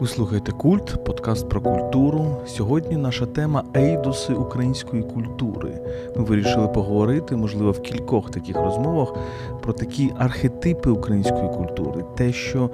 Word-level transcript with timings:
Ви 0.00 0.06
слухаєте 0.06 0.52
культ, 0.52 1.04
подкаст 1.04 1.48
про 1.48 1.60
культуру. 1.60 2.36
Сьогодні 2.46 2.96
наша 2.96 3.26
тема 3.26 3.64
ейдуси 3.76 4.32
української 4.32 5.02
культури. 5.02 5.80
Ми 6.16 6.24
вирішили 6.24 6.68
поговорити, 6.68 7.36
можливо, 7.36 7.70
в 7.70 7.80
кількох 7.82 8.30
таких 8.30 8.56
розмовах 8.56 9.14
про 9.62 9.72
такі 9.72 10.12
архетипи 10.18 10.90
української 10.90 11.48
культури, 11.48 12.04
те, 12.16 12.32
що 12.32 12.70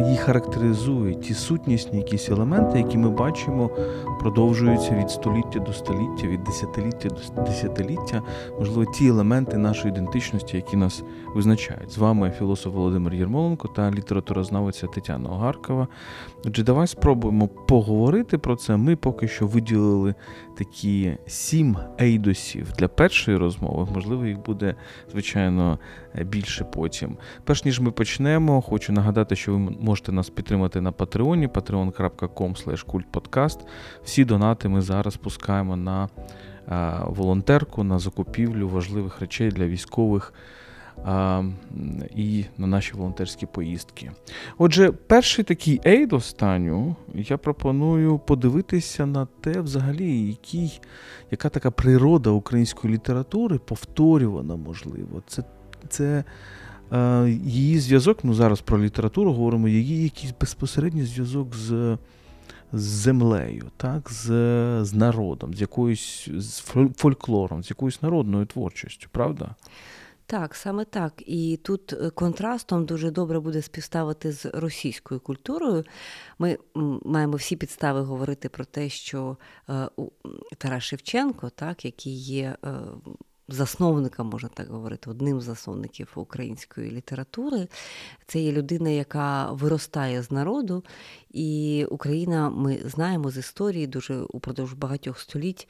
її 0.00 0.16
характеризують, 0.16 1.20
ті 1.20 1.34
сутнісні 1.34 1.98
якісь 1.98 2.28
елементи, 2.28 2.78
які 2.78 2.98
ми 2.98 3.10
бачимо, 3.10 3.70
продовжуються 4.20 4.94
від 4.94 5.10
століття 5.10 5.58
до 5.58 5.72
століття, 5.72 6.26
від 6.26 6.44
десятиліття 6.44 7.08
до 7.08 7.42
десятиліття, 7.42 8.22
можливо, 8.58 8.92
ті 8.92 9.06
елементи 9.06 9.58
нашої 9.58 9.92
ідентичності, 9.92 10.56
які 10.56 10.76
нас 10.76 11.02
визначають. 11.34 11.92
З 11.92 11.98
вами 11.98 12.32
філософ 12.38 12.74
Володимир 12.74 13.14
Єрмоленко 13.14 13.68
та 13.68 13.90
літературознавиця 13.90 14.86
Тетяна 14.86 15.30
Огаркова. 15.30 15.88
Отже, 16.44 16.62
давай 16.62 16.86
спробуємо 16.86 17.48
поговорити 17.48 18.38
про 18.38 18.56
це. 18.56 18.76
Ми 18.76 18.96
поки 18.96 19.28
що 19.28 19.46
виділили 19.46 20.14
такі 20.58 21.12
сім 21.26 21.76
ейдосів 22.00 22.72
для 22.78 22.88
першої 22.88 23.36
розмови. 23.36 23.88
Можливо, 23.94 24.26
їх 24.26 24.38
буде, 24.38 24.74
звичайно, 25.12 25.78
більше 26.24 26.64
потім. 26.64 27.16
Перш 27.44 27.64
ніж 27.64 27.80
ми 27.80 27.90
почнемо, 27.90 28.62
хочу 28.62 28.92
нагадати, 28.92 29.36
що 29.36 29.52
ви 29.52 29.58
можете 29.86 30.12
нас 30.12 30.30
підтримати 30.30 30.80
на 30.80 30.92
Патреоні, 30.92 31.48
patreon.com. 31.48 33.58
Всі 34.04 34.24
донати 34.24 34.68
ми 34.68 34.82
зараз 34.82 35.16
пускаємо 35.16 35.76
на 35.76 36.08
волонтерку, 37.06 37.84
на 37.84 37.98
закупівлю 37.98 38.68
важливих 38.68 39.20
речей 39.20 39.50
для 39.50 39.66
військових 39.66 40.34
і 42.16 42.44
на 42.58 42.66
наші 42.66 42.94
волонтерські 42.94 43.46
поїздки. 43.46 44.10
Отже, 44.58 44.92
перший 44.92 45.44
такий 45.44 45.80
ейд 45.86 46.12
останню 46.12 46.96
я 47.14 47.36
пропоную 47.36 48.18
подивитися 48.18 49.06
на 49.06 49.26
те, 49.40 49.60
взагалі, 49.60 50.26
який, 50.26 50.80
яка 51.30 51.48
така 51.48 51.70
природа 51.70 52.30
української 52.30 52.94
літератури 52.94 53.58
повторювана, 53.58 54.56
можливо. 54.56 55.22
Це 55.26 55.44
це 55.88 56.04
е, 56.04 56.24
її 57.44 57.78
зв'язок, 57.78 58.18
ну 58.24 58.34
зараз 58.34 58.60
про 58.60 58.82
літературу 58.82 59.32
говоримо, 59.32 59.68
її 59.68 60.02
якийсь 60.02 60.34
безпосередній 60.40 61.04
зв'язок 61.04 61.54
з. 61.54 61.98
З 62.72 62.82
землею, 62.82 63.70
так, 63.76 64.10
з 64.10 64.24
з 64.84 64.94
народом, 64.94 65.54
з 65.54 65.60
якоюсь 65.60 66.28
з 66.36 66.58
фольклором, 66.96 67.64
з 67.64 67.70
якоюсь 67.70 68.02
народною 68.02 68.46
творчістю, 68.46 69.08
правда? 69.12 69.54
Так, 70.26 70.54
саме 70.54 70.84
так. 70.84 71.22
І 71.26 71.60
тут 71.62 71.92
е, 71.92 72.10
контрастом 72.10 72.84
дуже 72.84 73.10
добре 73.10 73.40
буде 73.40 73.62
співставити 73.62 74.32
з 74.32 74.46
російською 74.46 75.20
культурою. 75.20 75.84
Ми 76.38 76.58
маємо 77.04 77.36
всі 77.36 77.56
підстави 77.56 78.00
говорити 78.00 78.48
про 78.48 78.64
те, 78.64 78.88
що 78.88 79.36
е, 79.68 79.88
Тарас 80.58 80.82
Шевченко, 80.82 81.50
так, 81.50 81.84
який 81.84 82.14
є 82.14 82.56
е, 83.50 83.54
засновником, 83.54 84.28
можна 84.28 84.48
так 84.48 84.70
говорити, 84.70 85.10
одним 85.10 85.40
з 85.40 85.44
засновників 85.44 86.12
української 86.14 86.90
літератури, 86.90 87.68
це 88.26 88.40
є 88.40 88.52
людина, 88.52 88.90
яка 88.90 89.52
виростає 89.52 90.22
з 90.22 90.30
народу, 90.30 90.84
і 91.30 91.86
Україна, 91.90 92.50
ми 92.50 92.78
знаємо 92.84 93.30
з 93.30 93.36
історії, 93.36 93.86
дуже 93.86 94.20
упродовж 94.20 94.72
багатьох 94.72 95.18
століть 95.18 95.68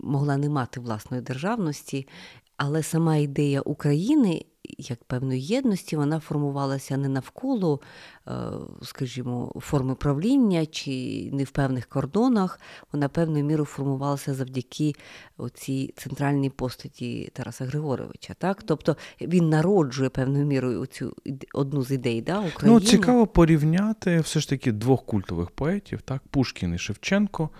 могла 0.00 0.36
не 0.36 0.48
мати 0.48 0.80
власної 0.80 1.22
державності. 1.22 2.08
Але 2.56 2.82
сама 2.82 3.16
ідея 3.16 3.60
України 3.60 4.44
як 4.78 5.04
певної 5.04 5.40
єдності, 5.40 5.96
вона 5.96 6.20
формувалася 6.20 6.96
не 6.96 7.08
навколо, 7.08 7.80
е, 8.28 8.32
скажімо, 8.82 9.52
форми 9.60 9.94
правління 9.94 10.66
чи 10.66 10.90
не 11.32 11.44
в 11.44 11.50
певних 11.50 11.86
кордонах. 11.86 12.60
Вона 12.92 13.08
певною 13.08 13.44
мірою 13.44 13.66
формувалася 13.66 14.34
завдяки 14.34 14.94
цій 15.54 15.94
центральній 15.96 16.50
постаті 16.50 17.30
Тараса 17.32 17.64
Григоровича. 17.64 18.34
Так? 18.38 18.62
Тобто 18.62 18.96
він 19.20 19.48
народжує 19.48 20.08
певною 20.08 20.46
мірою 20.46 20.86
цю 20.86 21.14
одну 21.54 21.82
з 21.82 21.90
ідей 21.90 22.22
да, 22.22 22.40
ну, 22.40 22.48
України. 22.48 22.74
Ну, 22.74 22.80
Цікаво 22.80 23.26
порівняти 23.26 24.20
все 24.20 24.40
ж 24.40 24.48
таки 24.48 24.72
двох 24.72 25.04
культових 25.04 25.50
поетів, 25.50 26.02
так? 26.02 26.22
Пушкін 26.30 26.74
і 26.74 26.78
Шевченко. 26.78 27.50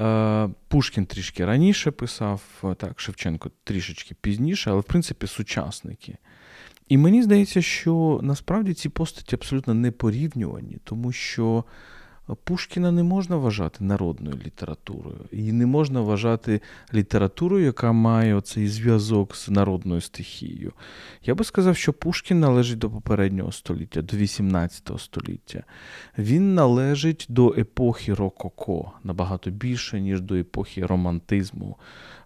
Е, 0.00 0.48
Пушкін 0.68 1.06
трішки 1.06 1.44
раніше 1.44 1.90
писав, 1.90 2.42
так, 2.76 3.00
Шевченко 3.00 3.50
трішечки 3.64 4.14
пізніше, 4.20 4.70
але 4.70 4.80
в 4.80 4.84
принципі 4.84 5.26
сучасники. 5.26 6.16
І 6.88 6.98
мені 6.98 7.22
здається, 7.22 7.62
що 7.62 8.20
насправді 8.22 8.74
ці 8.74 8.88
постаті 8.88 9.36
абсолютно 9.36 9.74
не 9.74 9.90
порівнювані, 9.90 10.78
тому 10.84 11.12
що 11.12 11.64
Пушкіна 12.44 12.92
не 12.92 13.02
можна 13.02 13.36
вважати 13.36 13.84
народною 13.84 14.36
літературою. 14.46 15.20
Її 15.32 15.52
не 15.52 15.66
можна 15.66 16.00
вважати 16.00 16.60
літературою, 16.94 17.64
яка 17.64 17.92
має 17.92 18.34
оцей 18.34 18.68
зв'язок 18.68 19.36
з 19.36 19.48
народною 19.48 20.00
стихією. 20.00 20.72
Я 21.24 21.34
би 21.34 21.44
сказав, 21.44 21.76
що 21.76 21.92
Пушкін 21.92 22.40
належить 22.40 22.78
до 22.78 22.90
попереднього 22.90 23.52
століття, 23.52 24.02
до 24.02 24.16
18 24.16 24.90
століття. 24.98 25.62
Він 26.18 26.54
належить 26.54 27.26
до 27.28 27.54
епохи 27.58 28.14
Рококо 28.14 28.92
набагато 29.04 29.50
більше, 29.50 30.00
ніж 30.00 30.20
до 30.20 30.34
епохи 30.34 30.86
романтизму, 30.86 31.76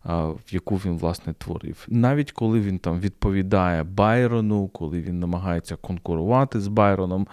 в 0.04 0.38
яку 0.50 0.76
він 0.76 0.98
власне 0.98 1.32
творив. 1.32 1.86
Навіть 1.88 2.32
коли 2.32 2.60
він 2.60 2.78
там 2.78 3.00
відповідає 3.00 3.82
Байрону, 3.84 4.68
коли 4.68 5.00
він 5.00 5.20
намагається 5.20 5.76
конкурувати 5.76 6.60
з 6.60 6.68
Байроном. 6.68 7.26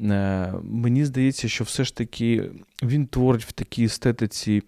Е, 0.00 0.54
мені 0.62 1.04
здається, 1.04 1.48
що 1.48 1.64
все 1.64 1.84
ж 1.84 1.96
таки 1.96 2.50
він 2.82 3.06
творить 3.06 3.44
в 3.44 3.52
такій 3.52 3.84
естетиці 3.84 4.62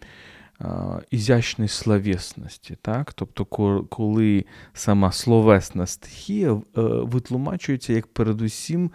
ізящної 1.11 1.69
словесності. 1.69 2.77
Так? 2.83 3.13
Тобто, 3.13 3.45
коли 3.85 4.45
сама 4.73 5.13
словесна 5.13 5.87
стихія 5.87 6.53
е, 6.53 6.61
витлумачується 6.85 7.93
як 7.93 8.07
передусім. 8.07 8.91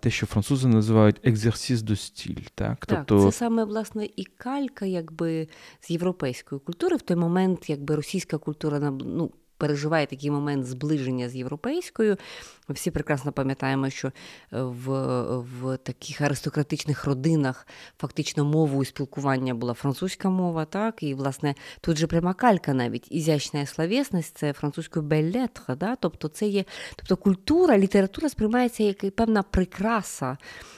Те, 0.00 0.10
що 0.10 0.26
французи 0.26 0.68
називають 0.68 1.20
екзерсіс 1.22 1.82
до 1.82 1.96
стіль. 1.96 2.42
Так, 2.54 2.86
так 2.86 3.04
тобто... 3.06 3.24
це 3.24 3.38
саме 3.38 3.64
власне 3.64 4.08
і 4.16 4.24
калька, 4.24 4.86
якби 4.86 5.48
з 5.80 5.90
європейської 5.90 6.60
культури. 6.60 6.96
В 6.96 7.02
той 7.02 7.16
момент, 7.16 7.70
якби 7.70 7.96
російська 7.96 8.38
культура 8.38 8.90
ну, 8.90 9.30
переживає 9.64 10.06
такий 10.06 10.30
момент 10.30 10.66
зближення 10.66 11.28
з 11.28 11.36
європейською. 11.36 12.16
Ми 12.68 12.74
всі 12.74 12.90
прекрасно 12.90 13.32
пам'ятаємо, 13.32 13.90
що 13.90 14.08
е, 14.08 14.12
в 14.50 14.88
в 15.38 15.76
таких 15.76 16.20
аристократичних 16.20 17.04
родинах 17.04 17.66
фактично 17.98 18.44
мовою 18.44 18.84
спілкування 18.84 19.54
була 19.54 19.74
французька 19.74 20.30
мова, 20.30 20.64
так, 20.64 21.02
і, 21.02 21.14
власне, 21.14 21.54
тут 21.80 21.96
же 21.96 22.06
пряма 22.06 22.34
калька 22.34 22.74
навіть 22.74 23.12
ізящна 23.12 23.66
словесність, 23.66 24.38
це 24.38 24.52
французькою 24.52 25.06
белетра, 25.06 25.74
да? 25.74 25.96
тобто 25.96 26.28
це 26.28 26.46
є, 26.46 26.64
тобто 26.96 27.16
культура, 27.16 27.78
література 27.78 28.28
сприймається 28.28 28.82
як 28.82 29.16
певна 29.16 29.42
прикраса 29.42 30.36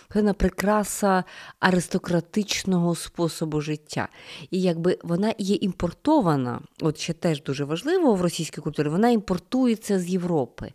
певна 0.09 0.33
прикраса 0.33 1.25
аристократичного 1.61 2.95
способу 2.95 3.61
життя. 3.61 4.09
І 4.51 4.63
якби 4.63 4.99
вона 5.03 5.35
є 5.39 5.57
імпортована, 5.57 6.61
от 6.81 6.99
ще 6.99 7.13
теж 7.13 7.43
дуже 7.43 7.65
важливо 7.65 8.15
в 8.15 8.21
російській 8.21 8.61
культурі, 8.61 8.89
вона 8.89 9.09
імпортується 9.09 9.99
з 9.99 10.09
Європи. 10.09 10.73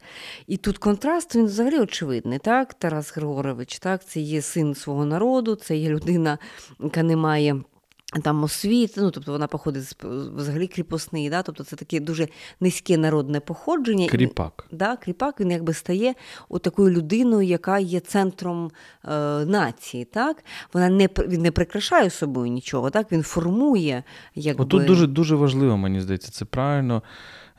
І 0.47 0.57
тут 0.57 0.77
контраст 0.77 1.35
він 1.35 1.45
взагалі 1.45 1.79
очевидний. 1.79 2.39
так, 2.39 2.73
Тарас 2.73 3.15
Григорович, 3.15 3.79
так, 3.79 4.05
це 4.05 4.19
є 4.19 4.41
син 4.41 4.75
свого 4.75 5.05
народу, 5.05 5.55
це 5.55 5.77
є 5.77 5.89
людина, 5.89 6.37
яка 6.79 7.03
не 7.03 7.15
має. 7.15 7.61
Там 8.19 8.43
освіт, 8.43 8.93
ну 8.97 9.11
тобто 9.11 9.31
вона 9.31 9.47
походить 9.47 9.83
з 9.83 9.95
взагалі 10.35 10.67
кріпосний, 10.67 11.29
да? 11.29 11.41
тобто 11.41 11.63
це 11.63 11.75
таке 11.75 11.99
дуже 11.99 12.27
низьке 12.59 12.97
народне 12.97 13.39
походження. 13.39 14.07
Кріпак. 14.07 14.67
Да, 14.71 14.95
Кріпак 14.95 15.39
він 15.39 15.51
якби 15.51 15.73
стає 15.73 16.13
такою 16.61 16.89
людиною, 16.89 17.47
яка 17.47 17.79
є 17.79 17.99
центром 17.99 18.71
е, 19.05 19.09
нації. 19.45 20.05
так? 20.05 20.43
Вона 20.73 20.89
не 20.89 21.09
він 21.27 21.41
не 21.41 21.51
прикрашає 21.51 22.09
собою 22.09 22.51
нічого, 22.51 22.89
так? 22.89 23.11
він 23.11 23.23
формує. 23.23 24.03
Якби... 24.35 24.65
Тут 24.65 24.85
дуже 24.85 25.07
дуже 25.07 25.35
важливо, 25.35 25.77
мені 25.77 26.01
здається, 26.01 26.31
це 26.31 26.45
правильно. 26.45 27.03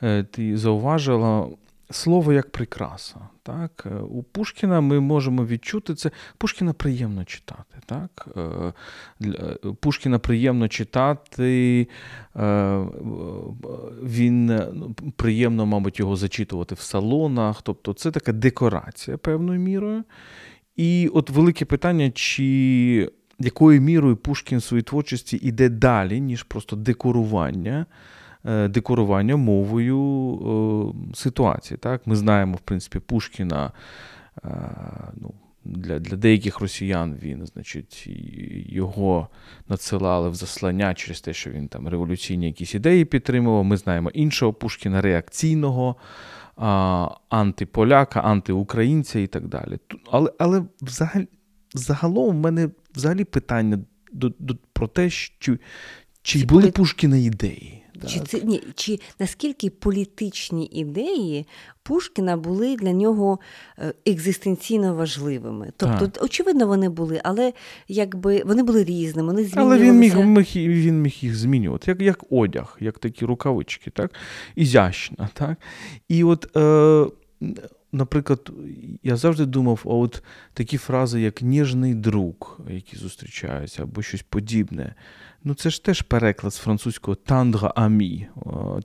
Е, 0.03 0.23
ти 0.23 0.57
зауважила 0.57 1.47
слово 1.93 2.33
як 2.33 2.51
прикраса. 2.51 3.19
Так? 3.43 3.87
Е, 3.91 3.95
у 3.95 4.23
Пушкіна 4.23 4.81
ми 4.81 4.99
можемо 4.99 5.45
відчути 5.45 5.95
це. 5.95 6.11
Пушкіна 6.37 6.73
приємно 6.73 7.25
читати. 7.25 7.77
Так? 7.85 8.27
Е, 8.37 8.73
е, 9.25 9.57
Пушкіна 9.79 10.19
приємно 10.19 10.67
читати, 10.67 11.87
він 14.03 14.45
ну, 14.73 14.95
приємно, 15.15 15.65
мабуть, 15.65 15.99
його 15.99 16.15
зачитувати 16.15 16.75
в 16.75 16.79
салонах. 16.79 17.61
Тобто 17.61 17.93
це 17.93 18.11
така 18.11 18.33
декорація 18.33 19.17
певною 19.17 19.59
мірою. 19.59 20.03
І 20.75 21.07
от 21.13 21.29
велике 21.29 21.65
питання, 21.65 22.11
чи 22.11 23.09
якою 23.39 23.81
мірою 23.81 24.17
Пушкін 24.17 24.57
в 24.57 24.63
своїй 24.63 24.83
творчості 24.83 25.37
йде 25.37 25.69
далі, 25.69 26.21
ніж 26.21 26.43
просто 26.43 26.75
декорування. 26.75 27.85
Е, 28.45 28.67
декорування 28.67 29.37
мовою 29.37 29.99
е, 31.11 31.15
ситуації. 31.15 31.77
Так? 31.77 32.07
Ми 32.07 32.15
знаємо, 32.15 32.55
в 32.55 32.59
принципі, 32.59 32.99
Пушкіна. 32.99 33.71
ну, 35.15 35.33
для 35.65 35.99
для 35.99 36.17
деяких 36.17 36.59
росіян 36.59 37.17
він, 37.23 37.45
значить, 37.45 38.03
його 38.69 39.27
надсилали 39.69 40.29
в 40.29 40.35
заслання 40.35 40.93
через 40.93 41.21
те, 41.21 41.33
що 41.33 41.49
він 41.49 41.67
там 41.67 41.87
революційні 41.87 42.45
якісь 42.45 42.75
ідеї 42.75 43.05
підтримував. 43.05 43.63
Ми 43.63 43.77
знаємо 43.77 44.09
іншого 44.09 44.53
Пушкіна 44.53 45.01
реакційного, 45.01 45.95
а, 46.57 47.09
антиполяка, 47.29 48.19
антиукраїнця 48.19 49.19
і 49.19 49.27
так 49.27 49.47
далі. 49.47 49.79
Але 50.11 50.31
але 50.39 50.63
взагалі, 50.81 51.27
загалом 51.73 52.37
в 52.37 52.39
мене 52.39 52.69
взагалі 52.95 53.23
питання 53.23 53.79
до, 54.11 54.31
до, 54.39 54.55
про 54.73 54.87
те, 54.87 55.09
що, 55.09 55.35
чи, 55.39 56.39
чи 56.39 56.45
були. 56.45 56.71
Пушкіна 56.71 57.17
ідеї. 57.17 57.82
Чи 58.07 58.19
це 58.19 58.41
ні, 58.41 58.61
чи 58.75 58.99
наскільки 59.19 59.69
політичні 59.69 60.65
ідеї 60.65 61.45
Пушкіна 61.83 62.37
були 62.37 62.75
для 62.75 62.91
нього 62.91 63.39
е, 63.79 63.93
екзистенційно 64.05 64.95
важливими? 64.95 65.71
Тобто, 65.77 66.07
так. 66.07 66.23
очевидно, 66.23 66.67
вони 66.67 66.89
були, 66.89 67.21
але 67.23 67.53
якби 67.87 68.43
вони 68.45 68.63
були 68.63 68.83
різними, 68.83 69.27
вони 69.27 69.45
змінювалися. 69.45 69.83
Але 69.83 69.91
він 69.91 69.99
міг 69.99 70.25
міг, 70.25 70.47
він 70.55 71.01
міг 71.01 71.13
їх 71.21 71.35
змінювати, 71.35 71.91
як 71.91 72.01
як 72.01 72.23
одяг, 72.29 72.77
як 72.79 72.99
такі 72.99 73.25
рукавички, 73.25 73.89
так? 73.89 74.11
ізящна. 74.55 75.29
так? 75.33 75.57
І 76.07 76.23
от. 76.23 76.57
Е, 76.57 77.05
Наприклад, 77.95 78.51
я 79.03 79.15
завжди 79.15 79.45
думав, 79.45 79.81
а 79.85 79.89
от 79.89 80.23
такі 80.53 80.77
фрази, 80.77 81.21
як 81.21 81.41
ніжний 81.41 81.95
друг, 81.95 82.59
які 82.69 82.97
зустрічаються, 82.97 83.83
або 83.83 84.01
щось 84.01 84.21
подібне. 84.21 84.95
Ну, 85.43 85.53
це 85.53 85.69
ж 85.69 85.83
теж 85.83 86.01
переклад 86.01 86.53
з 86.53 86.57
французького 86.57 87.15
тандра 87.15 87.73
амі. 87.75 88.27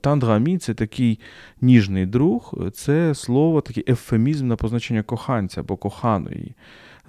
Тандра 0.01 0.35
амі 0.35 0.57
це 0.57 0.73
такий 0.73 1.19
ніжний 1.61 2.05
друг, 2.05 2.53
це 2.73 3.15
слово, 3.15 3.61
такий 3.61 3.83
ефемізм 3.87 4.47
на 4.47 4.55
позначення 4.55 5.03
коханця 5.03 5.61
або 5.61 5.77
коханої. 5.77 6.53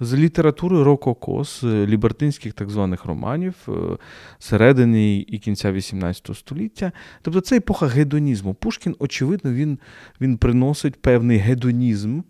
З 0.03 0.13
літератури 0.13 0.83
Рококо, 0.83 1.43
з 1.43 1.63
лібертинських 1.63 2.53
так 2.53 2.69
званих 2.69 3.05
романів 3.05 3.55
е, 3.67 3.71
середини 4.39 5.25
і 5.27 5.39
кінця 5.39 5.71
XVIII 5.71 6.35
століття. 6.35 6.91
Тобто 7.21 7.41
це 7.41 7.57
епоха 7.57 7.87
гедонізму. 7.87 8.53
Пушкін, 8.53 8.95
очевидно, 8.99 9.53
він, 9.53 9.79
він 10.21 10.37
приносить 10.37 11.01
певний 11.01 11.37
гедонізм. 11.37 12.21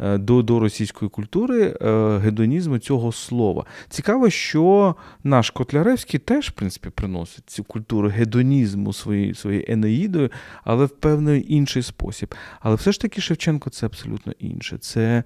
Е, 0.00 0.18
до 0.18 0.42
до 0.42 0.60
російської 0.60 1.08
культури 1.08 1.76
е, 1.80 2.18
гедонізму 2.18 2.78
цього 2.78 3.12
слова. 3.12 3.64
Цікаво, 3.88 4.30
що 4.30 4.94
наш 5.24 5.50
Котляревський 5.50 6.20
теж, 6.20 6.48
в 6.48 6.52
принципі, 6.52 6.90
приносить 6.90 7.50
цю 7.50 7.64
культуру 7.64 8.08
гедонізму 8.08 8.92
своєю 8.92 9.34
своєю 9.34 9.64
енеїдою, 9.68 10.30
але 10.64 10.84
в 10.84 10.88
певний 10.90 11.54
інший 11.54 11.82
спосіб. 11.82 12.34
Але 12.60 12.76
все 12.76 12.92
ж 12.92 13.00
таки 13.00 13.20
Шевченко 13.20 13.70
це 13.70 13.86
абсолютно 13.86 14.32
інше. 14.38 14.78
Це 14.78 15.24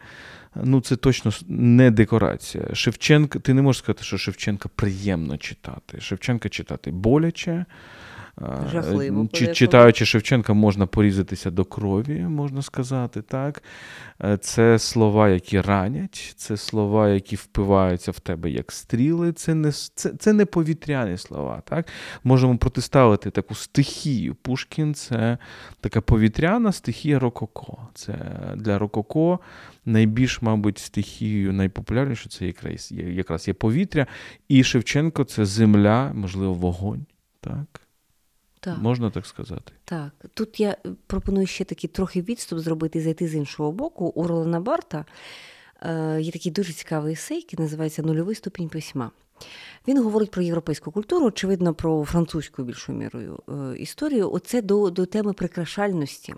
ну, 0.54 0.80
це 0.80 0.96
точно 0.96 1.32
не 1.48 1.90
декорація. 1.90 2.64
Шевченка, 2.74 3.38
ти 3.38 3.54
не 3.54 3.62
можеш 3.62 3.82
сказати, 3.82 4.04
що 4.04 4.18
Шевченка 4.18 4.68
приємно 4.74 5.38
читати. 5.38 6.00
Шевченка 6.00 6.48
читати 6.48 6.90
боляче. 6.90 7.64
Жахливо. 8.72 9.28
Читаючи 9.52 10.06
Шевченка, 10.06 10.52
можна 10.52 10.86
порізатися 10.86 11.50
до 11.50 11.64
крові, 11.64 12.20
можна 12.20 12.62
сказати. 12.62 13.22
так. 13.22 13.62
Е, 14.24 14.36
це 14.36 14.78
слова, 14.78 15.28
які 15.28 15.60
ранять, 15.60 16.34
це 16.36 16.56
слова, 16.56 17.08
які 17.08 17.36
впиваються 17.36 18.10
в 18.10 18.20
тебе 18.20 18.50
як 18.50 18.72
стріли. 18.72 19.32
Це 19.32 19.54
не 19.54 19.72
це, 19.72 20.10
це 20.18 20.32
не 20.32 20.44
повітряні 20.44 21.16
слова. 21.16 21.62
так. 21.64 21.88
Можемо 22.24 22.58
протиставити 22.58 23.30
таку 23.30 23.54
стихію. 23.54 24.34
Пушкін 24.34 24.94
це 24.94 25.38
така 25.80 26.00
повітряна 26.00 26.72
стихія 26.72 27.18
Рококо. 27.18 27.78
Це 27.94 28.14
Для 28.56 28.78
Рококо 28.78 29.40
найбільш, 29.84 30.42
мабуть, 30.42 30.78
стихією 30.78 31.52
найпопулярніше 31.52 32.28
це 32.28 32.46
якраз 32.46 32.92
є, 32.92 33.12
якраз 33.12 33.48
є 33.48 33.54
повітря. 33.54 34.06
І 34.48 34.64
Шевченко 34.64 35.24
це 35.24 35.44
земля, 35.44 36.12
можливо, 36.14 36.54
вогонь. 36.54 37.06
так. 37.40 37.89
Так. 38.60 38.78
Можна 38.78 39.10
так 39.10 39.26
сказати. 39.26 39.72
Так. 39.84 40.12
Тут 40.34 40.60
я 40.60 40.76
пропоную 41.06 41.46
ще 41.46 41.64
такий 41.64 41.90
трохи 41.90 42.22
відступ 42.22 42.58
зробити 42.58 42.98
і 42.98 43.02
зайти 43.02 43.28
з 43.28 43.34
іншого 43.34 43.72
боку. 43.72 44.06
У 44.06 44.26
Ролана 44.26 44.60
Барта 44.60 45.04
е, 45.82 46.20
є 46.20 46.32
такий 46.32 46.52
дуже 46.52 46.72
цікавий 46.72 47.12
есей, 47.12 47.36
який 47.36 47.58
називається 47.58 48.02
Нульовий 48.02 48.34
ступінь 48.34 48.68
письма. 48.68 49.10
Він 49.88 50.02
говорить 50.02 50.30
про 50.30 50.42
європейську 50.42 50.90
культуру, 50.90 51.26
очевидно, 51.26 51.74
про 51.74 52.04
французьку 52.04 52.62
більшою 52.62 52.98
мірою 52.98 53.38
е, 53.48 53.76
історію. 53.78 54.32
Оце 54.32 54.62
до 54.62 54.90
до 54.90 55.06
теми 55.06 55.32
прикрашальності. 55.32 56.34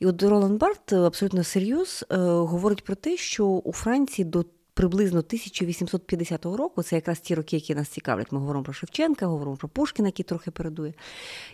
І 0.00 0.06
от 0.06 0.22
Ролан 0.22 0.56
Барт 0.56 0.92
абсолютно 0.92 1.44
серйоз 1.44 2.04
е, 2.10 2.16
говорить 2.18 2.84
про 2.84 2.94
те, 2.94 3.16
що 3.16 3.46
у 3.46 3.72
Франції 3.72 4.24
до 4.24 4.44
приблизно 4.76 5.18
1850 5.18 6.44
року, 6.44 6.82
це 6.82 6.96
якраз 6.96 7.20
ті 7.20 7.34
роки, 7.34 7.56
які 7.56 7.74
нас 7.74 7.88
цікавлять. 7.88 8.32
Ми 8.32 8.38
говоримо 8.38 8.64
про 8.64 8.72
Шевченка, 8.72 9.26
говоримо 9.26 9.56
про 9.56 9.68
Пушкіна, 9.68 10.08
який 10.08 10.24
трохи 10.24 10.50
передує. 10.50 10.94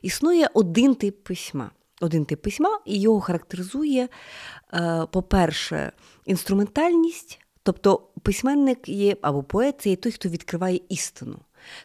Існує 0.03 0.49
один 0.55 0.95
тип 0.95 1.25
письма. 1.25 1.71
Один 2.01 2.25
тип 2.25 2.43
письма, 2.43 2.81
і 2.87 3.01
його 3.01 3.21
характеризує, 3.21 4.09
е, 4.75 5.07
по-перше, 5.13 5.93
інструментальність, 6.25 7.41
тобто 7.63 8.09
письменник 8.23 8.89
є 8.89 9.17
або 9.23 9.43
поет 9.43 9.81
це 9.81 9.91
є 9.91 9.97
той, 9.97 10.13
хто 10.13 10.29
відкриває 10.29 10.81
істину. 10.89 11.39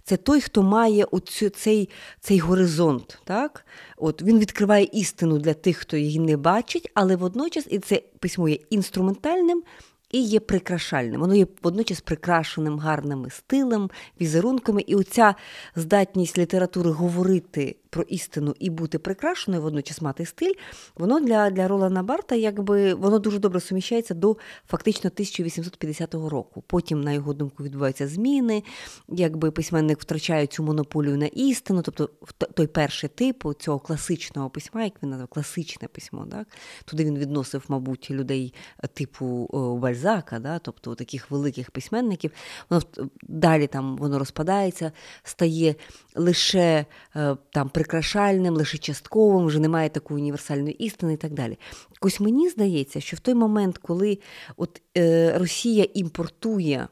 Це 0.03 0.17
той, 0.17 0.41
хто 0.41 0.63
має 0.63 1.03
оцю, 1.03 1.49
цей 1.49 1.89
цей 2.19 2.39
горизонт. 2.39 3.19
Так? 3.23 3.65
От 3.97 4.21
Він 4.21 4.39
відкриває 4.39 4.89
істину 4.93 5.37
для 5.37 5.53
тих, 5.53 5.77
хто 5.77 5.97
її 5.97 6.19
не 6.19 6.37
бачить, 6.37 6.91
але 6.93 7.15
водночас 7.15 7.67
і 7.69 7.79
це 7.79 8.01
письмо 8.19 8.49
є 8.49 8.57
інструментальним 8.69 9.63
і 10.11 10.21
є 10.21 10.39
прикрашальним. 10.39 11.21
Воно 11.21 11.35
є 11.35 11.47
водночас 11.63 12.01
прикрашеним 12.01 12.79
гарними 12.79 13.29
стилем, 13.29 13.89
візерунками. 14.21 14.81
І 14.81 14.95
оця 14.95 15.35
здатність 15.75 16.37
літератури 16.37 16.89
говорити 16.91 17.75
про 17.89 18.03
істину 18.03 18.55
і 18.59 18.69
бути 18.69 18.99
прикрашеною, 18.99 19.63
водночас 19.63 20.01
мати 20.01 20.25
стиль, 20.25 20.53
воно 20.95 21.19
для 21.19 21.49
для 21.49 21.67
Ролана 21.67 22.03
Барта 22.03 22.35
якби 22.35 22.93
воно 22.93 23.19
дуже 23.19 23.39
добре 23.39 23.59
суміщається 23.59 24.13
до 24.13 24.37
фактично 24.67 25.07
1850 25.07 26.13
року. 26.13 26.63
Потім, 26.67 27.01
на 27.01 27.11
його 27.11 27.33
думку, 27.33 27.63
відбуваються 27.63 28.07
зміни, 28.07 28.63
якби 29.07 29.51
письменник 29.51 30.01
втрачає 30.01 30.47
цю 30.47 30.63
монополію 30.63 31.17
на 31.17 31.25
істину, 31.25 31.81
тобто 31.81 32.09
той 32.53 32.67
перший 32.67 33.09
тип 33.09 33.43
цього 33.59 33.79
класичного 33.79 34.49
письма, 34.49 34.83
як 34.83 34.93
він 35.03 35.09
назвав, 35.09 35.27
класичне 35.27 35.87
письмо. 35.87 36.27
Так? 36.31 36.47
Туди 36.85 37.05
він 37.05 37.17
відносив, 37.17 37.65
мабуть, 37.67 38.11
людей 38.11 38.53
типу 38.93 39.49
Бальзака, 39.81 40.39
да? 40.39 40.59
тобто 40.59 40.95
таких 40.95 41.31
великих 41.31 41.71
письменників. 41.71 42.31
Воно 42.69 42.81
далі 43.23 43.67
там 43.67 43.97
воно 43.97 44.19
розпадається, 44.19 44.91
стає 45.23 45.75
лише 46.15 46.85
е, 47.15 47.37
там 47.51 47.69
прикрашальним, 47.77 48.53
лише 48.53 48.77
частковим, 48.77 49.45
вже 49.45 49.59
немає 49.59 49.89
такої 49.89 50.21
універсальної 50.21 50.73
істини 50.73 51.13
і 51.13 51.17
так 51.17 51.33
далі. 51.33 51.57
Ось 52.01 52.19
мені 52.19 52.49
здається, 52.49 53.01
що 53.01 53.17
в 53.17 53.19
той 53.19 53.33
момент, 53.33 53.77
коли 53.77 54.19
от, 54.55 54.81
е, 54.97 55.37
Росія 55.37 55.87
імпортує. 55.93 56.87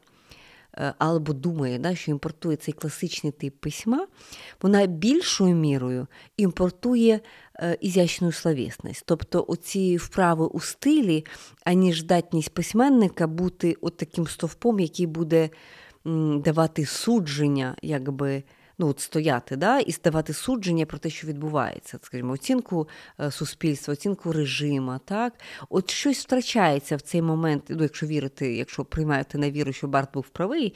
Е, 0.78 0.94
або 0.98 1.32
думає, 1.32 1.78
да, 1.78 1.94
що 1.94 2.10
імпортує 2.10 2.56
цей 2.56 2.74
класичний 2.74 3.32
тип 3.32 3.60
письма, 3.60 4.06
вона 4.62 4.86
більшою 4.86 5.54
мірою 5.54 6.06
імпортує 6.36 7.20
е, 7.54 7.78
ізящну 7.80 8.32
словесність. 8.32 9.02
Тобто 9.06 9.44
оці 9.48 9.96
вправи 9.96 10.46
у 10.46 10.60
стилі, 10.60 11.24
аніж 11.64 12.00
здатність 12.00 12.54
письменника 12.54 13.26
бути 13.26 13.76
от 13.80 13.96
таким 13.96 14.26
стовпом, 14.26 14.80
який 14.80 15.06
буде 15.06 15.50
давати 16.44 16.86
судження, 16.86 17.76
якби 17.82 18.42
ну, 18.78 18.88
от 18.88 19.00
стояти 19.00 19.56
да, 19.56 19.78
і 19.78 19.92
ставати 19.92 20.32
судження 20.32 20.86
про 20.86 20.98
те, 20.98 21.10
що 21.10 21.26
відбувається, 21.26 21.98
скажімо, 22.02 22.32
оцінку 22.32 22.88
е, 23.20 23.30
суспільства, 23.30 23.92
оцінку 23.92 24.32
режима. 24.32 25.00
Так? 25.04 25.32
От 25.68 25.90
щось 25.90 26.18
втрачається 26.18 26.96
в 26.96 27.00
цей 27.00 27.22
момент, 27.22 27.62
ну, 27.68 27.82
якщо 27.82 28.06
вірити, 28.06 28.56
якщо 28.56 28.84
приймаєте 28.84 29.38
на 29.38 29.50
віру, 29.50 29.72
що 29.72 29.88
Барт 29.88 30.14
був 30.14 30.28
правий, 30.28 30.74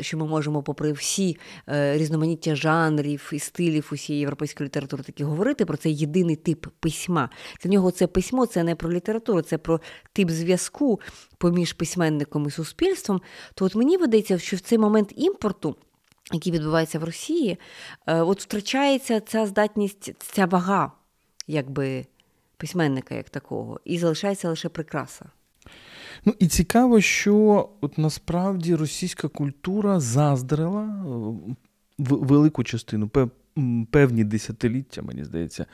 що 0.00 0.18
ми 0.18 0.26
можемо, 0.26 0.62
попри 0.62 0.92
всі 0.92 1.36
е, 1.68 1.98
різноманіття 1.98 2.56
жанрів 2.56 3.30
і 3.32 3.38
стилів 3.38 3.88
усієї 3.92 4.20
європейської 4.20 4.66
літератури, 4.66 5.02
таки 5.02 5.24
говорити 5.24 5.64
про 5.64 5.76
цей 5.76 5.96
єдиний 5.96 6.36
тип 6.36 6.66
письма. 6.80 7.30
Для 7.62 7.70
нього 7.70 7.90
це 7.90 8.06
письмо 8.06 8.46
це 8.46 8.62
не 8.62 8.74
про 8.74 8.92
літературу, 8.92 9.42
це 9.42 9.58
про 9.58 9.80
тип 10.12 10.30
зв'язку 10.30 11.00
поміж 11.38 11.72
письменником 11.72 12.46
і 12.46 12.50
суспільством. 12.50 13.20
То 13.54 13.64
от 13.64 13.74
мені 13.74 13.96
видається, 13.96 14.38
що 14.38 14.56
в 14.56 14.60
цей 14.60 14.78
момент 14.78 15.12
імпорту 15.16 15.76
який 16.32 16.52
відбувається 16.52 16.98
в 16.98 17.04
Росії, 17.04 17.58
е, 18.06 18.20
от 18.20 18.42
втрачається 18.42 19.20
ця 19.20 19.46
здатність, 19.46 20.14
ця 20.18 20.46
вага 20.46 20.92
якби 21.46 22.06
письменника 22.56 23.14
як 23.14 23.30
такого, 23.30 23.80
і 23.84 23.98
залишається 23.98 24.48
лише 24.48 24.68
прикраса. 24.68 25.24
Ну 26.24 26.34
і 26.38 26.48
цікаво, 26.48 27.00
що 27.00 27.68
от 27.80 27.98
насправді 27.98 28.74
російська 28.74 29.28
культура 29.28 30.00
заздрила 30.00 30.82
е, 30.82 31.04
велику 31.98 32.64
частину, 32.64 33.10
певні 33.90 34.24
десятиліття, 34.24 35.02
мені 35.02 35.24
здається, 35.24 35.66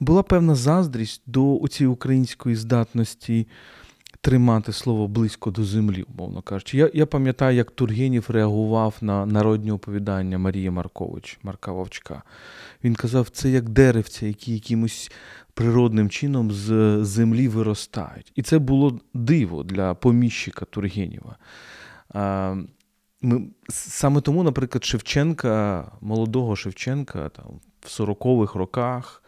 була 0.00 0.22
певна 0.22 0.54
заздрість 0.54 1.22
до 1.26 1.60
цієї 1.70 1.92
української 1.92 2.56
здатності 2.56 3.46
тримати 4.26 4.72
слово 4.72 5.08
близько 5.08 5.50
до 5.50 5.64
землі, 5.64 6.02
умовно 6.02 6.42
кажучи. 6.42 6.78
Я 6.78 6.90
я 6.94 7.06
пам'ятаю, 7.06 7.56
як 7.56 7.70
Тургенів 7.70 8.26
реагував 8.28 8.94
на 9.00 9.26
народні 9.26 9.70
оповідання 9.70 10.38
Марії 10.38 10.70
Маркович, 10.70 11.38
Марка 11.42 11.72
Вовчка. 11.72 12.22
Він 12.84 12.94
казав, 12.94 13.28
це 13.28 13.50
як 13.50 13.68
деревця, 13.68 14.26
які 14.26 14.54
якимось 14.54 15.12
природним 15.54 16.10
чином 16.10 16.52
з 16.52 16.98
землі 17.04 17.48
виростають. 17.48 18.32
І 18.34 18.42
це 18.42 18.58
було 18.58 19.00
диво 19.14 19.62
для 19.62 19.94
поміщика 19.94 20.64
Тургенєва. 20.64 21.36
Ми, 23.22 23.48
Саме 23.68 24.20
тому, 24.20 24.42
наприклад, 24.42 24.84
Шевченка, 24.84 25.84
молодого 26.00 26.56
Шевченка, 26.56 27.28
там, 27.28 27.60
в 27.80 28.00
40-х 28.00 28.58
роках 28.58 29.22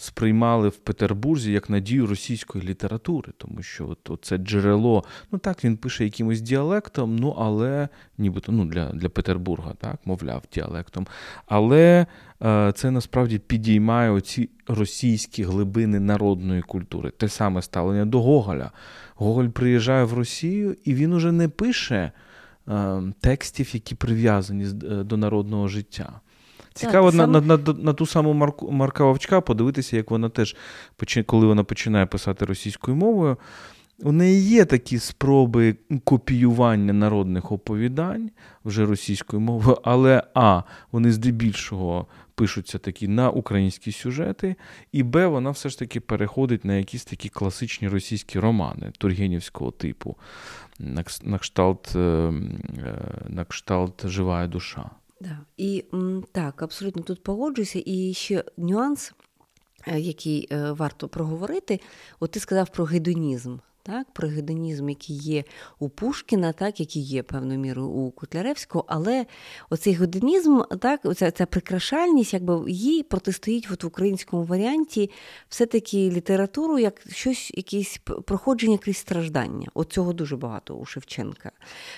сприймали 0.00 0.68
в 0.68 0.76
Петербурзі 0.76 1.52
як 1.52 1.70
надію 1.70 2.06
російської 2.06 2.64
літератури, 2.64 3.32
тому 3.36 3.62
що 3.62 3.96
от, 4.08 4.24
це 4.24 4.36
джерело, 4.36 5.04
ну 5.32 5.38
так, 5.38 5.64
він 5.64 5.76
пише 5.76 6.04
якимось 6.04 6.40
діалектом, 6.40 7.16
ну 7.16 7.34
але 7.38 7.88
нібито 8.18 8.52
ну, 8.52 8.64
для 8.64 8.92
для 8.92 9.08
Петербурга, 9.08 9.72
так, 9.80 10.00
мовляв, 10.04 10.42
діалектом. 10.52 11.06
Але 11.46 12.06
е, 12.42 12.72
це 12.76 12.90
насправді 12.90 13.38
підіймає 13.38 14.10
оці 14.10 14.50
російські 14.66 15.42
глибини 15.42 16.00
народної 16.00 16.62
культури. 16.62 17.10
Те 17.10 17.28
саме 17.28 17.62
ставлення 17.62 18.04
до 18.04 18.22
Гоголя. 18.22 18.70
Гоголь 19.14 19.48
приїжджає 19.48 20.04
в 20.04 20.12
Росію 20.12 20.76
і 20.84 20.94
він 20.94 21.12
уже 21.12 21.32
не 21.32 21.48
пише. 21.48 22.12
Е, 22.68 23.02
текстів, 23.20 23.74
які 23.74 23.94
прив'язані 23.94 24.64
е, 24.64 24.68
до 25.04 25.16
народного 25.16 25.68
життя. 25.68 26.20
Цікаво 26.78 27.12
на, 27.12 27.26
на, 27.26 27.40
на 27.40 27.58
на, 27.78 27.92
ту 27.92 28.06
саму 28.06 28.32
Марку, 28.32 28.70
Марка 28.70 29.04
Вовчка 29.04 29.40
подивитися, 29.40 29.96
як 29.96 30.10
вона 30.10 30.28
теж, 30.28 30.56
коли 31.26 31.46
вона 31.46 31.64
починає 31.64 32.06
писати 32.06 32.44
російською 32.44 32.96
мовою. 32.96 33.36
У 34.02 34.12
неї 34.12 34.42
є 34.42 34.64
такі 34.64 34.98
спроби 34.98 35.76
копіювання 36.04 36.92
народних 36.92 37.52
оповідань 37.52 38.30
вже 38.64 38.86
російською 38.86 39.40
мовою, 39.40 39.78
але 39.84 40.22
А, 40.34 40.62
вони 40.92 41.12
здебільшого 41.12 42.06
пишуться 42.34 42.78
такі 42.78 43.08
на 43.08 43.30
українські 43.30 43.92
сюжети, 43.92 44.56
і 44.92 45.02
Б, 45.02 45.26
вона 45.26 45.50
все 45.50 45.68
ж 45.68 45.78
таки 45.78 46.00
переходить 46.00 46.64
на 46.64 46.74
якісь 46.74 47.04
такі 47.04 47.28
класичні 47.28 47.88
російські 47.88 48.38
романи 48.38 48.92
тургенівського 48.98 49.70
типу, 49.70 50.16
на 51.24 51.38
кшталт, 51.38 51.92
е, 51.96 51.98
е, 51.98 52.32
на 53.28 53.44
кшталт 53.44 54.06
Жива 54.06 54.46
душа. 54.46 54.90
Да. 55.20 55.38
І 55.56 55.84
так, 56.32 56.62
абсолютно 56.62 57.02
тут 57.02 57.22
погоджуюся. 57.22 57.82
І 57.86 58.14
ще 58.14 58.44
нюанс, 58.56 59.12
е, 59.86 60.00
який 60.00 60.48
е, 60.50 60.72
варто 60.72 61.08
проговорити, 61.08 61.80
от 62.20 62.30
ти 62.30 62.40
сказав 62.40 62.68
про 62.68 62.84
гедонізм 62.84 63.56
так, 63.88 64.06
про 64.12 64.28
гедонізм, 64.28 64.88
який 64.88 65.16
є 65.16 65.44
у 65.78 65.88
Пушкіна, 65.88 66.52
так, 66.52 66.80
який 66.80 67.02
є 67.02 67.22
певною 67.22 67.58
мірою 67.58 67.88
у 67.88 68.10
Котляревського, 68.10 68.84
але 68.88 69.26
оцей 69.70 69.92
гедонізм, 69.92 70.60
так, 70.80 71.00
оця 71.04 71.30
ця 71.30 71.46
прикрашальність, 71.46 72.32
якби 72.34 72.70
їй 72.70 73.02
протистоїть 73.02 73.68
от 73.72 73.84
в 73.84 73.86
українському 73.86 74.44
варіанті 74.44 75.10
все-таки 75.48 76.10
літературу 76.10 76.78
як 76.78 77.02
щось, 77.10 77.52
якесь 77.54 78.00
проходження 78.24 78.78
крізь 78.78 78.96
страждання. 78.96 79.68
От 79.74 79.92
цього 79.92 80.12
дуже 80.12 80.36
багато 80.36 80.74
у 80.74 80.84
Шевченка. 80.84 81.50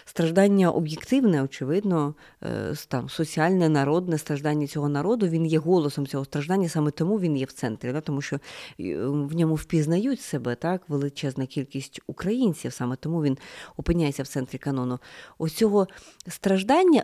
Страждання 0.04 0.70
об'єктивне, 0.70 1.42
очевидно, 1.42 2.14
е, 2.42 2.74
там, 2.88 3.08
соціальне, 3.08 3.68
народне 3.68 4.18
страждання 4.18 4.66
цього 4.66 4.88
народу, 4.88 5.28
він 5.28 5.46
є 5.46 5.58
голосом 5.58 6.06
цього 6.06 6.24
страждання, 6.24 6.68
саме 6.68 6.90
тому 6.90 7.20
він 7.20 7.36
є 7.36 7.44
в 7.44 7.52
центрі, 7.52 7.92
так, 7.92 8.04
тому 8.04 8.22
що 8.22 8.36
е, 8.80 8.96
в 9.06 9.34
ньому 9.34 9.54
впізнають 9.54 10.20
себе 10.20 10.54
так, 10.54 10.82
величезна 10.88 11.46
кількість 11.46 11.79
кількість 11.80 12.00
українців, 12.06 12.72
саме 12.72 12.96
тому 12.96 13.22
він 13.22 13.38
опиняється 13.76 14.22
в 14.22 14.26
центрі 14.26 14.58
канону. 14.58 14.98
Ось 15.38 15.52
цього 15.52 15.88
страждання, 16.28 17.02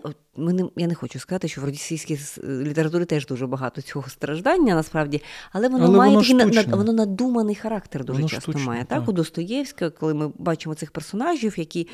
я 0.76 0.87
не 0.87 0.95
хочу 0.95 1.18
сказати, 1.18 1.49
що 1.49 1.61
в 1.61 1.64
російській 1.64 2.18
літературі 2.45 3.04
теж 3.04 3.26
дуже 3.26 3.47
багато 3.47 3.83
цього 3.83 4.09
страждання, 4.09 4.75
насправді, 4.75 5.23
але 5.52 5.68
воно 5.68 5.85
але 5.85 5.99
має 5.99 6.16
воно 6.16 6.50
такий 6.50 6.73
воно 6.75 6.92
надуманий 6.92 7.54
характер 7.54 8.04
дуже 8.04 8.18
воно 8.18 8.28
часто 8.28 8.52
штучне, 8.52 8.66
має. 8.66 8.85
Так, 8.85 8.99
так, 8.99 9.09
у 9.09 9.12
Достоєвська, 9.12 9.90
коли 9.90 10.14
ми 10.14 10.33
бачимо 10.38 10.75
цих 10.75 10.90
персонажів, 10.90 11.59
які 11.59 11.88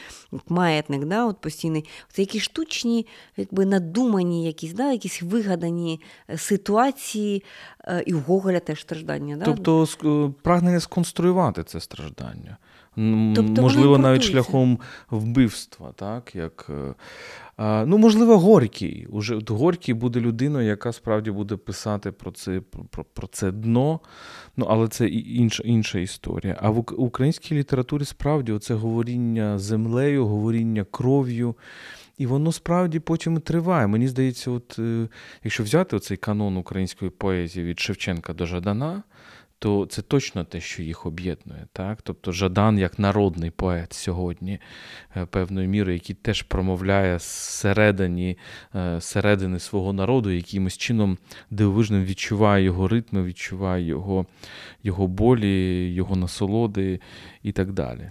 маятник, 0.49 1.05
да, 1.05 1.27
от 1.27 1.41
постійний, 1.41 1.85
це 2.13 2.23
якісь 2.23 2.43
штучні, 2.43 3.07
якби 3.37 3.67
надумані, 3.67 4.47
якісь, 4.47 4.73
да, 4.73 4.93
якісь 4.93 5.23
вигадані 5.23 6.01
е, 6.31 6.39
ситуації, 6.39 7.45
е, 7.85 8.03
і 8.07 8.15
у 8.15 8.21
Гоголя 8.21 8.61
теж 8.61 8.81
страждання. 8.81 9.37
Да? 9.37 9.45
Тобто 9.45 10.35
прагнення 10.43 10.81
сконструювати 10.81 11.65
це 11.65 11.81
страждання. 11.81 12.57
Тобто 13.35 13.63
Можливо, 13.63 13.99
навіть 13.99 14.23
шляхом 14.23 14.79
вбивства, 15.11 15.93
так? 15.97 16.35
як 16.35 16.67
е, 16.71 16.95
Ну, 17.87 17.99
можливо, 17.99 18.39
Горький. 18.39 19.07
Уже 19.11 19.39
Горький 19.49 19.95
буде 19.95 20.21
людиною, 20.21 20.67
яка 20.67 20.93
справді 20.93 21.31
буде 21.31 21.57
писати 21.57 22.13
про 22.13 22.31
це 22.31 22.61
про, 22.91 23.05
про 23.05 23.27
це 23.27 23.53
дно, 23.53 24.01
ну, 24.57 24.67
але 24.71 24.89
це 24.89 25.09
інша 25.09 25.63
інша 25.67 25.99
історія. 25.99 26.59
А 26.61 26.71
в 26.71 26.85
українській 27.01 27.55
літературі 27.55 28.05
справді 28.05 28.53
оце 28.53 28.75
говоріння 28.75 29.59
землею, 29.59 30.27
говоріння 30.27 30.85
кров'ю. 30.91 31.55
І 32.19 32.27
воно 32.27 32.53
справді 32.53 33.01
потім 33.01 33.37
і 33.37 33.41
триває. 33.41 33.87
Мені 33.87 34.09
здається, 34.09 34.51
от 34.51 34.77
е, 34.79 35.09
якщо 35.45 35.63
взяти 35.63 35.97
оцей 35.97 36.17
канон 36.17 36.57
української 36.57 37.11
поезії 37.11 37.67
від 37.67 37.81
Шевченка 37.81 38.33
до 38.33 38.47
Жадана, 38.47 39.03
то 39.63 39.87
це 39.87 40.03
точно 40.03 40.45
те, 40.45 40.61
що 40.61 40.83
їх 40.83 41.07
об'єднує. 41.07 41.67
Так? 41.73 42.03
Тобто 42.03 42.33
Жадан 42.33 42.79
як 42.79 42.99
народний 42.99 43.51
поет 43.51 43.93
сьогодні, 43.93 44.59
певної 45.09 45.27
певною 45.27 45.69
мірою, 45.69 45.95
який 45.95 46.17
теж 46.17 46.43
промовляє 46.43 47.19
зсередині, 47.19 48.39
е, 48.75 49.01
середини 49.01 49.59
свого 49.59 49.93
народу, 49.93 50.31
якимось 50.31 50.77
чином 50.77 51.19
дивовижним 51.51 52.05
відчуває 52.05 52.65
його 52.65 52.89
ритми, 52.89 53.25
відчуває 53.25 53.87
його, 53.87 54.27
його 54.83 55.07
болі, 55.07 55.95
його 55.95 56.17
насолоди 56.17 57.01
і 57.43 57.53
так 57.53 57.73
далі. 57.73 58.11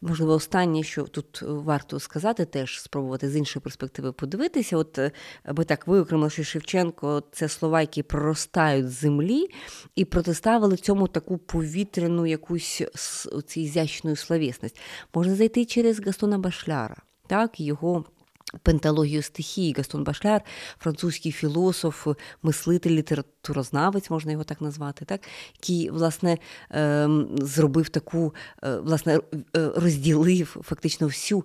Можливо, 0.00 0.32
останнє, 0.32 0.82
що 0.82 1.02
тут 1.02 1.42
варто 1.42 2.00
сказати, 2.00 2.44
теж 2.44 2.80
спробувати 2.80 3.30
з 3.30 3.36
іншої 3.36 3.62
перспективи 3.62 4.12
подивитися. 4.12 4.76
От 4.76 4.98
аби 5.44 5.64
так 5.64 5.86
виокремили, 5.86 6.30
що 6.30 6.44
Шевченко 6.44 7.22
це 7.32 7.48
слова, 7.48 7.80
які 7.80 8.02
проростають 8.02 8.90
з 8.90 9.00
землі, 9.00 9.46
і 9.94 10.04
протиставили 10.04 10.76
цьому 10.76 11.08
таку 11.08 11.38
повітряну 11.38 12.26
якусь 12.26 12.82
ізящну 13.56 14.16
словесність. 14.16 14.80
Можна 15.14 15.34
зайти 15.34 15.64
через 15.64 16.00
Гастона 16.00 16.38
Башляра, 16.38 16.96
так, 17.26 17.60
його 17.60 18.04
Пенталогію 18.62 19.22
стихії 19.22 19.74
Гастон 19.76 20.04
Башляр, 20.04 20.42
французький 20.78 21.32
філософ, 21.32 22.08
мислитель, 22.42 22.90
літературознавець, 22.90 24.10
можна 24.10 24.32
його 24.32 24.44
так 24.44 24.60
назвати, 24.60 25.04
так? 25.04 25.20
який 25.54 25.90
власне 25.90 26.38
ем, 26.70 27.28
зробив 27.38 27.88
таку, 27.88 28.34
е, 28.64 28.76
власне, 28.76 29.20
е, 29.56 29.70
розділив 29.76 30.56
фактично 30.64 31.06
всю 31.06 31.44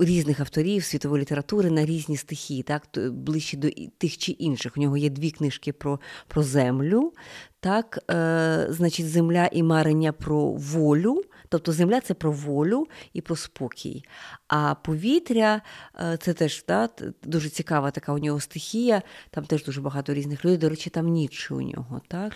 різних 0.00 0.40
авторів 0.40 0.84
світової 0.84 1.20
літератури 1.20 1.70
на 1.70 1.86
різні 1.86 2.16
стихії, 2.16 2.62
так? 2.62 2.82
ближче 3.10 3.56
до 3.56 3.70
тих 3.98 4.18
чи 4.18 4.32
інших. 4.32 4.76
У 4.76 4.80
нього 4.80 4.96
є 4.96 5.10
дві 5.10 5.30
книжки 5.30 5.72
про, 5.72 6.00
про 6.28 6.42
землю, 6.42 7.12
так, 7.60 7.98
е, 8.10 8.66
значить, 8.70 9.08
земля 9.08 9.48
і 9.52 9.62
марення 9.62 10.12
про 10.12 10.52
волю. 10.52 11.22
Тобто 11.54 11.72
земля 11.72 12.00
це 12.00 12.14
про 12.14 12.32
волю 12.32 12.86
і 13.12 13.20
про 13.20 13.36
спокій. 13.36 14.04
А 14.48 14.74
повітря 14.74 15.60
е, 16.00 16.16
це 16.20 16.32
теж 16.32 16.64
да, 16.68 16.88
дуже 17.24 17.48
цікава 17.48 17.90
така 17.90 18.12
у 18.12 18.18
нього 18.18 18.40
стихія, 18.40 19.02
там 19.30 19.44
теж 19.44 19.64
дуже 19.64 19.80
багато 19.80 20.14
різних 20.14 20.44
людей. 20.44 20.58
До 20.58 20.68
речі, 20.68 20.90
там 20.90 21.06
Ніцше 21.08 21.54
у 21.54 21.60
нього, 21.60 22.00
так? 22.08 22.32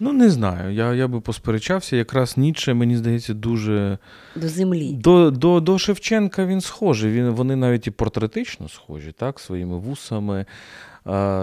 Ну, 0.00 0.12
не 0.12 0.30
знаю. 0.30 0.74
Я 0.74 0.94
я 0.94 1.08
би 1.08 1.20
посперечався. 1.20 1.96
Якраз 1.96 2.36
Ніцше, 2.36 2.74
мені 2.74 2.96
здається, 2.96 3.34
дуже. 3.34 3.98
До 4.36 4.48
землі. 4.48 4.92
До 4.92 5.30
до, 5.30 5.60
до 5.60 5.78
Шевченка 5.78 6.46
він 6.46 6.60
схожий. 6.60 7.12
Він, 7.12 7.30
Вони 7.30 7.56
навіть 7.56 7.86
і 7.86 7.90
портретично 7.90 8.68
схожі, 8.68 9.12
так, 9.12 9.40
своїми 9.40 9.78
вусами 9.78 10.46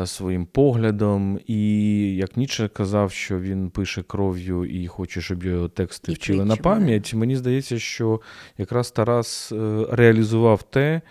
своїм 0.06 0.46
поглядом. 0.46 1.40
І 1.48 2.16
як 2.16 2.38
Ніче 2.38 2.68
казав, 2.68 3.12
що 3.12 3.40
він 3.40 3.70
пише 3.70 4.04
кров'ю 4.04 4.66
і 4.66 4.88
хоче, 4.88 5.22
щоб 5.22 5.44
його 5.44 5.68
тексти 5.70 6.12
і 6.12 6.16
вчили 6.16 6.46
на 6.46 6.56
пам'ять. 6.56 7.14
Мені 7.14 7.36
здається, 7.36 7.80
що 7.80 8.22
якраз 8.58 8.92
Тарас 8.92 9.52
е, 9.52 9.86
реалізував 9.92 10.64
те. 10.64 11.02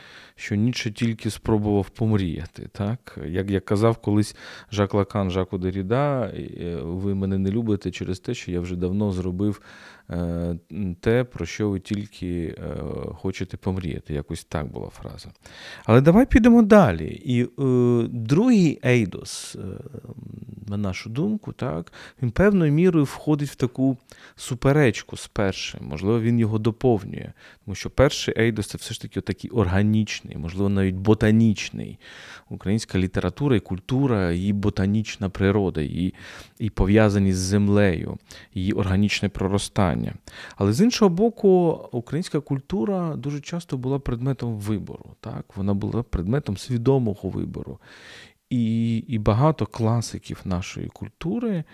Що 0.41 0.55
Ніче 0.55 0.91
тільки 0.91 1.31
спробував 1.31 1.91
помріяти. 1.91 2.69
Так? 2.73 3.19
Як 3.27 3.51
я 3.51 3.61
казав 3.61 3.97
колись 3.97 4.37
Жак 4.73 4.95
Лакан, 4.95 5.31
Жаку 5.31 5.59
Деріда, 5.59 6.27
е, 6.27 6.79
ви 6.83 7.15
мене 7.15 7.39
не 7.39 7.51
любите 7.51 7.91
через 7.91 8.21
те, 8.21 8.35
що 8.35 8.51
я 8.51 8.61
вже 8.61 8.77
давно 8.77 9.13
зробив 9.13 9.61
Е, 9.98 9.98
те, 11.01 11.25
про 11.25 11.47
що 11.47 11.71
ви 11.71 11.81
тільки 11.81 12.55
е, 12.59 12.77
хочете 13.15 13.57
помріяти. 13.57 14.15
Якось 14.15 14.45
так 14.45 14.67
була 14.67 14.89
фраза. 14.89 15.29
Але 15.85 16.01
давай 16.01 16.27
підемо 16.27 16.63
далі. 16.63 17.23
І 17.25 17.43
е, 17.43 17.49
другий 18.11 18.81
Ейдос, 18.85 19.57
на 20.69 20.77
нашу 20.77 21.11
думку, 21.11 21.53
так, 21.53 21.93
він 22.23 22.31
певною 22.31 22.73
мірою 22.73 23.05
входить 23.05 23.49
в 23.49 23.55
таку 23.55 23.97
суперечку 24.37 25.17
з 25.17 25.27
першим. 25.27 25.81
Можливо, 25.83 26.21
він 26.21 26.39
його 26.39 26.59
доповнює. 26.59 27.33
Тому 27.65 27.75
що 27.75 27.91
перший 27.91 28.35
Ейдос 28.39 28.67
це 28.67 28.79
все 28.79 28.95
ж 28.95 29.03
таки 29.03 29.21
такий 29.21 29.51
органічний, 29.51 30.37
можливо, 30.37 30.69
навіть 30.69 30.95
ботанічний. 30.95 31.99
Українська 32.51 32.99
література 32.99 33.57
і 33.57 33.61
культура, 33.61 34.33
її 34.33 34.53
ботанічна 34.53 35.29
природа, 35.29 35.81
її, 35.81 36.15
і 36.59 36.71
пов'язані 36.71 37.33
з 37.33 37.37
землею, 37.37 38.19
її 38.55 38.73
органічне 38.73 39.29
проростання. 39.29 39.98
Але 40.57 40.73
з 40.73 40.81
іншого 40.81 41.09
боку, 41.09 41.81
українська 41.93 42.41
культура 42.41 43.17
дуже 43.17 43.41
часто 43.41 43.77
була 43.77 43.99
предметом 43.99 44.59
вибору. 44.59 45.15
Так? 45.21 45.57
Вона 45.57 45.75
була 45.75 46.03
предметом 46.03 46.57
свідомого 46.57 47.29
вибору. 47.29 47.79
І, 48.51 48.97
І 48.97 49.19
багато 49.19 49.67
класиків 49.67 50.41
нашої 50.45 50.89
культури 50.89 51.65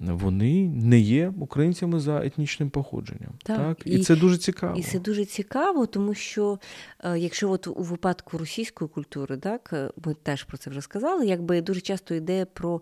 вони 0.00 0.68
не 0.68 0.98
є 0.98 1.32
українцями 1.40 2.00
за 2.00 2.26
етнічним 2.26 2.70
походженням. 2.70 3.32
Так, 3.42 3.58
так? 3.58 3.86
І, 3.86 3.90
і 3.90 4.02
це 4.02 4.16
дуже 4.16 4.38
цікаво. 4.38 4.78
І 4.78 4.82
це 4.82 4.98
дуже 4.98 5.24
цікаво, 5.24 5.86
тому 5.86 6.14
що 6.14 6.58
е, 7.04 7.18
якщо 7.18 7.50
от 7.50 7.66
у 7.66 7.74
випадку 7.74 8.38
російської 8.38 8.88
культури, 8.88 9.36
так 9.36 9.70
е, 9.72 9.90
ми 10.04 10.14
теж 10.14 10.44
про 10.44 10.58
це 10.58 10.70
вже 10.70 10.82
сказали, 10.82 11.26
якби 11.26 11.62
дуже 11.62 11.80
часто 11.80 12.14
йде 12.14 12.44
про 12.44 12.80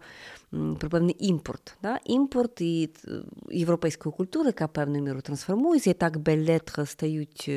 про 0.50 0.90
певний 0.90 1.16
імпорт. 1.18 1.76
Да? 1.82 1.98
Імпорт 2.04 2.60
і 2.60 2.90
е, 3.04 3.10
європейської 3.50 4.12
культури, 4.12 4.46
яка 4.46 4.68
певною 4.68 5.02
мірою 5.02 5.22
трансформується, 5.22 5.90
і 5.90 5.94
так 5.94 6.18
белетри 6.18 6.86
стають 6.86 7.50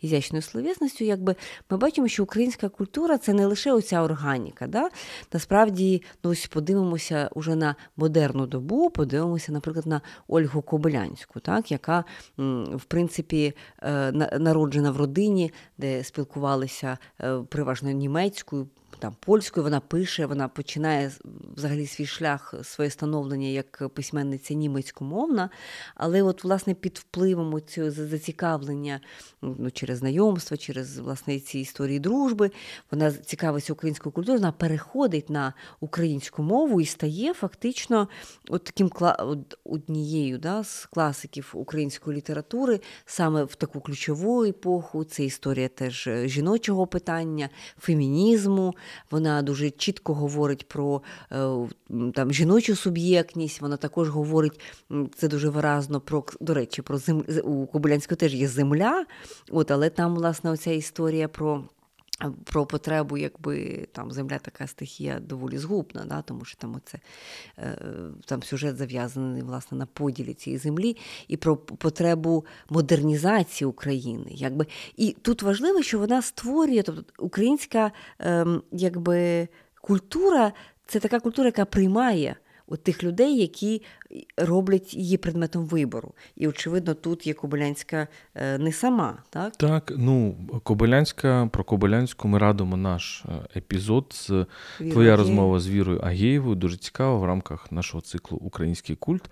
ізячною 0.00 0.42
словесністю, 0.42 1.04
якби 1.04 1.36
ми 1.70 1.76
бачимо, 1.76 2.08
що 2.08 2.22
українська 2.22 2.68
культура 2.68 3.18
це 3.18 3.32
не 3.32 3.46
лише 3.46 3.72
оця 3.72 4.02
органіка. 4.02 4.66
Да? 4.66 4.88
Насправді, 5.32 6.02
ну 6.24 6.30
ось 6.30 6.46
подивимося 6.46 7.30
уже 7.34 7.54
на 7.54 7.76
модерну 7.96 8.46
добу 8.46 8.90
подивимося, 8.90 9.52
наприклад, 9.52 9.86
на 9.86 10.00
Ольгу 10.28 10.62
Кобилянську, 10.62 11.40
так, 11.40 11.72
яка, 11.72 12.04
в 12.72 12.84
принципі, 12.88 13.54
е, 13.82 14.12
народжена 14.38 14.90
в 14.90 14.96
родині, 14.96 15.52
де 15.78 16.04
спілкувалися 16.04 16.98
е, 17.20 17.38
переважно 17.48 17.90
німецькою 17.90 18.68
там 19.02 19.16
польською, 19.20 19.64
вона 19.64 19.80
пише, 19.80 20.26
вона 20.26 20.48
починає 20.48 21.12
взагалі 21.56 21.86
свій 21.86 22.06
шлях, 22.06 22.54
своє 22.62 22.90
становлення 22.90 23.46
як 23.46 23.88
письменниця 23.94 24.54
німецькомовна, 24.54 25.50
але 25.94 26.22
от, 26.22 26.44
власне, 26.44 26.74
під 26.74 26.98
впливом 26.98 27.60
цього 27.66 27.90
зацікавлення 27.90 29.00
ну, 29.42 29.70
через 29.70 29.98
знайомство, 29.98 30.56
через 30.56 30.98
власне 30.98 31.40
ці 31.40 31.58
історії 31.58 31.98
дружби, 31.98 32.50
вона 32.90 33.12
цікавиться 33.12 33.72
українською 33.72 34.12
культурою, 34.12 34.40
вона 34.40 34.52
переходить 34.52 35.30
на 35.30 35.52
українську 35.80 36.42
мову 36.42 36.80
і 36.80 36.86
стає 36.86 37.34
фактично 37.34 38.08
от 38.48 38.64
таким 38.64 38.90
однією 39.64 40.38
да, 40.38 40.64
з 40.64 40.86
класиків 40.86 41.50
української 41.54 42.16
літератури 42.16 42.80
саме 43.06 43.44
в 43.44 43.54
таку 43.54 43.80
ключову 43.80 44.44
епоху. 44.44 45.04
Це 45.04 45.24
історія 45.24 45.68
теж 45.68 46.08
жіночого 46.24 46.86
питання, 46.86 47.48
фемінізму. 47.78 48.74
Вона 49.10 49.42
дуже 49.42 49.70
чітко 49.70 50.14
говорить 50.14 50.68
про 50.68 51.02
е, 51.32 51.46
там 52.14 52.32
жіночу 52.32 52.76
суб'єктність. 52.76 53.60
Вона 53.60 53.76
також 53.76 54.08
говорить 54.08 54.60
це 55.16 55.28
дуже 55.28 55.48
виразно 55.48 56.00
про 56.00 56.24
до 56.40 56.54
речі, 56.54 56.82
про 56.82 56.98
землю 56.98 57.24
у 57.44 57.66
Кобилянську 57.66 58.14
теж 58.14 58.34
є 58.34 58.48
земля. 58.48 59.04
От, 59.50 59.70
але 59.70 59.90
там, 59.90 60.14
власне, 60.14 60.50
оця 60.50 60.70
історія 60.70 61.28
про. 61.28 61.64
Про 62.44 62.66
потребу, 62.66 63.16
якби 63.16 63.86
там 63.92 64.12
земля 64.12 64.38
така 64.38 64.66
стихія 64.66 65.20
доволі 65.20 65.58
згубна, 65.58 66.04
да, 66.04 66.22
тому 66.22 66.44
що 66.44 66.58
там 66.58 66.74
оце, 66.74 66.98
е, 67.58 67.78
там 68.24 68.42
сюжет 68.42 68.76
зав'язаний 68.76 69.42
власне 69.42 69.78
на 69.78 69.86
поділі 69.86 70.34
цієї 70.34 70.58
землі, 70.58 70.96
і 71.28 71.36
про 71.36 71.56
потребу 71.56 72.44
модернізації 72.70 73.68
України. 73.68 74.26
Якби. 74.30 74.66
І 74.96 75.16
тут 75.22 75.42
важливо, 75.42 75.82
що 75.82 75.98
вона 75.98 76.22
створює, 76.22 76.82
тобто 76.82 77.04
українська 77.18 77.92
ем, 78.18 78.62
якби, 78.72 79.48
культура 79.80 80.52
це 80.86 81.00
така 81.00 81.20
культура, 81.20 81.46
яка 81.46 81.64
приймає 81.64 82.36
от 82.72 82.82
тих 82.82 83.04
людей, 83.04 83.38
які 83.38 83.82
роблять 84.36 84.94
її 84.94 85.16
предметом 85.16 85.66
вибору. 85.66 86.14
І, 86.36 86.48
очевидно, 86.48 86.94
тут 86.94 87.26
є 87.26 87.34
Кобилянська 87.34 88.08
е, 88.34 88.58
не 88.58 88.72
сама. 88.72 89.22
Так, 89.30 89.56
Так, 89.56 89.92
ну 89.96 90.36
Кобилянська, 90.62 91.48
про 91.52 91.64
Кобилянську 91.64 92.28
ми 92.28 92.38
радимо 92.38 92.76
наш 92.76 93.24
е, 93.28 93.58
епізод 93.58 94.06
з 94.10 94.30
Віра 94.30 94.46
твоя 94.92 95.16
розмова 95.16 95.60
з 95.60 95.68
Вірою 95.68 96.00
Агєєвою. 96.00 96.56
Дуже 96.56 96.76
цікаво 96.76 97.18
в 97.18 97.24
рамках 97.24 97.72
нашого 97.72 98.00
циклу 98.00 98.38
Український 98.38 98.96
культ. 98.96 99.30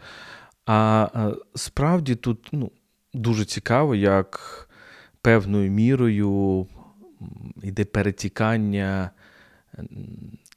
А 0.66 1.09
справді 1.55 2.14
тут 2.14 2.48
ну, 2.53 2.70
дуже 3.14 3.44
цікаво, 3.44 3.94
як 3.94 4.68
певною 5.22 5.70
мірою 5.70 6.66
йде 7.62 7.85
перетікання 7.85 9.11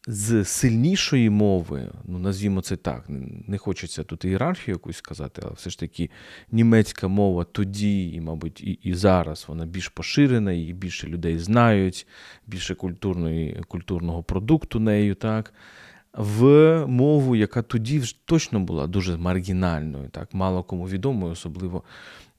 з 0.08 0.46
сильнішої 0.46 1.30
мови, 1.30 1.90
ну 2.06 2.20
назвімо 2.20 2.62
це 2.62 2.76
так, 2.76 3.06
не 3.48 3.58
хочеться 3.58 4.04
тут 4.04 4.26
ієрархію 4.26 4.76
якусь 4.76 4.98
сказати, 4.98 5.42
але 5.46 5.54
все 5.54 5.70
ж 5.70 5.80
таки 5.80 6.10
німецька 6.52 7.08
мова 7.08 7.44
тоді, 7.44 8.12
і, 8.12 8.22
мабуть, 8.22 8.62
і 8.62 8.72
і 8.72 8.94
зараз 8.94 9.46
вона 9.48 9.66
більш 9.66 9.90
поширена, 9.90 10.52
і 10.52 10.74
більше 10.74 11.08
людей 11.08 11.40
знають, 11.40 12.08
більше 12.48 12.76
культурної, 12.76 13.62
культурного 13.68 14.24
продукту 14.24 14.80
нею. 14.80 15.16
так. 15.16 15.54
В 16.14 16.46
мову, 16.88 17.36
яка 17.36 17.62
тоді 17.62 18.02
точно 18.26 18.60
була 18.60 18.88
дуже 18.88 19.18
маргінальною, 19.18 20.10
так, 20.10 20.34
мало 20.34 20.64
кому 20.64 20.88
відомою, 20.88 21.32
особливо 21.34 21.84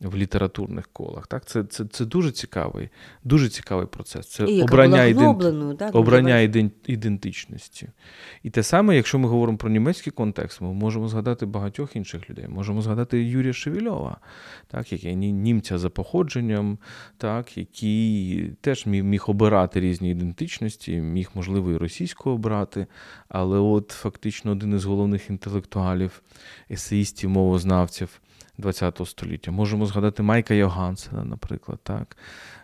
в 0.01 0.17
літературних 0.17 0.89
колах. 0.93 1.27
Так? 1.27 1.45
Це 1.45 1.65
це, 1.65 1.85
це 1.85 2.05
дуже 2.05 2.33
цікавий 2.33 2.89
дуже 3.25 3.49
цікавий 3.49 3.87
процес. 3.87 4.29
Це 4.29 4.45
і 4.45 4.63
обрання 4.63 5.05
ідент... 5.05 5.79
так, 5.79 5.95
обрання 5.95 6.41
ідентичності. 6.87 7.89
І 8.43 8.51
те 8.51 8.63
саме, 8.63 8.97
якщо 8.97 9.19
ми 9.19 9.29
говоримо 9.29 9.59
про 9.59 9.71
німецький 9.71 10.13
контекст, 10.13 10.61
ми 10.61 10.73
можемо 10.73 11.09
згадати 11.09 11.47
багатьох 11.47 11.97
інших 11.97 12.31
людей. 12.31 12.49
Можемо 12.49 12.83
згадати 12.83 13.23
Юрія 13.23 13.53
Шевільова, 13.53 14.17
так, 14.67 14.93
який 14.93 15.17
німця 15.17 15.79
за 15.79 15.91
походженням, 15.91 16.79
так, 17.19 17.59
який 17.59 18.51
теж 18.61 18.87
міг, 18.87 19.05
міг 19.05 19.25
обирати 19.27 19.81
різні 19.81 20.11
ідентичності, 20.11 20.97
міг, 20.97 21.31
можливо, 21.35 21.71
і 21.73 21.77
російську 21.77 22.31
обрати, 22.31 22.87
але 23.29 23.59
от 23.59 23.91
фактично 23.91 24.53
один 24.53 24.75
із 24.75 24.85
головних 24.85 25.31
інтелектуалів, 25.31 26.23
есеїстів, 26.71 27.31
мовознавців. 27.31 28.21
ХХ 28.63 29.07
століття. 29.07 29.51
Можемо 29.51 29.87
згадати 29.87 30.23
Майка 30.23 30.55
Йогансена, 30.55 31.25
наприклад, 31.25 31.79
так? 31.83 32.17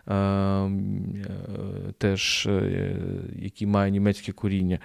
Е, 0.07 0.13
е, 0.15 0.69
теж, 1.97 2.47
е, 2.47 2.95
який 3.35 3.67
має 3.67 3.91
німецьке 3.91 4.31
коріння. 4.31 4.79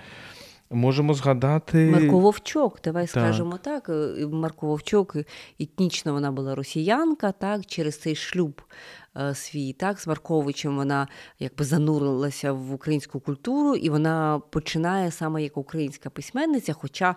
Можемо 0.70 1.14
згадати. 1.14 1.90
Марко 1.90 2.18
Вовчок, 2.18 2.78
давай 2.84 3.06
так. 3.06 3.10
скажемо 3.10 3.58
так. 3.62 3.90
Марко 4.30 4.66
Вовчок, 4.66 5.16
етнічно 5.60 6.12
вона 6.12 6.32
була 6.32 6.54
росіянка, 6.54 7.32
так, 7.32 7.66
через 7.66 7.98
цей 7.98 8.14
шлюб 8.14 8.62
свій 9.34 9.72
так 9.72 10.00
з 10.00 10.06
Марковичем. 10.06 10.76
Вона 10.76 11.08
якби 11.38 11.64
занурилася 11.64 12.52
в 12.52 12.72
українську 12.72 13.20
культуру, 13.20 13.74
і 13.74 13.90
вона 13.90 14.42
починає 14.50 15.10
саме 15.10 15.42
як 15.42 15.56
українська 15.56 16.10
письменниця. 16.10 16.72
Хоча 16.72 17.16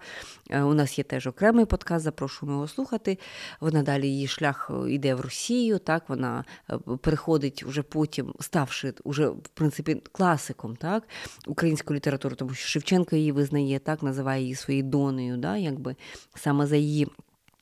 е, 0.49 0.61
у 0.61 0.73
нас 0.73 0.97
є 0.97 1.03
теж 1.03 1.27
окремий 1.27 1.65
подкаст, 1.65 2.03
запрошуємо 2.03 2.55
його 2.55 2.67
слухати. 2.67 3.17
Вона 3.59 3.83
далі 3.83 4.07
її 4.07 4.27
шлях 4.27 4.71
йде 4.87 5.15
в 5.15 5.21
Росію. 5.21 5.79
Так 5.79 6.03
вона 6.07 6.45
е, 6.69 6.77
переходить 7.01 7.63
уже 7.67 7.83
потім, 7.83 8.33
ставши 8.39 8.93
уже 9.03 9.27
в 9.27 9.47
принципі 9.53 10.01
класиком, 10.11 10.75
так 10.75 11.07
української 11.47 11.97
літератури, 11.97 12.35
тому 12.35 12.53
що 12.53 12.67
Шевченко 12.67 13.15
її 13.15 13.31
визнає, 13.31 13.79
так 13.79 14.03
називає 14.03 14.41
її 14.41 14.55
своєю 14.55 14.83
донею, 14.83 15.37
да, 15.37 15.57
якби 15.57 15.95
саме 16.35 16.67
за 16.67 16.75
її. 16.75 17.07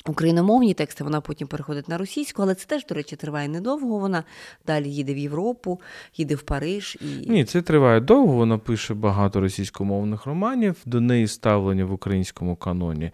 Україномовні 0.07 0.73
тексти 0.73 1.03
вона 1.03 1.21
потім 1.21 1.47
переходить 1.47 1.89
на 1.89 1.97
російську, 1.97 2.41
але 2.41 2.55
це 2.55 2.67
теж, 2.67 2.85
до 2.85 2.95
речі, 2.95 3.15
триває 3.15 3.47
недовго. 3.47 3.99
Вона 3.99 4.23
далі 4.67 4.89
їде 4.89 5.13
в 5.13 5.17
Європу, 5.17 5.81
їде 6.15 6.35
в 6.35 6.41
Париж. 6.41 6.97
І... 7.01 7.29
Ні, 7.29 7.45
це 7.45 7.61
триває 7.61 7.99
довго. 7.99 8.33
Вона 8.33 8.57
пише 8.57 8.93
багато 8.93 9.39
російськомовних 9.39 10.25
романів. 10.25 10.75
До 10.85 11.01
неї 11.01 11.27
ставлення 11.27 11.85
в 11.85 11.91
українському 11.91 12.55
каноні 12.55 13.11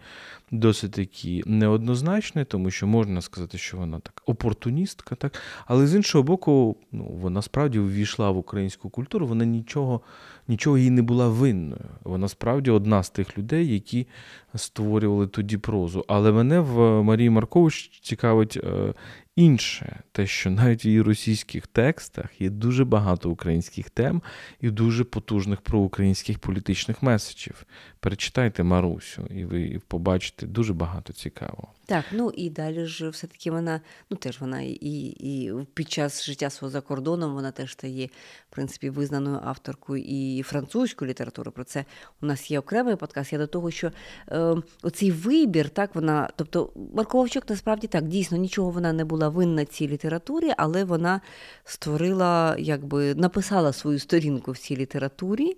досить 0.50 0.92
такі 0.92 1.42
неоднозначне, 1.46 2.44
тому 2.44 2.70
що 2.70 2.86
можна 2.86 3.20
сказати, 3.20 3.58
що 3.58 3.76
вона 3.76 4.00
так 4.00 4.22
опортуністка, 4.26 5.14
так 5.14 5.40
але 5.66 5.86
з 5.86 5.94
іншого 5.94 6.24
боку, 6.24 6.76
ну 6.92 7.04
вона 7.04 7.42
справді 7.42 7.78
увійшла 7.78 8.30
в 8.30 8.38
українську 8.38 8.90
культуру. 8.90 9.26
Вона 9.26 9.44
нічого 9.44 10.00
нічого 10.48 10.78
їй 10.78 10.90
не 10.90 11.02
була 11.02 11.28
винною. 11.28 11.84
Вона 12.04 12.28
справді 12.28 12.70
одна 12.70 13.02
з 13.02 13.10
тих 13.10 13.38
людей, 13.38 13.74
які 13.74 14.06
створювали 14.54 15.26
тоді 15.26 15.58
прозу. 15.58 16.04
Але 16.08 16.32
мене 16.32 16.60
в 16.60 17.02
Марії 17.02 17.30
Маркович 17.30 18.00
цікавить 18.02 18.56
е, 18.64 18.94
інше, 19.36 20.02
те, 20.12 20.26
що 20.26 20.50
навіть 20.50 20.84
в 20.84 20.86
її 20.86 21.02
російських 21.02 21.66
текстах 21.66 22.40
є 22.40 22.50
дуже 22.50 22.84
багато 22.84 23.30
українських 23.30 23.90
тем 23.90 24.22
і 24.60 24.70
дуже 24.70 25.04
потужних 25.04 25.60
проукраїнських 25.60 26.38
політичних 26.38 27.02
меседжів. 27.02 27.64
Перечитайте 28.00 28.62
Марусю, 28.62 29.26
і 29.30 29.44
ви 29.44 29.80
побачите 29.88 30.46
дуже 30.46 30.72
багато 30.72 31.12
цікавого. 31.12 31.68
Так, 31.86 32.04
ну 32.12 32.30
і 32.36 32.50
далі 32.50 32.86
ж 32.86 33.08
все-таки 33.08 33.50
вона, 33.50 33.80
ну 34.10 34.16
теж 34.16 34.40
вона 34.40 34.60
і 34.60 34.76
і 35.20 35.52
під 35.74 35.90
час 35.90 36.24
життя 36.24 36.50
свого 36.50 36.70
за 36.70 36.80
кордоном 36.80 37.34
вона 37.34 37.50
теж 37.50 37.72
стає, 37.72 38.06
в 38.50 38.54
принципі, 38.54 38.90
визнаною 38.90 39.40
авторкою 39.44 40.04
і 40.06 40.42
французької 40.42 41.10
літератури. 41.10 41.50
Про 41.50 41.64
це 41.64 41.84
у 42.22 42.26
нас 42.26 42.50
є 42.50 42.58
окремий 42.58 42.96
подкаст. 42.96 43.32
Я 43.32 43.38
до 43.38 43.46
того, 43.46 43.70
що 43.70 43.92
е, 44.28 44.56
оцей 44.82 45.10
вибір, 45.10 45.70
так 45.70 45.94
вона, 45.94 46.30
тобто 46.36 46.72
Марко 46.94 47.26
насправді 47.48 47.86
так, 47.86 48.08
дійсно 48.08 48.38
нічого 48.38 48.70
вона 48.70 48.92
не 48.92 49.04
була 49.04 49.23
винна 49.28 49.64
цій 49.64 49.88
літературі, 49.88 50.52
але 50.56 50.84
вона 50.84 51.20
створила, 51.64 52.56
якби 52.58 53.14
написала 53.14 53.72
свою 53.72 53.98
сторінку 53.98 54.52
в 54.52 54.58
цій 54.58 54.76
літературі. 54.76 55.56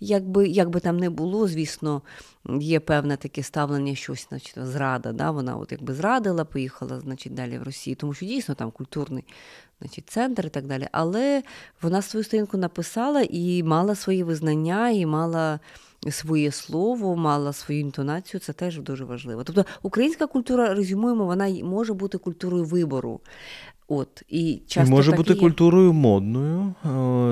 Якби 0.00 0.48
як 0.48 0.80
там 0.80 0.98
не 0.98 1.10
було, 1.10 1.48
звісно, 1.48 2.02
є 2.60 2.80
певне 2.80 3.16
таке 3.16 3.42
ставлення, 3.42 3.94
щось, 3.94 4.26
значить, 4.28 4.54
зрада. 4.58 5.12
Да? 5.12 5.30
Вона 5.30 5.56
от 5.56 5.72
якби 5.72 5.94
зрадила, 5.94 6.44
поїхала 6.44 7.00
значить, 7.00 7.34
далі 7.34 7.58
в 7.58 7.62
Росію, 7.62 7.96
тому 7.96 8.14
що 8.14 8.26
дійсно 8.26 8.54
там 8.54 8.70
культурний 8.70 9.24
значить, 9.80 10.10
центр 10.10 10.46
і 10.46 10.50
так 10.50 10.66
далі. 10.66 10.88
Але 10.92 11.42
вона 11.82 12.02
свою 12.02 12.24
сторінку 12.24 12.56
написала 12.56 13.26
і 13.30 13.62
мала 13.62 13.94
свої 13.94 14.22
визнання, 14.22 14.90
і 14.90 15.06
мала. 15.06 15.60
Своє 16.10 16.50
слово, 16.50 17.16
мала 17.16 17.52
свою 17.52 17.80
інтонацію, 17.80 18.40
це 18.40 18.52
теж 18.52 18.78
дуже 18.80 19.04
важливо. 19.04 19.44
Тобто 19.44 19.64
українська 19.82 20.26
культура, 20.26 20.74
резюмуємо, 20.74 21.24
вона 21.24 21.48
може 21.48 21.94
бути 21.94 22.18
культурою 22.18 22.64
вибору. 22.64 23.20
От, 23.88 24.22
І 24.28 24.62
часто 24.66 24.90
може 24.90 25.10
так 25.10 25.16
бути 25.16 25.32
є. 25.32 25.40
культурою 25.40 25.92
модною 25.92 26.74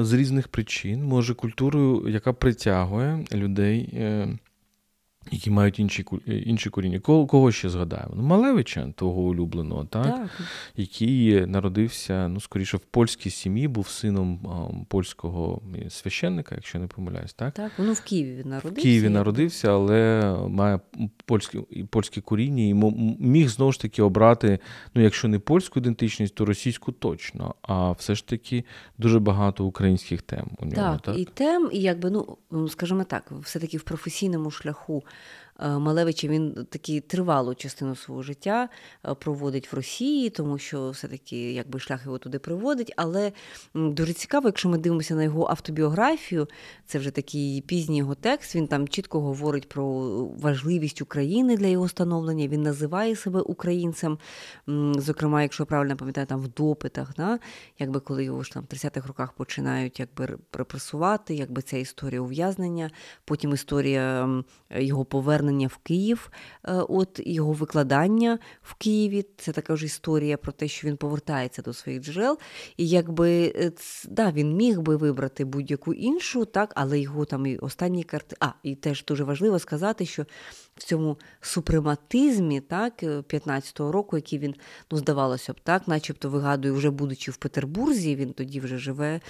з 0.05 0.13
різних 0.13 0.49
причин, 0.49 1.05
може 1.05 1.35
культурою, 1.35 2.09
яка 2.09 2.33
притягує 2.33 3.25
людей 3.33 3.91
е, 3.93 4.39
які 5.31 5.51
мають 5.51 5.79
інші 5.79 6.05
інші 6.27 6.71
коріння. 6.71 7.01
Кого 7.01 7.27
кого 7.27 7.53
ще 7.53 7.69
згадаємо? 7.69 8.13
Ну, 8.17 8.23
Малевича, 8.23 8.93
того 8.97 9.23
улюбленого, 9.23 9.85
так? 9.85 10.07
так? 10.07 10.31
який 10.77 11.47
народився, 11.47 12.29
ну, 12.29 12.41
скоріше, 12.41 12.77
в 12.77 12.81
польській 12.81 13.31
сім'ї, 13.31 13.69
був 13.69 13.89
сином 13.89 14.41
а, 14.47 14.85
польського 14.89 15.63
священника, 15.89 16.55
якщо 16.55 16.79
не 16.79 16.87
помиляюсь. 16.87 17.35
Так, 17.35 17.55
Так, 17.55 17.73
ну 17.79 17.93
в 17.93 18.01
Києві 18.01 18.43
народився. 18.45 18.81
В 18.81 18.83
Києві 18.83 19.09
народився, 19.09 19.73
але 19.73 20.23
має 20.49 20.81
польське 21.25 21.59
польське 21.91 22.21
коріння 22.21 22.63
і 22.63 22.75
міг 23.21 23.49
знову 23.49 23.73
ж 23.73 23.81
таки 23.81 24.03
обрати, 24.03 24.59
ну, 24.95 25.03
якщо 25.03 25.29
не 25.29 25.39
польську 25.39 25.81
ідентичність, 25.81 26.35
то 26.35 26.45
російську 26.45 26.93
точно. 26.93 27.55
А 27.63 27.93
все 27.93 28.15
ж 28.15 28.27
таки 28.27 28.65
дуже 28.99 29.19
багато 29.19 29.65
українських 29.65 30.23
тем 30.23 30.51
у 30.59 30.67
нього. 30.67 30.77
Так, 30.77 31.01
так? 31.01 31.19
і 31.19 31.25
тем, 31.25 31.71
і 31.73 31.81
якби, 31.81 32.11
ну, 32.11 32.69
скажімо 32.69 33.05
так, 33.05 33.33
все-таки 33.43 33.79
в 33.79 33.83
професійному 33.83 34.51
шляху 34.51 35.03
Е, 35.07 35.16
Малевича 35.59 36.29
він 36.29 36.67
такі 36.71 37.01
тривалу 37.01 37.55
частину 37.55 37.97
свого 37.97 38.23
життя 38.23 38.69
е, 39.05 39.15
проводить 39.15 39.73
в 39.73 39.77
Росії, 39.77 40.31
тому 40.31 40.59
що 40.59 40.91
все-таки 40.91 41.53
якби 41.53 41.81
шлях 41.81 42.05
його 42.05 42.19
туди 42.19 42.39
приводить. 42.39 42.93
Але 42.97 43.33
дуже 43.75 44.13
цікаво, 44.13 44.49
якщо 44.49 44.69
ми 44.69 44.79
дивимося 44.79 45.15
на 45.15 45.23
його 45.23 45.47
автобіографію, 45.51 46.49
це 46.87 46.99
вже 46.99 47.11
такий 47.11 47.61
пізній 47.61 47.99
його 47.99 48.15
текст. 48.15 48.55
Він 48.55 48.67
там 48.67 48.89
чітко 48.89 49.21
говорить 49.21 49.69
про 49.69 49.87
важливість 50.25 51.03
України 51.03 51.57
для 51.57 51.67
його 51.67 51.89
становлення. 51.89 52.49
Він 52.49 52.63
називає 52.63 53.17
себе 53.17 53.41
українцем. 53.41 54.19
Зокрема, 54.97 55.43
якщо 55.43 55.63
я 55.63 55.67
правильно 55.67 55.97
пам'ятаю, 55.97 56.27
там 56.27 56.41
в 56.41 56.49
допитах, 56.49 57.15
да? 57.17 57.39
якби 57.79 58.01
коли 58.01 58.25
його 58.25 58.43
ж 58.43 58.53
там 58.53 58.63
в 58.71 58.75
30-х 58.75 59.09
роках 59.09 59.33
починають 59.33 60.01
якби 60.01 60.39
репресувати, 60.53 61.35
якби 61.35 61.63
ця 61.63 61.77
історія 61.77 62.21
ув'язнення, 62.21 62.91
потім 63.25 63.53
історія 63.53 64.29
його 64.71 65.05
повернення 65.05 65.46
повернення 65.47 65.67
в 65.67 65.77
Київ, 65.77 66.31
е, 66.65 66.73
от 66.73 67.21
його 67.25 67.53
викладання 67.53 68.39
в 68.63 68.75
Києві. 68.75 69.27
Це 69.37 69.53
така 69.53 69.77
ж 69.77 69.85
історія 69.85 70.37
про 70.37 70.53
те, 70.53 70.69
що 70.69 70.89
він 70.89 70.97
повертається 70.97 71.63
до 71.63 71.73
своїх 71.73 72.03
джерел. 72.03 72.39
І 72.77 72.89
якби 72.89 73.53
е, 73.57 73.73
да, 74.09 74.31
він 74.31 74.57
міг 74.57 74.81
би 74.81 74.97
вибрати 74.97 75.45
будь-яку 75.45 75.95
іншу, 75.95 76.45
так, 76.45 76.73
але 76.75 77.01
його 77.01 77.25
там 77.25 77.47
і 77.47 77.59
останні 77.59 78.05
карти. 78.05 78.37
А, 78.41 78.49
і 78.63 78.75
теж 78.75 79.05
дуже 79.05 79.25
важливо 79.25 79.59
сказати, 79.59 80.07
що 80.07 80.27
в 80.77 80.83
цьому 80.85 81.19
супрематизмі, 81.41 82.61
так, 82.61 83.03
15-го 83.03 83.93
року, 83.93 84.17
який 84.17 84.39
він, 84.39 84.55
ну, 84.91 84.99
здавалося 84.99 85.53
б, 85.53 85.57
так, 85.63 85.89
начебто 85.89 86.31
вигадує, 86.31 86.75
вже 86.75 86.91
будучи 86.91 87.31
в 87.31 87.37
Петербурзі, 87.37 88.17
він 88.17 88.33
тоді 88.33 88.61
вже 88.61 88.79
живе, 88.79 89.21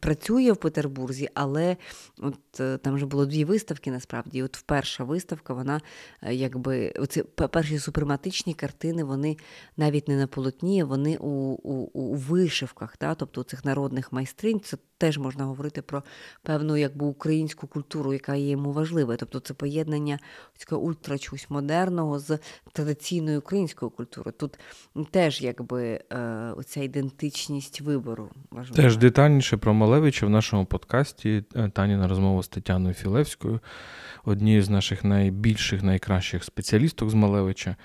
працює 0.00 0.52
в 0.52 0.56
Петербурзі, 0.56 1.28
але 1.34 1.76
от 2.18 2.60
е, 2.60 2.78
там 2.78 2.94
вже 2.94 3.06
було 3.06 3.26
дві 3.26 3.44
виставки 3.44 3.90
насправді. 3.90 4.42
От 4.42 4.64
перша 4.66 5.04
виставка, 5.04 5.54
вона 5.54 5.80
е, 6.22 6.34
якби 6.34 6.90
оці 6.90 7.22
перші 7.22 7.78
супрематичні 7.78 8.54
картини, 8.54 9.04
вони 9.04 9.36
навіть 9.76 10.08
не 10.08 10.16
на 10.16 10.26
полотні, 10.26 10.82
вони 10.82 11.16
у 11.16 11.54
у, 11.54 12.00
у 12.00 12.14
вишивках, 12.14 12.96
так, 12.96 13.16
тобто 13.18 13.40
у 13.40 13.44
цих 13.44 13.64
народних 13.64 14.12
майстринь. 14.12 14.60
Це 14.60 14.76
теж 14.98 15.18
можна 15.18 15.44
говорити 15.44 15.82
про 15.82 16.02
певну 16.42 16.76
якби 16.76 17.06
українську 17.06 17.66
культуру, 17.66 18.12
яка 18.12 18.34
є 18.34 18.50
йому 18.50 18.72
важлива. 18.72 19.16
Тобто 19.16 19.40
це 19.40 19.54
поєднання 19.54 20.18
ультра 20.70 21.18
чогось 21.18 21.50
модерного 21.50 22.18
з 22.18 22.38
традиційною 22.72 23.38
українською 23.38 23.90
культурою. 23.90 24.34
Тут 24.38 24.58
теж 25.10 25.42
якби 25.42 26.00
е, 26.12 26.18
оця 26.56 26.82
ідентичність 26.82 27.80
вибору 27.80 28.30
важлива. 28.50 28.82
Теж 28.82 28.96
детальніше 28.96 29.56
про 29.56 29.74
Малевича 29.74 30.26
в 30.26 30.30
нашому 30.30 30.64
подкасті 30.64 31.44
е, 31.56 31.68
Таніна 31.68 32.08
розмова 32.08 32.42
з 32.42 32.48
Тетяною 32.48 32.94
Філевською, 32.94 33.60
однією 34.24 34.62
з 34.62 34.68
наших 34.68 35.04
найбільших, 35.04 35.82
найкращих 35.82 36.44
спеціалісток 36.44 37.10
з 37.10 37.14
Малевича. 37.14 37.76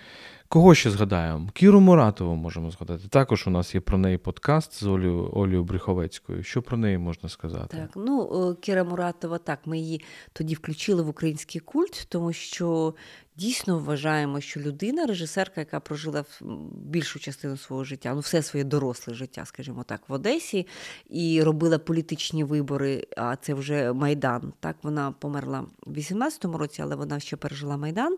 Кого 0.51 0.75
ще 0.75 0.91
згадаємо? 0.91 1.49
Кіру 1.53 1.79
Муратову 1.79 2.35
можемо 2.35 2.71
згадати. 2.71 3.07
Також 3.07 3.47
у 3.47 3.49
нас 3.49 3.75
є 3.75 3.81
про 3.81 3.97
неї 3.97 4.17
подкаст 4.17 4.73
з 4.73 4.83
Олею 4.83 5.29
Олею 5.33 5.63
Бріховецькою. 5.63 6.43
Що 6.43 6.61
про 6.61 6.77
неї 6.77 6.97
можна 6.97 7.29
сказати? 7.29 7.77
Так, 7.77 7.89
ну 7.95 8.57
Кіра 8.61 8.83
Муратова, 8.83 9.37
так, 9.37 9.59
ми 9.65 9.79
її 9.79 10.01
тоді 10.33 10.55
включили 10.55 11.03
в 11.03 11.09
український 11.09 11.61
культ, 11.61 12.05
тому 12.09 12.33
що 12.33 12.93
дійсно 13.39 13.79
вважаємо, 13.79 14.41
що 14.41 14.59
людина, 14.59 15.05
режисерка, 15.05 15.61
яка 15.61 15.79
прожила 15.79 16.25
більшу 16.71 17.19
частину 17.19 17.57
свого 17.57 17.83
життя, 17.83 18.13
ну 18.13 18.19
все 18.19 18.41
своє 18.41 18.63
доросле 18.63 19.13
життя, 19.13 19.45
скажімо 19.45 19.83
так, 19.83 20.01
в 20.09 20.13
Одесі, 20.13 20.67
і 21.09 21.43
робила 21.43 21.79
політичні 21.79 22.43
вибори. 22.43 23.07
А 23.17 23.35
це 23.35 23.53
вже 23.53 23.93
Майдан. 23.93 24.53
Так, 24.59 24.75
вона 24.83 25.11
померла 25.11 25.65
в 25.85 25.97
18-му 25.97 26.57
році, 26.57 26.81
але 26.81 26.95
вона 26.95 27.19
ще 27.19 27.37
пережила 27.37 27.77
Майдан. 27.77 28.15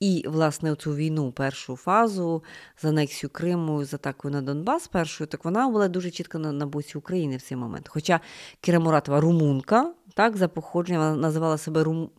І, 0.00 0.24
власне, 0.28 0.76
цю 0.76 0.94
війну, 0.94 1.32
першу 1.32 1.76
фазу 1.76 2.42
з 2.82 2.84
анексію 2.84 3.30
Криму, 3.30 3.84
з 3.84 3.94
атакою 3.94 4.34
на 4.34 4.42
Донбас, 4.42 4.88
першою, 4.88 5.28
так 5.28 5.44
вона 5.44 5.68
була 5.68 5.88
дуже 5.88 6.10
чітко 6.10 6.38
на, 6.38 6.52
на 6.52 6.66
боці 6.66 6.98
України 6.98 7.36
в 7.36 7.42
цей 7.42 7.56
момент. 7.56 7.88
Хоча 7.88 8.20
Кіра 8.60 8.80
Муратова 8.80 9.20
румунка, 9.20 9.92
так, 10.14 10.36
за 10.36 10.48
походження, 10.48 10.98
вона 10.98 11.16
називала 11.16 11.58
себе 11.58 11.84
рум. 11.84 12.10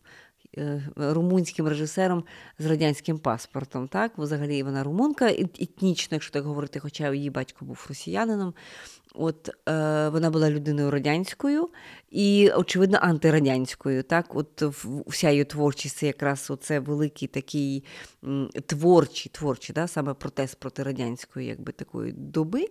Е, 0.56 0.82
румунським 0.96 1.68
режисером 1.68 2.24
з 2.58 2.66
радянським 2.66 3.18
паспортом. 3.18 3.88
Так, 3.88 4.18
взагалі 4.18 4.62
вона 4.62 4.84
румунка, 4.84 5.28
етнічно, 5.30 6.14
якщо 6.14 6.32
так 6.32 6.44
говорити, 6.44 6.80
хоча 6.80 7.14
її 7.14 7.30
батько 7.30 7.64
був 7.64 7.86
росіянином. 7.88 8.54
От 9.14 9.48
е, 9.48 9.52
вона 10.08 10.30
була 10.30 10.50
людиною 10.50 10.90
радянською 10.90 11.68
і, 12.10 12.50
очевидно, 12.56 12.98
антирадянською. 13.00 14.02
Так, 14.02 14.36
от 14.36 14.62
вся 15.06 15.30
її 15.30 15.44
творчість 15.44 15.96
це 15.96 16.06
якраз 16.06 16.50
оце 16.50 16.80
великий 16.80 17.28
такий 17.28 17.84
творчий, 18.66 19.32
творчий, 19.34 19.74
да, 19.74 19.86
саме 19.86 20.14
протест 20.14 20.60
проти 20.60 20.82
радянської, 20.82 21.46
якби 21.46 21.72
такої 21.72 22.12
доби. 22.12 22.66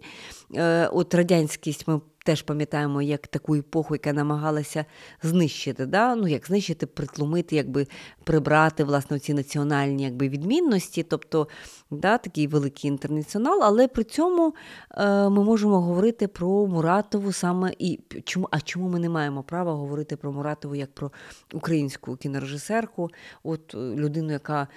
Е, 0.55 0.87
От 0.87 1.13
радянськість 1.13 1.87
ми 1.87 2.01
теж 2.27 2.41
пам'ятаємо 2.41 3.01
як 3.01 3.27
таку 3.27 3.55
епоху, 3.55 3.95
яка 3.95 4.13
намагалася 4.13 4.85
знищити, 5.23 5.85
да? 5.85 6.15
ну 6.15 6.27
як 6.27 6.47
знищити, 6.47 6.85
притлумити, 6.85 7.55
якби 7.55 7.87
прибрати 8.27 8.83
власне 8.83 9.19
ці 9.19 9.33
національні 9.33 10.03
якби, 10.03 10.29
відмінності, 10.29 11.03
тобто 11.03 11.47
да, 11.91 12.17
такий 12.17 12.47
великий 12.47 12.91
інтернаціонал, 12.91 13.63
але 13.63 13.87
при 13.87 14.03
цьому 14.03 14.53
е, 14.91 15.29
ми 15.29 15.43
можемо 15.43 15.81
говорити 15.81 16.27
про 16.27 16.67
Муратову 16.67 17.31
саме 17.31 17.73
і 17.79 17.99
чому, 18.23 18.47
а 18.51 18.61
чому 18.61 18.89
ми 18.89 18.99
не 18.99 19.09
маємо 19.09 19.43
права 19.43 19.73
говорити 19.73 20.15
про 20.15 20.31
Муратову 20.31 20.75
як 20.75 20.93
про 20.93 21.11
українську 21.53 22.15
кінорежисерку, 22.15 23.09
от 23.43 23.75
е, 23.75 23.77
людину, 23.77 24.31
яка 24.31 24.67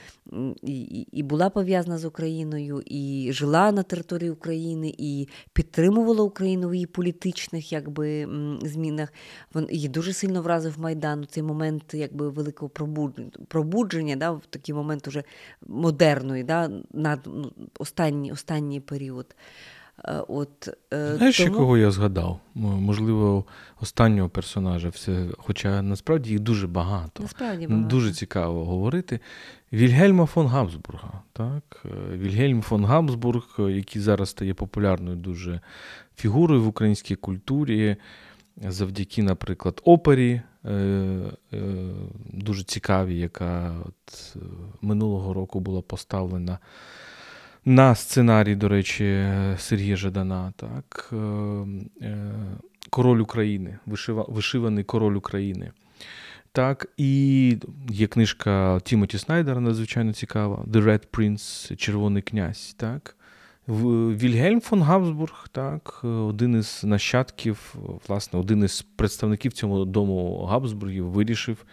і, 0.62 1.06
і 1.12 1.22
була 1.22 1.50
пов'язана 1.50 1.98
з 1.98 2.04
Україною, 2.04 2.82
і 2.86 3.30
жила 3.32 3.72
на 3.72 3.82
території 3.82 4.30
України, 4.30 4.94
і 4.98 5.28
підтримувала 5.52 6.22
Україну 6.22 6.68
в 6.68 6.74
її 6.74 6.86
політичних 6.86 7.72
якби, 7.72 8.28
змінах. 8.62 9.12
Він 9.54 9.66
її 9.70 9.88
дуже 9.88 10.12
сильно 10.12 10.42
вразив 10.42 10.80
Майдан 10.80 11.20
у 11.20 11.26
цей 11.26 11.42
момент 11.42 11.94
якби 11.94 12.28
великого 12.28 12.68
пробудження 12.68 13.39
пробудження 13.48 14.16
да, 14.16 14.30
в 14.30 14.42
такий 14.50 14.74
момент 14.74 15.08
уже 15.08 15.24
модерної, 15.66 16.44
да, 16.44 16.70
над 16.92 17.20
ну, 17.26 17.52
останній, 17.78 18.32
останній 18.32 18.80
період. 18.80 19.34
Е, 20.04 20.22
от, 20.28 20.68
е, 20.92 21.16
Знаєш, 21.16 21.38
тому... 21.38 21.56
кого 21.56 21.78
я 21.78 21.90
згадав? 21.90 22.40
Можливо, 22.54 23.44
останнього 23.80 24.28
персонажа, 24.28 24.88
все, 24.88 25.26
хоча 25.38 25.82
насправді 25.82 26.30
їх 26.30 26.40
дуже 26.40 26.66
багато. 26.66 27.22
Насправді 27.22 27.66
багато. 27.66 27.88
Дуже 27.88 28.12
цікаво 28.12 28.64
говорити. 28.64 29.20
Вільгельма 29.72 30.26
фон 30.26 30.46
Габсбурга. 30.46 31.22
Так? 31.32 31.84
Е, 31.84 32.16
Вільгельм 32.16 32.62
фон 32.62 32.84
Габсбург, 32.84 33.56
який 33.58 34.02
зараз 34.02 34.30
стає 34.30 34.54
популярною 34.54 35.16
дуже 35.16 35.60
фігурою 36.16 36.62
в 36.62 36.66
українській 36.66 37.14
культурі, 37.14 37.96
завдяки, 38.68 39.22
наприклад, 39.22 39.80
опері, 39.84 40.40
дуже 42.32 42.64
цікавій, 42.64 43.18
яка 43.18 43.74
от 43.84 44.36
минулого 44.82 45.34
року 45.34 45.60
була 45.60 45.82
поставлена 45.82 46.58
на 47.64 47.94
сценарій, 47.94 48.54
до 48.54 48.68
речі, 48.68 49.32
Сергія 49.58 49.96
Жадана, 49.96 50.52
так, 50.56 51.10
е, 51.12 51.16
е, 52.02 52.32
Король 52.90 53.18
України, 53.18 53.78
вишиваний 54.28 54.84
король 54.84 55.14
України. 55.14 55.72
Так, 56.52 56.86
І 56.96 57.56
є 57.90 58.06
книжка 58.06 58.80
Тімоті 58.84 59.18
Снайдера, 59.18 59.60
надзвичайно 59.60 60.12
цікава, 60.12 60.64
The 60.66 60.84
Red 60.84 61.06
Prince, 61.12 61.76
Червоний 61.76 62.22
князь. 62.22 62.74
так. 62.78 63.16
Вільгельм 63.70 64.60
фон 64.60 64.82
Габсбург, 64.82 65.48
так, 65.52 66.00
один 66.04 66.58
із 66.58 66.80
нащадків, 66.84 67.74
власне, 68.08 68.38
один 68.40 68.64
із 68.64 68.82
представників 68.82 69.52
цього 69.52 69.84
дому 69.84 70.44
Габсбургів 70.44 71.06
вирішив 71.06 71.64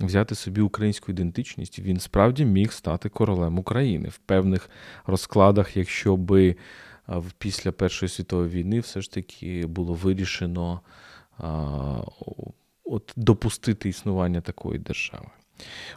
взяти 0.00 0.34
собі 0.34 0.60
українську 0.60 1.12
ідентичність. 1.12 1.78
Він 1.78 2.00
справді 2.00 2.44
міг 2.44 2.72
стати 2.72 3.08
королем 3.08 3.58
України 3.58 4.08
в 4.08 4.18
певних 4.18 4.70
розкладах, 5.06 5.76
якщо 5.76 6.16
би 6.16 6.56
після 7.38 7.72
Першої 7.72 8.08
світової 8.08 8.48
війни 8.48 8.80
все 8.80 9.00
ж 9.00 9.12
таки 9.12 9.66
було 9.66 9.94
вирішено 9.94 10.80
от, 12.84 13.12
допустити 13.16 13.88
існування 13.88 14.40
такої 14.40 14.78
держави. 14.78 15.28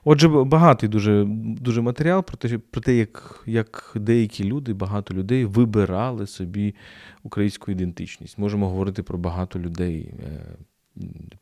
Отже, 0.04 0.28
багатий 0.28 0.90
дуже 0.90 1.26
дуже 1.38 1.82
матеріал 1.82 2.24
про 2.24 2.38
те, 2.38 2.58
про 2.58 2.82
те, 2.82 2.96
як 2.96 3.44
як 3.46 3.94
деякі 3.96 4.44
люди, 4.44 4.74
багато 4.74 5.14
людей 5.14 5.46
вибирали 5.46 6.28
собі 6.28 6.76
українську 7.24 7.72
ідентичність. 7.72 8.38
Можемо 8.38 8.70
говорити 8.70 9.04
про 9.04 9.18
багато 9.18 9.60
людей, 9.60 10.14
е, 10.24 10.58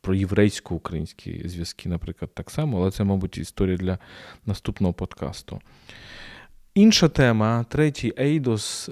про 0.00 0.14
єврейсько-українські 0.14 1.48
зв'язки, 1.48 1.88
наприклад, 1.88 2.30
так 2.34 2.50
само, 2.50 2.80
але 2.80 2.90
це, 2.90 3.04
мабуть, 3.04 3.38
історія 3.38 3.76
для 3.76 3.98
наступного 4.46 4.92
подкасту. 4.92 5.60
Інша 6.74 7.08
тема, 7.08 7.64
третій 7.68 8.12
Ейдос, 8.18 8.90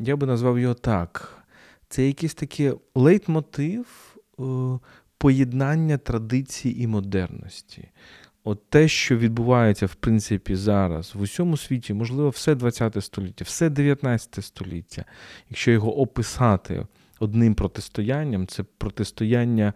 я 0.00 0.16
би 0.16 0.26
назвав 0.26 0.58
його 0.58 0.74
так. 0.74 1.44
Це 1.88 2.06
якийсь 2.06 2.34
такий 2.34 2.72
лейтмотив 2.94 4.16
е, 4.40 4.42
поєднання 5.18 5.98
традиції 5.98 6.82
і 6.82 6.86
модерності. 6.86 7.88
От 8.44 8.70
те, 8.70 8.88
що 8.88 9.16
відбувається, 9.16 9.86
в 9.86 9.94
принципі, 9.94 10.54
зараз 10.54 11.14
в 11.14 11.20
усьому 11.20 11.56
світі, 11.56 11.94
можливо, 11.94 12.28
все 12.28 12.54
20 12.54 13.04
століття, 13.04 13.44
все 13.44 13.70
19 13.70 14.44
століття, 14.44 15.04
якщо 15.50 15.70
його 15.70 15.98
описати 15.98 16.86
одним 17.18 17.54
протистоянням, 17.54 18.46
це 18.46 18.62
протистояння 18.78 19.72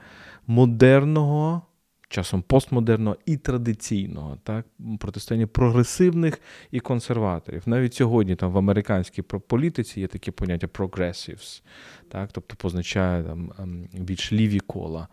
модерного, 0.47 1.63
часом 2.09 2.43
постмодерного 2.43 3.17
і 3.27 3.37
традиційного, 3.37 4.39
так? 4.43 4.67
протистояння 4.99 5.47
прогресивних 5.47 6.41
і 6.71 6.81
консерваторів. 6.81 7.63
Навіть 7.67 7.95
сьогодні 7.95 8.37
там 8.37 8.53
в 8.53 8.59
американській 8.59 9.23
політиці 9.23 10.01
є 10.01 10.07
таке 10.07 10.31
поняття 10.31 10.67
progressives, 10.67 11.63
так? 12.09 12.31
тобто 12.33 12.57
позначає 12.57 13.25
там 13.25 13.53
ем, 13.59 13.89
більш 13.93 14.33
ліві 14.33 14.61
кола. 14.61 15.09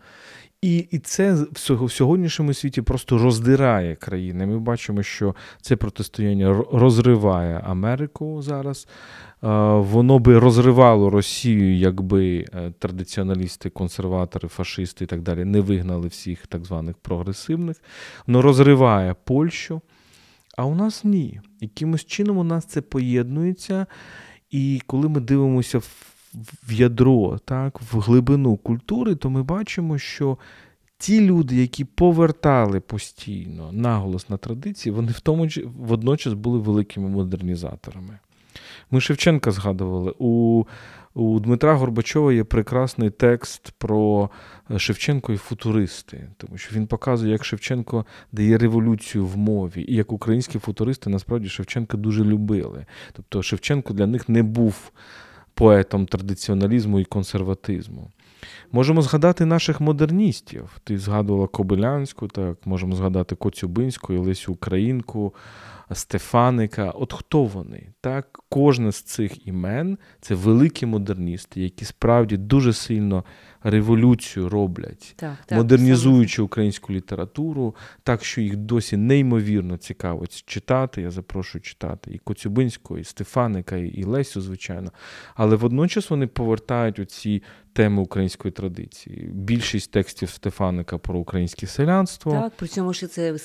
І 0.62 0.76
і 0.76 0.98
це 0.98 1.34
в 1.52 1.90
сьогоднішньому 1.90 2.54
світі 2.54 2.82
просто 2.82 3.18
роздирає 3.18 3.96
країни. 3.96 4.46
Ми 4.46 4.58
бачимо, 4.58 5.02
що 5.02 5.34
це 5.60 5.76
протистояння 5.76 6.64
розриває 6.72 7.60
Америку 7.66 8.42
зараз. 8.42 8.88
Воно 9.76 10.18
би 10.18 10.38
розривало 10.38 11.10
Росію, 11.10 11.76
якби 11.76 12.44
е, 12.54 12.72
традиціоналісти, 12.78 13.70
консерватори, 13.70 14.48
фашисти 14.48 15.04
і 15.04 15.06
так 15.06 15.22
далі 15.22 15.44
не 15.44 15.60
вигнали 15.60 16.08
всіх 16.08 16.46
так 16.46 16.64
званих 16.64 16.96
прогресивних. 16.96 17.76
Воно 18.26 18.42
розриває 18.42 19.14
Польщу. 19.24 19.80
А 20.56 20.64
у 20.64 20.74
нас 20.74 21.04
ні. 21.04 21.40
Якимось 21.60 22.04
чином 22.04 22.38
у 22.38 22.44
нас 22.44 22.64
це 22.64 22.80
поєднується. 22.80 23.86
І 24.50 24.80
коли 24.86 25.08
ми 25.08 25.20
дивимося 25.20 25.78
в 25.78 26.15
в 26.68 26.72
ядро, 26.72 27.38
так, 27.44 27.80
в 27.92 28.00
глибину 28.00 28.56
культури, 28.56 29.14
то 29.14 29.30
ми 29.30 29.42
бачимо, 29.42 29.98
що 29.98 30.38
ті 30.98 31.20
люди, 31.20 31.56
які 31.56 31.84
повертали 31.84 32.80
постійно 32.80 33.72
наголос 33.72 34.28
на 34.28 34.36
традиції, 34.36 34.92
вони 34.92 35.12
в 35.12 35.20
тому 35.20 35.48
водночас 35.64 36.32
були 36.32 36.58
великими 36.58 37.08
модернізаторами. 37.08 38.18
Ми 38.90 39.00
Шевченка 39.00 39.50
згадували. 39.50 40.14
У 40.18 40.64
у 41.14 41.40
Дмитра 41.40 41.74
Горбачова 41.74 42.32
є 42.32 42.44
прекрасний 42.44 43.10
текст 43.10 43.72
про 43.78 44.30
е, 44.70 44.78
Шевченко 44.78 45.32
і 45.32 45.36
футуристи, 45.36 46.28
тому 46.36 46.58
що 46.58 46.76
він 46.76 46.86
показує, 46.86 47.32
як 47.32 47.44
Шевченко 47.44 48.06
дає 48.32 48.58
революцію 48.58 49.26
в 49.26 49.36
мові, 49.36 49.84
і 49.88 49.94
як 49.94 50.12
українські 50.12 50.58
футуристи 50.58 51.10
насправді 51.10 51.48
Шевченка 51.48 51.96
дуже 51.96 52.24
любили. 52.24 52.86
Тобто 53.12 53.42
Шевченко 53.42 53.94
для 53.94 54.06
них 54.06 54.28
не 54.28 54.42
був 54.42 54.92
поетом 55.56 56.06
традиціоналізму 56.06 57.00
і 57.00 57.04
консерватизму. 57.04 58.10
Можемо 58.72 59.02
згадати 59.02 59.44
наших 59.44 59.80
модерністів. 59.80 60.80
Ти 60.84 60.98
згадувала 60.98 61.46
Кобилянську, 61.46 62.28
так, 62.28 62.66
можемо 62.66 62.96
згадати 62.96 63.34
Коцюбинську, 63.34 64.14
Лесю 64.14 64.52
Українку, 64.52 65.34
Стефаника. 65.92 66.90
От 66.90 67.12
хто 67.12 67.44
вони? 67.44 67.92
Так, 68.00 68.40
Кожне 68.48 68.92
з 68.92 69.02
цих 69.02 69.46
імен 69.46 69.98
це 70.20 70.34
великі 70.34 70.86
модерністи, 70.86 71.60
які 71.60 71.84
справді 71.84 72.36
дуже 72.36 72.72
сильно 72.72 73.24
революцію 73.62 74.48
роблять, 74.48 75.14
так, 75.16 75.36
так, 75.46 75.58
модернізуючи 75.58 76.42
українську 76.42 76.92
літературу, 76.92 77.74
так 78.02 78.24
що 78.24 78.40
їх 78.40 78.56
досі 78.56 78.96
неймовірно 78.96 79.76
цікаво 79.76 80.26
читати. 80.26 81.02
Я 81.02 81.10
запрошую 81.10 81.62
читати 81.62 82.10
і 82.14 82.18
Коцюбинського, 82.18 83.00
і 83.00 83.04
Стефаника, 83.04 83.76
і 83.76 84.04
Лесю, 84.04 84.40
звичайно. 84.40 84.92
Але 85.34 85.56
водночас 85.56 86.10
вони 86.10 86.26
повертають 86.26 86.98
оці 86.98 87.42
теми 87.72 88.02
української 88.02 88.52
традиції. 88.52 89.30
Більшість 89.32 89.90
текстів 89.90 90.30
Стефаника 90.30 90.98
про 90.98 91.18
українське 91.18 91.66
селянство. 91.66 92.32
Так, 92.32 92.52
при 92.56 92.68
цьому 92.68 92.92
що 92.92 93.06
це 93.06 93.38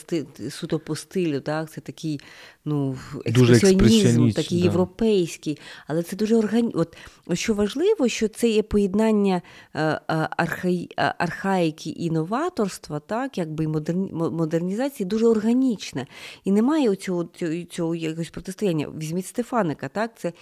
суто 0.49 0.79
по 0.79 0.95
стилю, 0.95 1.39
так, 1.39 1.71
це 1.71 1.81
такий 1.81 2.19
ну, 2.65 2.97
експресіонізм, 3.25 4.31
такий 4.31 4.59
да. 4.59 4.63
європейський, 4.63 5.59
але 5.87 6.03
це 6.03 6.15
дуже 6.15 6.35
органі... 6.35 6.71
От 6.73 6.97
що 7.33 7.53
важливо, 7.53 8.07
що 8.07 8.27
це 8.27 8.49
є 8.49 8.63
поєднання 8.63 9.41
е, 9.73 9.81
е, 9.83 10.01
архаї... 10.37 10.89
Е, 10.99 11.13
архаїки 11.17 11.89
і 11.89 12.11
новаторства, 12.11 12.99
так, 12.99 13.37
якби 13.37 13.67
модернізації 14.13 15.07
дуже 15.07 15.27
органічне. 15.27 16.07
І 16.43 16.51
немає 16.51 16.95
цього, 16.95 17.23
цього, 17.35 17.53
цього 17.69 17.95
якогось 17.95 18.29
протистояння. 18.29 18.87
Візьміть 18.97 19.25
Стефаника, 19.25 19.87
так, 19.87 20.11
це 20.17 20.33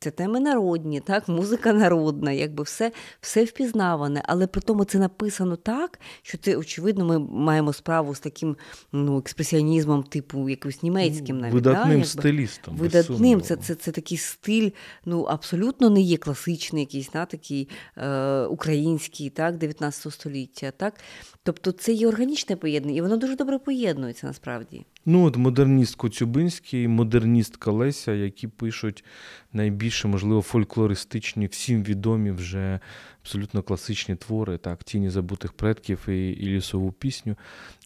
це 0.00 0.10
теми 0.10 0.40
народні, 0.40 1.00
так, 1.00 1.28
музика 1.28 1.72
народна, 1.72 2.32
якби 2.32 2.64
все 2.64 2.92
все 3.20 3.44
впізнаване, 3.44 4.22
але 4.24 4.46
при 4.46 4.60
тому 4.60 4.84
це 4.84 4.98
написано 4.98 5.56
так, 5.56 6.00
що 6.22 6.38
це, 6.38 6.56
очевидно, 6.56 7.04
ми 7.04 7.18
маємо 7.18 7.72
справу 7.72 8.14
з 8.14 8.20
таким 8.20 8.56
ну, 8.92 9.18
експресіонізмом, 9.18 10.02
типу 10.02 10.48
якимось 10.48 10.82
німецьким 10.82 11.37
навіть. 11.38 11.54
Видатним 11.54 12.00
да, 12.00 12.06
стилістом. 12.06 12.76
Видатним. 12.76 13.42
Це 13.42 13.56
це, 13.56 13.74
це 13.74 13.92
такий 13.92 14.18
стиль, 14.18 14.70
ну, 15.04 15.22
абсолютно 15.22 15.90
не 15.90 16.00
є 16.00 16.16
класичний, 16.16 16.82
якийсь 16.82 17.14
на 17.14 17.26
такий 17.26 17.68
е, 17.96 18.42
український, 18.42 19.30
так, 19.30 19.56
19 19.56 20.12
століття. 20.12 20.70
так. 20.70 20.94
Тобто 21.42 21.72
це 21.72 21.92
є 21.92 22.08
органічне 22.08 22.56
поєднання, 22.56 22.98
і 22.98 23.00
воно 23.00 23.16
дуже 23.16 23.36
добре 23.36 23.58
поєднується 23.58 24.26
насправді. 24.26 24.84
Ну, 25.06 25.24
от 25.24 25.36
модерніст 25.36 25.94
Коцюбинський, 25.94 26.88
модерніст 26.88 27.56
Колеся, 27.56 28.12
які 28.12 28.48
пишуть 28.48 29.04
найбільше, 29.52 30.08
можливо, 30.08 30.42
фольклористичні, 30.42 31.46
всім 31.46 31.82
відомі 31.82 32.30
вже 32.30 32.80
абсолютно 33.22 33.62
класичні 33.62 34.16
твори, 34.16 34.58
так, 34.58 34.84
тіні 34.84 35.10
забутих 35.10 35.52
предків 35.52 36.08
і, 36.08 36.30
і 36.30 36.46
лісову 36.46 36.92
пісню. 36.92 37.36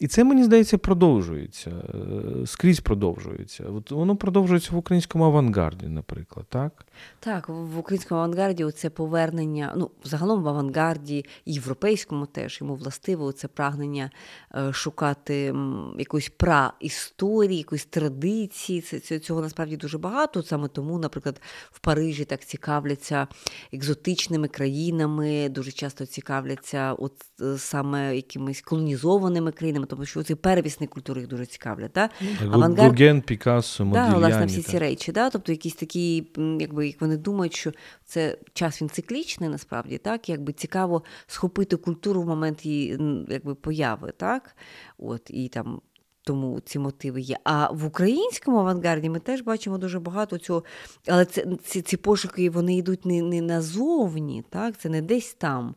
І 0.01 0.09
це, 0.09 0.25
мені 0.25 0.45
здається, 0.45 0.79
продовжується. 0.79 1.71
Е, 1.71 2.47
скрізь 2.47 2.81
продовжується. 2.81 3.65
От 3.65 3.91
Воно 3.91 4.17
продовжується 4.17 4.71
в 4.73 4.77
українському 4.77 5.25
авангарді, 5.25 5.87
наприклад, 5.87 6.47
так? 6.49 6.87
Так, 7.21 7.49
в 7.49 7.79
українському 7.79 8.21
авангарді 8.21 8.71
це 8.71 8.91
повернення, 8.91 9.75
ну, 9.77 9.91
загалом 10.05 10.43
в 10.43 10.49
авангарді, 10.49 11.25
європейському 11.47 12.27
теж 12.27 12.59
йому 12.61 12.75
властиво 12.75 13.33
це 13.43 13.49
прагнення 13.49 14.11
е, 14.55 14.73
шукати 14.73 15.55
якоїсь 15.99 16.29
праісторії, 16.29 17.59
якоїсь 17.59 17.85
традиції. 17.85 18.81
Це, 18.81 19.19
Цього 19.19 19.41
насправді 19.41 19.77
дуже 19.77 19.99
багато. 19.99 20.43
Саме 20.43 20.69
тому, 20.69 20.99
наприклад, 20.99 21.41
в 21.71 21.79
Парижі 21.79 22.25
так 22.25 22.45
цікавляться 22.45 23.27
екзотичними 23.73 24.49
країнами, 24.49 25.49
дуже 25.49 25.73
часто 25.73 26.07
цікавляться 26.07 26.93
от 26.93 27.13
е, 27.41 27.59
саме 27.59 28.17
якимись 28.17 28.61
колонізованими 28.61 29.53
країнами, 29.53 29.87
тому 29.87 30.05
що 30.05 30.23
ці 30.23 30.35
первісні 30.35 30.87
культури 30.87 31.21
їх 31.21 31.31
дуже 31.31 31.47
цікавлять. 31.47 31.91
Да? 31.95 32.09
Авангард... 32.43 32.79
Гурген, 32.79 33.23
Пікассо, 33.23 33.85
Модільяні. 33.85 34.11
Да, 34.11 34.19
власне, 34.19 34.47
всі 34.47 34.63
ці 34.63 34.79
речі. 34.79 35.13
Да? 35.13 35.31
Тобто 35.31 35.53
якісь 35.53 35.75
такі, 35.75 36.27
якби 36.61 36.87
як 36.87 37.01
вони 37.01 37.17
думають, 37.17 37.55
що 37.55 37.73
це 38.05 38.39
час 38.53 38.83
він 38.83 38.89
циклічний, 38.89 39.49
насправді, 39.49 39.99
так, 39.99 40.29
якби 40.29 40.53
цікаво 40.53 41.03
схопити 41.27 41.77
культуру 41.77 42.23
в 42.23 42.27
момент 42.27 42.67
її 42.67 42.99
якби, 43.35 43.55
появи, 43.55 44.13
так? 44.17 44.57
От, 44.99 45.23
і 45.31 45.49
там 45.49 45.81
тому 46.25 46.61
ці 46.61 46.79
мотиви 46.79 47.21
є. 47.21 47.39
А 47.45 47.73
в 47.73 47.87
українському 47.87 48.59
авангарді 48.59 49.11
ми 49.11 49.19
теж 49.21 49.41
бачимо 49.41 49.79
дуже 49.79 50.01
багато 50.01 50.39
цього. 50.39 50.65
Але 51.09 51.25
це, 51.25 51.47
ці 51.65 51.83
ці 51.83 51.97
пошуки 51.97 52.51
вони 52.51 52.77
йдуть 52.77 53.07
не 53.07 53.23
не 53.23 53.41
назовні, 53.41 54.45
так? 54.51 54.79
це 54.79 54.89
не 54.89 55.03
десь 55.03 55.35
там. 55.35 55.75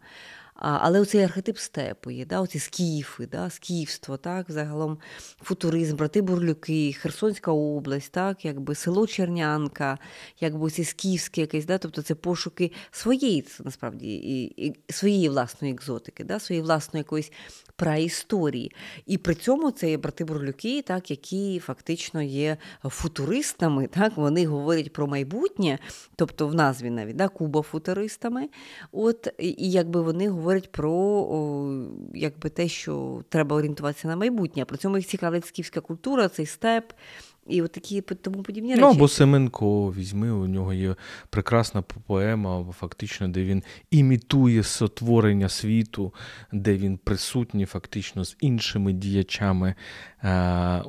Але 0.55 0.99
оцей 0.99 1.23
архетип 1.23 1.57
степу 1.57 2.11
є, 2.11 2.25
да? 2.25 2.41
оці 2.41 2.59
скіфи, 2.59 3.27
да? 3.27 3.49
скіфство, 3.49 4.17
так? 4.17 4.51
загалом 4.51 4.97
футуризм, 5.41 5.95
брати 5.95 6.21
Бурлюки, 6.21 6.93
Херсонська 6.93 7.51
область, 7.51 8.11
так? 8.11 8.45
якби 8.45 8.75
село 8.75 9.07
Чернянка, 9.07 9.97
якби 10.39 10.69
ці 10.69 10.83
скіфське 10.83 11.41
якесь, 11.41 11.65
да? 11.65 11.77
тобто 11.77 12.01
це 12.01 12.15
пошуки 12.15 12.71
своєї 12.91 13.47
насправді, 13.63 14.15
і, 14.15 14.67
і 14.67 14.75
своєї 14.89 15.29
власної 15.29 15.73
екзотики, 15.73 16.23
да? 16.23 16.39
своєї 16.39 16.63
власної 16.63 17.01
якоїсь 17.01 17.31
праісторії. 17.75 18.71
І 19.05 19.17
при 19.17 19.35
цьому 19.35 19.71
це 19.71 19.89
є 19.89 19.97
брати 19.97 20.25
Бурлюки, 20.25 20.81
так, 20.81 21.11
які 21.11 21.59
фактично 21.59 22.21
є 22.21 22.57
футуристами. 22.83 23.87
Так, 23.87 24.17
Вони 24.17 24.45
говорять 24.45 24.93
про 24.93 25.07
майбутнє, 25.07 25.79
тобто 26.15 26.47
в 26.47 26.55
назві 26.55 26.89
навіть 26.89 27.15
да, 27.15 27.27
Куба 27.27 27.61
футуристами. 27.61 28.49
От, 28.91 29.27
І 29.37 29.71
якби 29.71 30.01
вони 30.01 30.29
говорять 30.29 30.71
про 30.71 30.91
о, 30.91 31.67
якби 32.13 32.49
те, 32.49 32.67
що 32.67 33.23
треба 33.29 33.55
орієнтуватися 33.55 34.07
на 34.07 34.15
майбутнє. 34.15 34.65
При 34.65 34.77
цьому 34.77 34.97
їх 34.97 35.07
цікавить 35.07 35.45
скіфська 35.45 35.81
культура, 35.81 36.29
цей 36.29 36.45
степ. 36.45 36.93
І 37.47 37.61
от 37.61 37.71
такі 37.71 38.01
тому 38.01 38.43
подібні 38.43 38.69
речі. 38.71 38.81
Ну, 38.81 38.91
або 38.91 39.07
Семенко 39.07 39.91
візьми, 39.91 40.31
у 40.31 40.47
нього 40.47 40.73
є 40.73 40.95
прекрасна 41.29 41.81
поема, 41.81 42.65
фактично, 42.79 43.27
де 43.27 43.43
він 43.43 43.63
імітує 43.91 44.63
сотворення 44.63 45.49
світу, 45.49 46.13
де 46.51 46.77
він 46.77 46.97
присутній 46.97 47.65
фактично 47.65 48.23
з 48.25 48.37
іншими 48.39 48.93
діячами 48.93 49.75
е, 50.23 50.83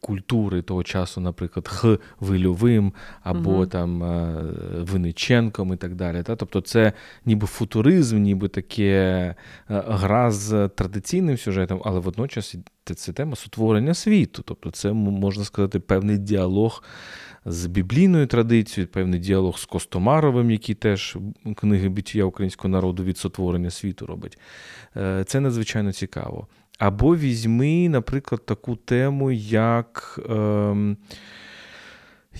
культури 0.00 0.62
того 0.62 0.82
часу, 0.82 1.20
наприклад, 1.20 1.68
Х. 1.68 1.98
Вильовим, 2.20 2.92
або 3.22 3.50
угу. 3.50 3.66
там 3.66 4.02
е, 4.02 4.42
Виниченком 4.80 5.72
і 5.72 5.76
так 5.76 5.94
далі. 5.94 6.22
Та? 6.22 6.36
Тобто 6.36 6.60
це 6.60 6.92
ніби 7.24 7.46
футуризм, 7.46 8.18
ніби 8.18 8.48
таке 8.48 8.84
е, 8.84 9.34
гра 9.68 10.30
з 10.30 10.68
традиційним 10.68 11.38
сюжетом, 11.38 11.82
але 11.84 12.00
водночас 12.00 12.56
це 12.94 13.12
тема 13.12 13.36
сотворення 13.36 13.94
світу. 13.94 14.42
Тобто, 14.46 14.70
це 14.70 14.92
можна 14.92 15.44
сказати 15.44 15.80
певний 15.80 16.18
діалог 16.18 16.82
з 17.44 17.66
біблійною 17.66 18.26
традицією, 18.26 18.88
певний 18.88 19.20
діалог 19.20 19.58
з 19.58 19.64
Костомаровим, 19.64 20.50
який 20.50 20.74
теж 20.74 21.16
книги 21.56 21.88
биття 21.88 22.24
українського 22.24 22.68
народу 22.68 23.04
від 23.04 23.18
сотворення 23.18 23.70
світу 23.70 24.06
робить. 24.06 24.38
Е, 24.96 25.24
це 25.26 25.40
надзвичайно 25.40 25.92
цікаво. 25.92 26.46
Або 26.78 27.16
візьми, 27.16 27.88
наприклад, 27.88 28.46
таку 28.46 28.76
тему, 28.76 29.30
як. 29.30 30.20
Е, 30.30 30.96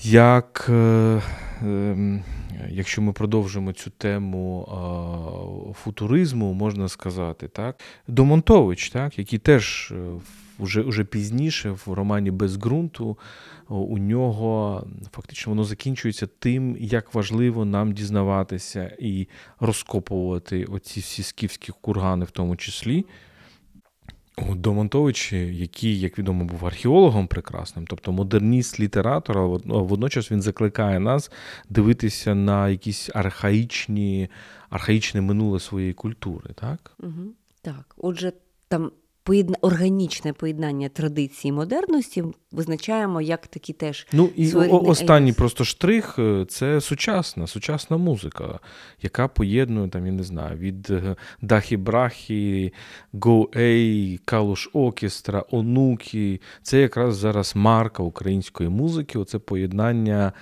як, 0.02 0.66
е, 0.68 1.22
ем, 1.62 2.22
якщо 2.68 3.02
ми 3.02 3.12
продовжимо 3.12 3.72
цю 3.72 3.90
тему 3.90 4.68
футуризму, 5.82 6.52
можна 6.52 6.88
сказати, 6.88 7.48
так, 7.48 7.80
Домонтович, 8.09 8.90
так, 8.90 9.18
який 9.18 9.38
теж 9.38 9.92
вже, 10.59 10.80
вже 10.82 11.04
пізніше 11.04 11.70
в 11.70 11.92
романі 11.92 12.30
Без 12.30 12.56
ґрунту 12.56 13.18
у 13.68 13.98
нього 13.98 14.85
фактично 15.12 15.50
воно 15.50 15.64
закінчується 15.64 16.26
тим, 16.38 16.76
як 16.80 17.14
важливо 17.14 17.64
нам 17.64 17.92
дізнаватися 17.92 18.96
і 18.98 19.28
розкопувати 19.61 20.64
оці 20.64 21.00
всі 21.00 21.22
скіфські 21.22 21.72
кургани, 21.80 22.24
в 22.24 22.30
тому 22.30 22.56
числі. 22.56 23.04
Домонтович, 24.38 25.33
який, 25.33 26.01
як 26.01 26.18
відомо, 26.18 26.44
був 26.44 26.66
археологом 26.66 27.27
прекрасним, 27.27 27.87
тобто 27.87 28.12
модерніст, 28.12 28.81
літератор, 28.81 29.38
але 29.38 29.59
водночас 29.64 30.33
він 30.33 30.42
закликає 30.42 31.01
нас 31.01 31.31
дивитися 31.68 32.35
на 32.35 32.68
якісь 32.68 33.11
архаїчні, 33.14 34.29
архаїчне 34.70 35.20
минуле 35.20 35.61
своєї 35.61 35.92
культури. 35.92 36.51
Так, 36.55 36.92
Угу. 36.99 37.33
Так, 37.62 37.94
отже, 37.99 38.33
там 38.68 38.90
поєдна... 39.26 39.56
органічне 39.60 40.32
поєднання 40.32 40.88
традиції 40.88 41.48
і 41.48 41.52
модерності 41.52 42.24
визначаємо 42.52 43.20
як 43.20 43.46
такі 43.46 43.72
теж. 43.72 44.06
Ну 44.12 44.30
і 44.36 44.52
останній 44.54 45.32
просто 45.32 45.64
штрих 45.64 46.18
е, 46.18 46.46
це 46.48 46.80
сучасна, 46.80 47.46
сучасна 47.46 47.96
музика, 47.96 48.60
яка 49.02 49.28
поєднує 49.28 49.88
там, 49.88 50.06
я 50.06 50.12
не 50.12 50.22
знаю, 50.22 50.58
від 50.58 50.90
е, 50.90 51.16
Дахі 51.42 51.76
Брахі, 51.76 52.72
A, 53.14 54.18
Калуш 54.24 54.70
Окестра, 54.72 55.44
Онуки. 55.50 56.40
Це 56.62 56.80
якраз 56.80 57.16
зараз 57.16 57.52
марка 57.56 58.02
української 58.02 58.68
музики. 58.68 59.18
Оце 59.18 59.38
поєднання. 59.38 60.32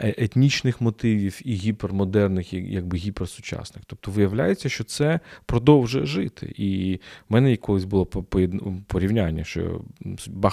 Е, 0.00 0.14
етнічних 0.18 0.80
мотивів 0.80 1.40
і 1.44 1.54
гіпермодерних, 1.54 2.52
і 2.52 2.56
якби 2.56 2.96
гіперсучасних. 2.98 3.84
Тобто 3.86 4.10
виявляється, 4.10 4.68
що 4.68 4.84
це 4.84 5.20
продовжує 5.46 6.06
жити. 6.06 6.54
І 6.56 7.00
в 7.28 7.32
мене 7.32 7.56
колись 7.56 7.84
було 7.84 8.06
порівняння, 8.86 9.44
що 9.44 9.80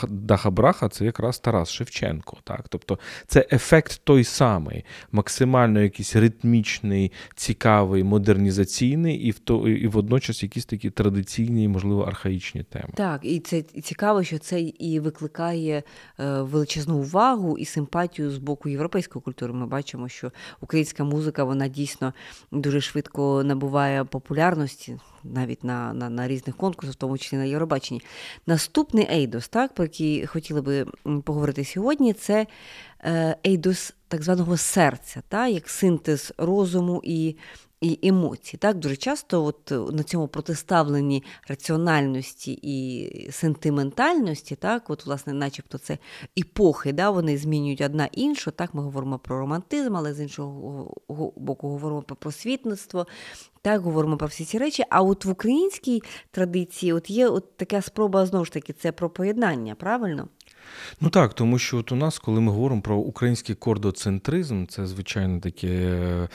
Даха 0.10 0.50
Браха 0.50 0.90
це 0.90 1.06
якраз 1.06 1.40
Тарас 1.40 1.72
Шевченко. 1.72 2.38
Так? 2.44 2.66
Тобто 2.70 3.00
це 3.28 3.48
ефект 3.52 4.02
той 4.04 4.24
самий, 4.24 4.86
максимально 5.12 5.82
якийсь 5.82 6.16
ритмічний, 6.16 7.12
цікавий, 7.36 8.04
модернізаційний, 8.04 9.16
і 9.16 9.32
в 9.32 9.40
то, 9.40 9.70
і 9.70 9.88
водночас 9.88 10.44
якісь 10.44 10.66
такі 10.66 10.90
традиційні, 10.90 11.68
можливо, 11.68 12.02
архаїчні 12.02 12.64
теми. 12.64 12.90
Так, 12.96 13.20
і 13.24 13.40
це 13.40 13.62
цікаво, 13.62 14.24
що 14.24 14.38
це 14.38 14.62
і 14.62 15.00
викликає 15.00 15.84
е, 16.20 16.42
величезну 16.42 16.98
увагу 16.98 17.58
і 17.58 17.66
симпатію 17.66 18.32
з 18.32 18.38
боку 18.38 18.70
європейської 18.70 19.22
культури 19.22 19.35
культури. 19.36 19.54
Ми 19.54 19.66
бачимо, 19.66 20.10
що 20.10 20.32
українська 20.62 21.04
музика 21.04 21.44
вона 21.44 21.68
дійсно 21.68 22.14
дуже 22.52 22.82
швидко 22.82 23.44
набуває 23.44 24.04
популярності 24.04 25.00
навіть 25.24 25.64
на 25.64 25.94
на, 25.94 26.10
на 26.10 26.28
різних 26.28 26.58
конкурсах, 26.58 26.94
в 26.96 26.98
тому 26.98 27.18
числі 27.18 27.38
на 27.38 27.44
Євробаченні. 27.44 28.02
Наступний 28.48 29.08
Ейдос, 29.12 29.48
так, 29.48 29.74
про 29.74 29.86
який 29.86 30.26
хотіли 30.26 30.62
би 30.62 30.86
поговорити 31.24 31.66
сьогодні, 31.66 32.14
це 32.14 32.48
Ейдос 33.46 33.94
так 34.08 34.24
званого 34.24 34.58
серця, 34.58 35.22
так, 35.28 35.52
як 35.52 35.70
синтез 35.70 36.34
розуму 36.38 37.02
і 37.04 37.36
і 37.86 38.00
емоцій. 38.08 38.58
Так? 38.58 38.78
Дуже 38.78 38.96
часто 38.96 39.44
от 39.44 39.72
е, 39.72 39.76
на 39.76 40.04
цьому 40.04 40.28
протиставленні 40.28 41.24
раціональності 41.48 42.60
і 42.62 43.32
сентиментальності, 43.32 44.56
так? 44.56 44.90
от, 44.90 45.06
власне, 45.06 45.34
начебто 45.34 45.78
це 45.78 45.98
епохи, 46.40 46.94
да? 46.94 47.10
вони 47.10 47.38
змінюють 47.38 47.82
одна 47.82 48.10
іншу. 48.12 48.52
Так? 48.52 48.74
Ми 48.74 48.84
говоримо 48.84 49.20
про 49.20 49.40
романтизм, 49.40 49.98
але 49.98 50.14
з 50.14 50.22
іншого 50.22 50.94
боку 51.36 51.70
говоримо 51.70 52.02
про 52.02 52.16
просвітництво, 52.16 53.08
так, 53.62 53.82
говоримо 53.82 54.18
про 54.18 54.28
всі 54.28 54.46
ці 54.46 54.58
речі. 54.58 54.84
А 54.90 55.02
от 55.02 55.26
в 55.26 55.30
українській 55.30 56.04
традиції 56.32 56.94
от 56.94 57.10
є 57.10 57.28
от 57.28 57.58
така 57.58 57.82
спроба 57.82 58.26
знову 58.26 58.46
ж 58.46 58.52
таки 58.52 58.74
це 58.74 58.92
про 58.92 59.10
поєднання, 59.10 59.76
правильно? 59.76 60.28
Ну 61.02 61.10
так, 61.10 61.34
тому 61.34 61.60
що 61.60 61.78
от 61.78 61.92
у 61.92 61.96
нас, 61.96 62.20
коли 62.20 62.42
ми 62.42 62.52
говоримо 62.52 62.82
про 62.82 62.98
український 62.98 63.56
кордоцентризм, 63.56 64.66
це, 64.66 64.86
звичайно, 64.86 65.40
таке, 65.40 66.28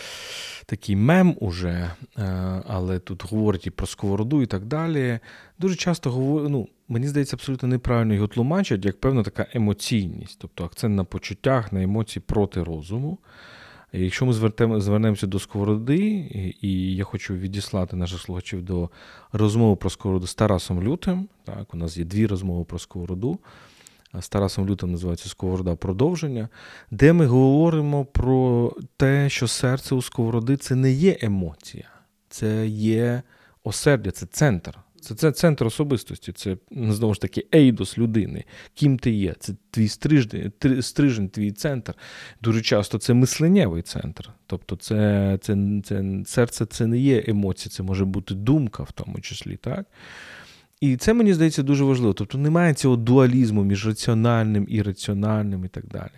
такий 0.66 0.96
мем 0.96 1.36
уже, 1.40 1.90
е, 2.18 2.22
але 2.66 2.98
тут 2.98 3.30
говорять 3.30 3.66
і 3.66 3.70
про 3.70 3.86
сковороду 3.86 4.42
і 4.42 4.46
так 4.46 4.64
далі. 4.64 5.18
Дуже 5.58 5.76
часто 5.76 6.10
говорять, 6.10 6.50
ну, 6.50 6.68
мені 6.88 7.08
здається, 7.08 7.36
абсолютно 7.36 7.68
неправильно 7.68 8.14
його 8.14 8.26
тлумачать, 8.26 8.84
як 8.84 9.00
певна 9.00 9.22
така 9.22 9.46
емоційність, 9.52 10.38
тобто 10.40 10.64
акцент 10.64 10.96
на 10.96 11.04
почуттях, 11.04 11.72
на 11.72 11.82
емоції 11.82 12.22
проти 12.26 12.62
розуму. 12.62 13.18
Якщо 13.92 14.26
ми 14.26 14.32
звернемося 14.80 15.26
до 15.26 15.38
сковороди, 15.38 15.98
і 16.60 16.94
я 16.96 17.04
хочу 17.04 17.34
відіслати 17.34 17.96
наших 17.96 18.20
слухачів 18.20 18.62
до 18.62 18.90
розмови 19.32 19.76
про 19.76 19.90
сковороду 19.90 20.26
з 20.26 20.34
Тарасом 20.34 20.82
Лютим. 20.82 21.28
Так, 21.44 21.74
У 21.74 21.76
нас 21.76 21.96
є 21.96 22.04
дві 22.04 22.26
розмови 22.26 22.64
про 22.64 22.78
сковороду. 22.78 23.38
З 24.18 24.28
Тарасом 24.28 24.68
Лютим 24.68 24.90
називається 24.92 25.28
Сковорода 25.28 25.76
продовження, 25.76 26.48
де 26.90 27.12
ми 27.12 27.26
говоримо 27.26 28.04
про 28.04 28.72
те, 28.96 29.28
що 29.28 29.48
серце 29.48 29.94
у 29.94 30.02
сковороди 30.02 30.56
це 30.56 30.74
не 30.74 30.92
є 30.92 31.18
емоція, 31.20 31.88
це 32.28 32.66
є 32.66 33.22
осердя, 33.64 34.10
це 34.10 34.26
центр. 34.26 34.78
Це 35.00 35.14
це 35.14 35.32
центр 35.32 35.66
особистості, 35.66 36.32
це 36.32 36.56
знову 36.70 37.14
ж 37.14 37.20
таки 37.20 37.46
ейдос 37.54 37.98
людини. 37.98 38.44
Ким 38.74 38.98
ти 38.98 39.10
є? 39.10 39.34
Це 39.38 39.54
твій 39.70 39.88
стрижень, 39.88 40.52
стрижень, 40.80 41.28
твій 41.28 41.52
центр. 41.52 41.94
Дуже 42.42 42.62
часто 42.62 42.98
це 42.98 43.14
мисленнєвий 43.14 43.82
центр. 43.82 44.30
Тобто, 44.46 44.76
це, 44.76 45.38
це, 45.42 45.56
це 45.84 46.04
серце 46.26 46.66
це 46.66 46.86
не 46.86 46.98
є 46.98 47.24
емоція, 47.26 47.70
це 47.70 47.82
може 47.82 48.04
бути 48.04 48.34
думка 48.34 48.82
в 48.82 48.92
тому 48.92 49.20
числі. 49.20 49.56
так? 49.56 49.86
І 50.80 50.96
це 50.96 51.14
мені 51.14 51.34
здається 51.34 51.62
дуже 51.62 51.84
важливо. 51.84 52.12
Тобто 52.12 52.38
немає 52.38 52.74
цього 52.74 52.96
дуалізму 52.96 53.64
між 53.64 53.86
раціональним 53.86 54.66
і 54.68 54.82
раціональним 54.82 55.64
і 55.64 55.68
так 55.68 55.86
далі. 55.86 56.10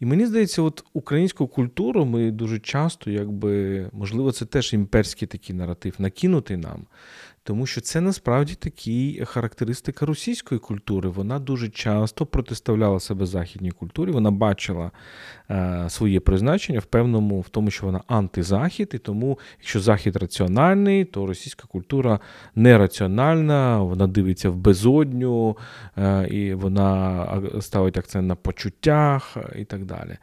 І 0.00 0.06
мені 0.06 0.26
здається, 0.26 0.62
от 0.62 0.84
українську 0.92 1.46
культуру 1.46 2.04
ми 2.04 2.30
дуже 2.30 2.58
часто, 2.58 3.10
якби, 3.10 3.86
можливо, 3.92 4.32
це 4.32 4.44
теж 4.44 4.72
імперський 4.72 5.28
такий 5.28 5.56
наратив, 5.56 5.94
накинутий 5.98 6.56
нам. 6.56 6.86
Тому 7.44 7.66
що 7.66 7.80
це 7.80 8.00
насправді 8.00 8.54
такі 8.54 9.24
характеристика 9.24 10.06
російської 10.06 10.58
культури. 10.58 11.08
Вона 11.08 11.38
дуже 11.38 11.68
часто 11.68 12.26
протиставляла 12.26 13.00
себе 13.00 13.26
західній 13.26 13.70
культурі. 13.70 14.10
Вона 14.10 14.30
бачила 14.30 14.90
е, 15.50 15.84
своє 15.88 16.20
призначення 16.20 16.78
в 16.78 16.84
певному, 16.84 17.40
в 17.40 17.48
тому, 17.48 17.70
що 17.70 17.86
вона 17.86 18.00
антизахід, 18.06 18.90
і 18.94 18.98
тому, 18.98 19.38
якщо 19.58 19.80
захід 19.80 20.16
раціональний, 20.16 21.04
то 21.04 21.26
російська 21.26 21.66
культура 21.66 22.20
нераціональна, 22.54 23.78
вона 23.78 24.06
дивиться 24.06 24.50
в 24.50 24.56
безодню, 24.56 25.56
е, 25.98 26.28
і 26.30 26.54
вона 26.54 27.26
ставить 27.60 27.98
акцент 27.98 28.28
на 28.28 28.34
почуттях 28.34 29.36
е, 29.36 29.60
і 29.60 29.64
так 29.64 29.84
далі. 29.84 30.16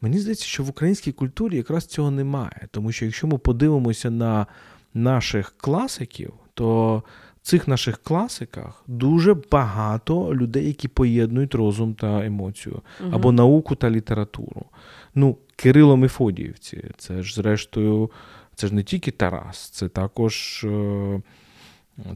Мені 0.00 0.18
здається, 0.18 0.44
що 0.44 0.62
в 0.62 0.68
українській 0.68 1.12
культурі 1.12 1.56
якраз 1.56 1.86
цього 1.86 2.10
немає, 2.10 2.68
тому 2.70 2.92
що 2.92 3.04
якщо 3.04 3.26
ми 3.26 3.38
подивимося 3.38 4.10
на 4.10 4.46
наших 4.94 5.54
класиків 5.56 6.32
то 6.56 7.02
в 7.42 7.46
цих 7.46 7.68
наших 7.68 7.98
класиках 7.98 8.82
дуже 8.86 9.34
багато 9.50 10.34
людей, 10.34 10.66
які 10.66 10.88
поєднують 10.88 11.54
розум 11.54 11.94
та 11.94 12.26
емоцію, 12.26 12.82
угу. 13.00 13.10
або 13.14 13.32
науку 13.32 13.74
та 13.74 13.90
літературу. 13.90 14.64
Ну, 15.14 15.36
Кирило 15.56 15.96
Мефодіївці, 15.96 16.84
це 16.96 17.22
ж, 17.22 17.34
зрештою, 17.34 18.10
це 18.54 18.66
ж 18.66 18.74
не 18.74 18.82
тільки 18.82 19.10
Тарас, 19.10 19.70
це 19.70 19.88
також. 19.88 20.64
Е, 20.64 21.20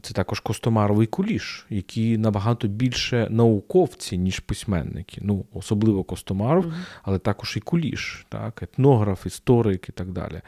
це 0.01 0.13
також 0.13 0.39
Костомаровий 0.39 1.07
куліш, 1.07 1.65
які 1.69 2.17
набагато 2.17 2.67
більше 2.67 3.27
науковці, 3.29 4.17
ніж 4.17 4.39
письменники. 4.39 5.21
Ну, 5.23 5.45
особливо 5.53 6.03
Костомаров, 6.03 6.65
uh 6.65 6.73
але 7.03 7.19
також 7.19 7.57
і 7.57 7.59
куліш, 7.59 8.25
так, 8.29 8.63
етнограф, 8.63 9.25
історик 9.25 9.89
і 9.89 9.91
так 9.91 10.11
далі. 10.11 10.41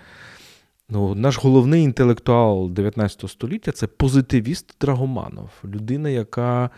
Ну, 0.94 1.16
Наш 1.16 1.38
головний 1.38 1.84
інтелектуал 1.84 2.70
19 2.72 3.30
століття 3.30 3.72
це 3.72 3.88
позитивіст 3.88 4.76
Драгоманов, 4.82 5.50
людина, 5.66 6.10
яка 6.10 6.70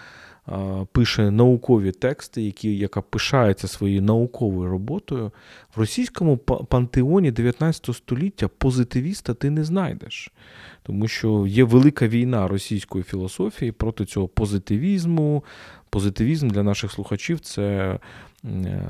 а, 0.45 0.86
пише 0.91 1.32
наукові 1.32 1.91
тексти, 1.91 2.41
які, 2.41 2.78
яка 2.78 3.01
пишається 3.01 3.68
своєю 3.68 4.01
науковою 4.01 4.70
роботою. 4.70 5.32
В 5.76 5.80
російському 5.80 6.38
пантеоні 6.38 7.32
19 7.32 7.95
століття 7.95 8.47
позитивіста 8.47 9.34
ти 9.34 9.49
не 9.49 9.63
знайдеш, 9.63 10.32
тому 10.84 11.07
що 11.07 11.47
є 11.47 11.63
велика 11.63 12.07
війна 12.07 12.47
російської 12.47 13.03
філософії 13.03 13.72
проти 13.72 14.05
цього 14.05 14.28
позитивізму. 14.28 15.43
Позитивізм 15.95 16.49
для 16.49 16.63
наших 16.63 16.91
слухачів 16.91 17.39
це 17.39 17.97
Е, 18.45 18.81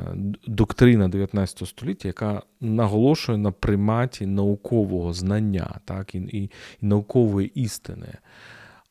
доктрина 0.48 1.08
19 1.08 1.68
століття, 1.68 2.08
яка 2.08 2.42
наголошує 2.62 3.38
на 3.38 3.52
приматі 3.52 4.26
наукового 4.26 5.14
знання, 5.14 5.80
так, 5.86 6.16
і 6.16 6.18
і, 6.18 6.44
і 6.44 6.50
наукової 6.82 7.52
істини. 7.56 8.14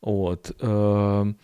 От, 0.01 0.63
е, 0.65 1.35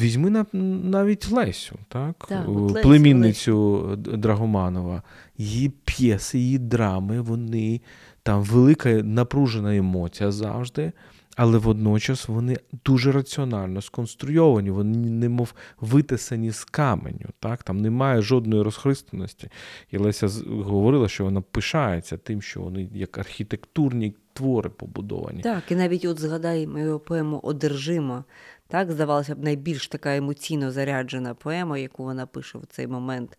Візьми 0.00 0.44
навіть 0.52 1.30
Лесю, 1.30 1.78
так? 1.88 2.26
так 2.28 2.48
от 2.48 2.82
племінницю 2.82 3.70
Лесю. 3.70 3.96
Драгоманова, 3.96 5.02
її 5.38 5.68
п'єси, 5.84 6.38
її 6.38 6.58
драми, 6.58 7.20
вони 7.20 7.80
там 8.22 8.42
велика 8.42 8.90
напружена 8.90 9.76
емоція 9.76 10.30
завжди 10.30 10.92
але 11.36 11.58
водночас 11.58 12.28
вони 12.28 12.56
дуже 12.84 13.12
раціонально 13.12 13.82
сконструйовані, 13.82 14.70
вони 14.70 14.98
немов 15.10 15.54
витисані 15.80 16.50
з 16.50 16.64
каменю. 16.64 17.26
Так? 17.40 17.62
Там 17.62 17.78
немає 17.78 18.22
жодної 18.22 18.62
розхристаності. 18.62 19.48
І 19.90 19.98
Леся 19.98 20.28
говорила, 20.46 21.08
що 21.08 21.24
вона 21.24 21.40
пишається 21.40 22.16
тим, 22.16 22.42
що 22.42 22.60
вони 22.60 22.88
як 22.94 23.18
архітектурні 23.18 24.14
твори 24.34 24.70
побудовані. 24.70 25.42
Так, 25.42 25.70
і 25.70 25.74
навіть 25.74 26.04
от 26.04 26.20
згадаємо 26.20 26.78
його 26.78 26.98
поему 26.98 27.40
Одержимо. 27.42 28.24
Так, 28.68 28.92
здавалося 28.92 29.34
б, 29.34 29.44
найбільш 29.44 29.88
така 29.88 30.16
емоційно 30.16 30.72
заряджена 30.72 31.34
поема, 31.34 31.78
яку 31.78 32.04
вона 32.04 32.26
пише 32.26 32.58
в 32.58 32.66
цей 32.66 32.86
момент 32.86 33.38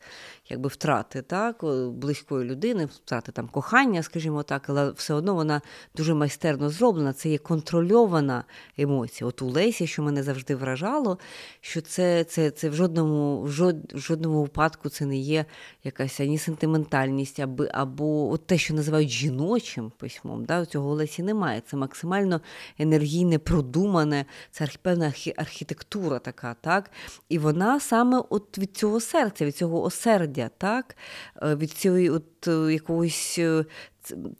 якби 0.49 0.69
втрати 0.69 1.21
так, 1.21 1.65
близької 1.91 2.49
людини, 2.49 2.85
втрати 2.85 3.31
там 3.31 3.47
кохання, 3.47 4.03
скажімо 4.03 4.43
так, 4.43 4.69
але 4.69 4.91
все 4.91 5.13
одно 5.13 5.35
вона 5.35 5.61
дуже 5.95 6.13
майстерно 6.13 6.69
зроблена. 6.69 7.13
Це 7.13 7.29
є 7.29 7.37
контрольована 7.37 8.43
емоція. 8.77 9.27
От 9.27 9.41
у 9.41 9.49
Лесі, 9.49 9.87
що 9.87 10.03
мене 10.03 10.23
завжди 10.23 10.55
вражало, 10.55 11.17
що 11.61 11.81
це 11.81 12.23
це, 12.23 12.51
це 12.51 12.69
в 12.69 12.73
жодному 12.73 13.41
в, 13.41 13.51
жод, 13.51 13.93
в 13.93 13.99
жодному 13.99 14.41
випадку 14.41 14.89
це 14.89 15.05
не 15.05 15.17
є 15.17 15.45
якась 15.83 16.19
ані 16.19 16.37
сентиментальність, 16.37 17.39
або 17.39 17.65
або 17.73 18.31
от 18.31 18.47
те, 18.47 18.57
що 18.57 18.73
називають 18.73 19.09
жіночим 19.09 19.91
письмом. 19.97 20.45
Да, 20.45 20.65
Цього 20.65 20.91
у 20.91 20.93
Лесі 20.93 21.23
немає. 21.23 21.61
Це 21.65 21.77
максимально 21.77 22.41
енергійне, 22.79 23.39
продумане, 23.39 24.25
це 24.51 24.67
певна 24.81 25.11
архітектура 25.37 26.19
така, 26.19 26.55
так? 26.61 26.91
І 27.29 27.37
вона 27.37 27.79
саме 27.79 28.23
от 28.29 28.57
від 28.57 28.77
цього 28.77 28.99
серця, 28.99 29.45
від 29.45 29.57
цього 29.57 29.83
осердя, 29.83 30.49
так? 30.57 30.97
Е, 31.43 31.55
від 31.55 31.71
цієї 31.71 32.09
от 32.09 32.47
е, 32.47 32.73
якогось 32.73 33.35
е, 33.39 33.65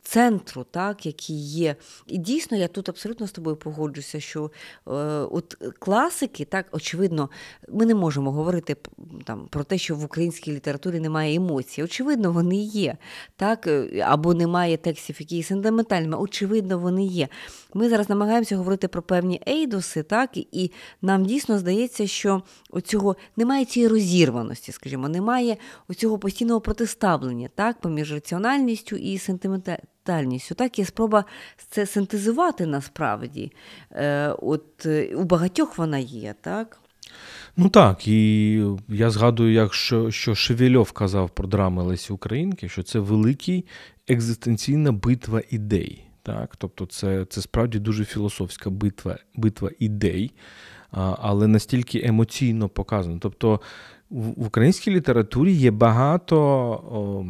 центру, 0.02 0.66
так, 0.72 1.06
який 1.06 1.36
є. 1.50 1.76
І 2.08 2.18
дійсно, 2.18 2.58
я 2.58 2.68
тут 2.68 2.90
абсолютно 2.90 3.28
з 3.28 3.32
тобою 3.32 3.56
погоджуся, 3.56 4.20
що 4.20 4.52
е, 4.88 4.92
от 5.32 5.58
класики, 5.80 6.46
так, 6.46 6.66
очевидно, 6.72 7.30
ми 7.70 7.86
не 7.86 7.96
можемо 7.96 8.32
говорити 8.32 8.76
там, 9.24 9.48
про 9.48 9.64
те, 9.64 9.78
що 9.78 9.96
в 9.96 10.04
українській 10.04 10.52
літературі 10.52 11.00
немає 11.00 11.36
емоцій. 11.36 11.84
Очевидно, 11.84 12.32
вони 12.32 12.58
є. 12.64 12.98
так, 13.36 13.70
Або 14.02 14.34
немає 14.34 14.78
текстів, 14.78 15.16
які 15.20 15.38
є 15.38 15.44
сентиментальними. 15.44 16.18
Очевидно, 16.18 16.80
вони 16.80 17.06
є. 17.06 17.28
Ми 17.78 17.90
зараз 17.90 18.10
намагаємося 18.10 18.58
говорити 18.58 18.88
про 18.88 19.02
певні 19.02 19.42
ейдоси, 19.48 20.04
так, 20.04 20.38
і 20.38 20.72
нам 21.02 21.26
дійсно 21.26 21.60
здається, 21.60 22.08
що 22.08 22.42
оцього 22.70 23.16
немає 23.38 23.66
цієї 23.66 23.88
розірваності, 23.92 24.72
скажімо, 24.72 25.10
немає 25.10 25.58
оцього 25.88 26.20
постійного 26.20 26.62
протиставлення 26.62 27.50
так, 27.56 27.80
поміж 27.82 28.14
раціональністю 28.14 28.96
і 28.96 29.18
сентиментальністю. 29.18 30.56
Так, 30.56 30.80
є 30.80 30.86
спроба 30.86 31.26
це 31.70 31.86
синтезувати 31.86 32.66
насправді. 32.66 33.52
Е, 33.92 34.30
от 34.30 34.86
У 35.16 35.24
багатьох 35.24 35.78
вона 35.78 35.98
є, 35.98 36.36
так? 36.42 36.80
Ну 37.58 37.70
так, 37.70 38.08
і 38.08 38.62
я 38.90 39.10
згадую, 39.10 39.54
як 39.54 39.74
що 39.74 40.12
що 40.12 40.36
Шевельов 40.36 40.92
казав 40.92 41.30
про 41.30 41.48
драми 41.48 41.84
Лесі 41.84 42.14
Українки, 42.14 42.70
що 42.70 42.84
це 42.84 43.00
великий 43.00 43.66
екзистенційна 44.08 44.92
битва 44.92 45.42
ідей. 45.50 46.06
Так? 46.26 46.56
Тобто 46.58 46.86
це 46.86 47.26
це 47.30 47.42
справді 47.42 47.80
дуже 47.80 48.06
філософська 48.06 48.70
битва 48.70 49.18
битва 49.36 49.70
ідей, 49.80 50.32
але 50.92 51.48
настільки 51.48 52.02
емоційно 52.06 52.70
показано. 52.70 53.18
Тобто 53.22 53.62
в 54.10 54.46
українській 54.46 54.92
літературі 54.92 55.54
є 55.54 55.72
багато 55.72 56.38
о, 56.38 57.26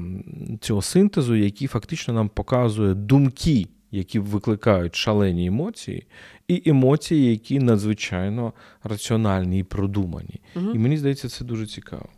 цього 0.62 0.82
синтезу, 0.82 1.36
який 1.36 1.68
фактично 1.68 2.14
нам 2.14 2.30
показує 2.30 2.94
думки, 2.94 3.68
які 3.92 4.20
викликають 4.20 4.96
шалені 4.96 5.46
емоції, 5.46 6.08
і 6.48 6.64
емоції, 6.66 7.32
які 7.32 7.60
надзвичайно 7.60 8.54
раціональні 8.84 9.60
і 9.60 9.64
продумані. 9.64 10.42
Угу. 10.56 10.72
І 10.72 10.78
мені 10.78 10.98
здається, 10.98 11.30
це 11.30 11.46
дуже 11.46 11.68
цікаво. 11.68 12.10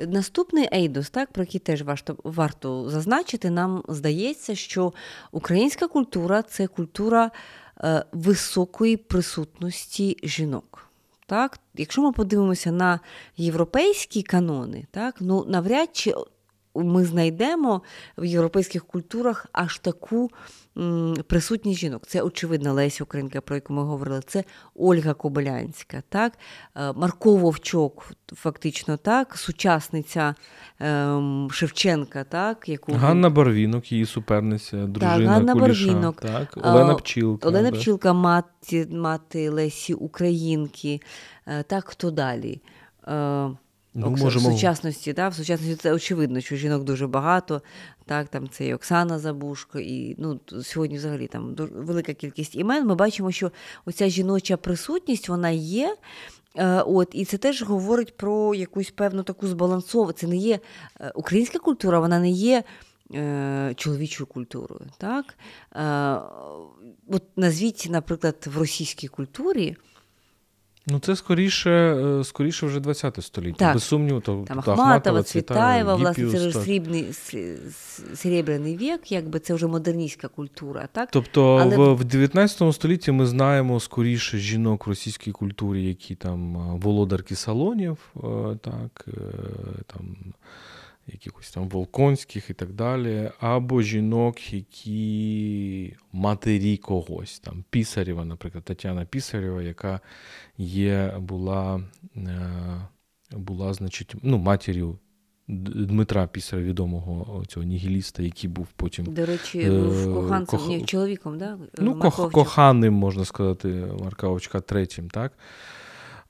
Наступний 0.00 0.68
Ейдос, 0.74 1.10
так, 1.10 1.32
про 1.32 1.42
який 1.42 1.60
теж 1.60 1.82
варто, 1.82 2.16
варто 2.24 2.90
зазначити, 2.90 3.50
нам 3.50 3.82
здається, 3.88 4.54
що 4.54 4.92
українська 5.32 5.88
культура 5.88 6.42
це 6.42 6.66
культура 6.66 7.30
е, 7.84 8.04
високої 8.12 8.96
присутності 8.96 10.16
жінок. 10.22 10.88
Так? 11.26 11.58
Якщо 11.74 12.02
ми 12.02 12.12
подивимося 12.12 12.72
на 12.72 13.00
європейські 13.36 14.22
канони, 14.22 14.86
так, 14.90 15.14
ну 15.20 15.44
навряд 15.48 15.88
чи 15.92 16.14
ми 16.74 17.04
знайдемо 17.04 17.82
в 18.18 18.24
європейських 18.24 18.84
культурах 18.84 19.46
аж 19.52 19.78
таку 19.78 20.30
присутність 21.26 21.80
жінок. 21.80 22.06
Це 22.06 22.22
очевидно 22.22 22.72
Леся 22.72 23.04
Українка, 23.04 23.40
про 23.40 23.54
яку 23.56 23.72
ми 23.72 23.82
говорили, 23.82 24.20
це 24.26 24.44
Ольга 24.74 25.14
Кобилянська, 25.14 26.02
так? 26.08 26.32
Е, 26.76 26.92
Марко 26.92 27.36
Вовчок, 27.36 28.12
фактично 28.34 28.96
так, 28.96 29.36
сучасниця 29.36 30.34
ем, 30.80 31.48
Шевченка, 31.52 32.24
так? 32.24 32.68
яку... 32.68 32.92
Ганна 32.92 33.30
Барвінок, 33.30 33.92
її 33.92 34.06
суперниця, 34.06 34.76
дружина 34.76 35.16
так, 35.16 35.26
Ганна 35.26 35.52
Куліша, 35.52 35.86
Барвінок, 35.86 36.20
так? 36.20 36.56
Олена 36.56 36.94
Пчілка. 36.94 37.48
Олена 37.48 37.70
Пчілка, 37.70 38.12
мати, 38.12 38.86
мати 38.90 39.50
Лесі 39.50 39.94
Українки, 39.94 41.00
е, 41.46 41.62
так 41.62 41.88
хто 41.88 42.10
далі? 42.10 42.60
Е, 43.96 43.98
Ну, 44.00 44.10
можемо... 44.10 44.48
В 44.48 44.52
сучасності, 44.52 45.12
да, 45.12 45.28
в 45.28 45.34
сучасності 45.34 45.74
це 45.76 45.92
очевидно, 45.92 46.40
що 46.40 46.56
жінок 46.56 46.84
дуже 46.84 47.06
багато. 47.06 47.62
Так, 48.04 48.28
там 48.28 48.48
Це 48.48 48.66
і 48.66 48.74
Оксана 48.74 49.18
Забушко, 49.18 49.78
і 49.78 50.14
ну, 50.18 50.40
сьогодні 50.62 50.96
взагалі 50.96 51.26
там 51.26 51.54
велика 51.58 52.14
кількість 52.14 52.54
імен. 52.54 52.86
Ми 52.86 52.94
бачимо, 52.94 53.32
що 53.32 53.52
оця 53.84 54.08
жіноча 54.08 54.56
присутність 54.56 55.28
вона 55.28 55.50
є. 55.50 55.96
Е, 56.56 56.82
от, 56.82 57.08
І 57.12 57.24
це 57.24 57.38
теж 57.38 57.62
говорить 57.62 58.16
про 58.16 58.54
якусь 58.54 58.90
певну 58.90 59.22
таку 59.22 59.46
збалансову. 59.46 60.12
Це 60.12 60.26
не 60.26 60.36
є 60.36 60.60
е, 61.00 61.12
українська 61.14 61.58
культура, 61.58 62.00
вона 62.00 62.18
не 62.18 62.30
є 62.30 62.64
е, 63.14 63.72
чоловічою 63.76 64.26
культурою. 64.26 64.90
Так? 64.98 65.34
От 67.08 67.22
Назвіть, 67.36 67.86
наприклад, 67.90 68.36
в 68.46 68.58
російській 68.58 69.08
культурі. 69.08 69.76
Ну, 70.88 70.98
це 70.98 71.16
скоріше 71.16 71.70
е, 71.70 72.24
скоріше 72.24 72.66
вже 72.66 72.80
20 72.80 73.24
століття. 73.24 73.58
Так. 73.58 73.74
Без 73.74 73.84
сумніву, 73.84 74.20
то 74.20 74.44
Там 74.48 74.58
Ахматова, 74.58 75.22
Цвітаєва, 75.22 75.94
власне, 75.94 76.30
це 76.30 76.48
вже 76.48 76.52
срібний 76.52 77.12
серебряний 78.14 78.76
вік, 78.76 79.12
якби 79.12 79.38
це 79.38 79.54
вже 79.54 79.66
модерністська 79.66 80.28
культура. 80.28 80.88
так? 80.92 81.08
Тобто 81.12 81.56
Але... 81.56 81.76
в, 81.76 81.94
в 81.94 82.04
19 82.04 82.74
столітті 82.74 83.12
ми 83.12 83.26
знаємо 83.26 83.80
скоріше 83.80 84.38
жінок 84.38 84.86
в 84.86 84.90
російській 84.90 85.32
культурі, 85.32 85.84
які 85.84 86.14
там 86.14 86.56
е, 86.56 86.78
володарки 86.82 87.36
салонів, 87.36 87.98
е, 88.16 88.20
так, 88.62 89.06
там 89.86 90.16
якихось 91.06 91.50
там 91.50 91.68
Волконських 91.68 92.50
і 92.50 92.54
так 92.54 92.72
далі, 92.72 93.30
або 93.40 93.82
жінок, 93.82 94.52
які 94.54 95.96
матері 96.12 96.76
когось, 96.76 97.38
там 97.38 97.64
Пісарєва, 97.70 98.24
наприклад, 98.24 98.64
Тетяна 98.64 99.04
Пісарєва, 99.04 99.62
яка 99.62 100.00
є, 100.58 101.14
була, 101.18 101.80
е, 102.16 102.88
була 103.32 103.74
значить, 103.74 104.14
ну, 104.22 104.38
матір'ю. 104.38 104.98
Дмитра 105.48 106.26
Пісаря, 106.26 106.62
відомого 106.62 107.44
цього 107.46 107.66
нігіліста, 107.66 108.22
який 108.22 108.50
був 108.50 108.66
потім. 108.76 109.04
До 109.04 109.26
речі, 109.26 109.60
е, 109.60 109.70
був 109.70 110.14
коханцем, 110.14 110.58
кох... 110.58 110.68
ні, 110.68 110.84
чоловіком, 110.84 111.38
да? 111.38 111.58
Ну, 111.78 111.98
кох... 111.98 112.32
коханим, 112.32 112.94
можна 112.94 113.24
сказати, 113.24 113.68
Марка 114.02 114.28
Овчка 114.28 114.60
третім, 114.60 115.10
так? 115.10 115.32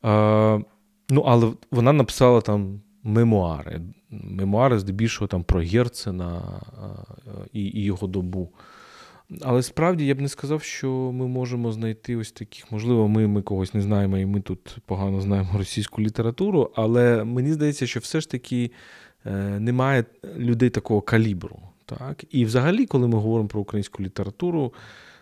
Е, 0.05 0.65
ну, 1.11 1.21
але 1.21 1.53
вона 1.71 1.93
написала 1.93 2.41
там 2.41 2.81
мемуари. 3.07 3.81
Мемуари, 4.11 4.79
здебільшого 4.79 5.29
там 5.29 5.45
про 5.45 5.61
Герцена 5.61 6.61
і, 7.53 7.63
і 7.63 7.85
його 7.85 8.07
добу. 8.07 8.53
Але 9.43 9.63
справді 9.63 10.07
я 10.07 10.15
б 10.15 10.21
не 10.21 10.29
сказав, 10.29 10.63
що 10.63 10.91
ми 10.91 11.27
можемо 11.27 11.73
знайти 11.73 12.17
ось 12.17 12.33
таких, 12.33 12.73
можливо, 12.73 13.09
ми 13.09 13.27
ми 13.27 13.43
когось 13.43 13.75
не 13.75 13.81
знаємо, 13.81 14.19
і 14.19 14.27
ми 14.27 14.41
тут 14.41 14.77
погано 14.87 15.21
знаємо 15.21 15.59
російську 15.59 16.03
літературу, 16.03 16.71
але 16.75 17.25
мені 17.25 17.53
здається, 17.53 17.87
що 17.87 18.01
все 18.01 18.21
ж 18.21 18.31
таки 18.31 18.71
е, 19.27 19.61
немає 19.61 20.05
людей 20.37 20.71
такого 20.71 21.01
калібру. 21.01 21.59
Так? 21.85 22.25
І 22.31 22.45
взагалі, 22.45 22.87
коли 22.87 23.09
ми 23.09 23.19
говоримо 23.19 23.49
про 23.49 23.61
українську 23.61 24.03
літературу, 24.03 24.75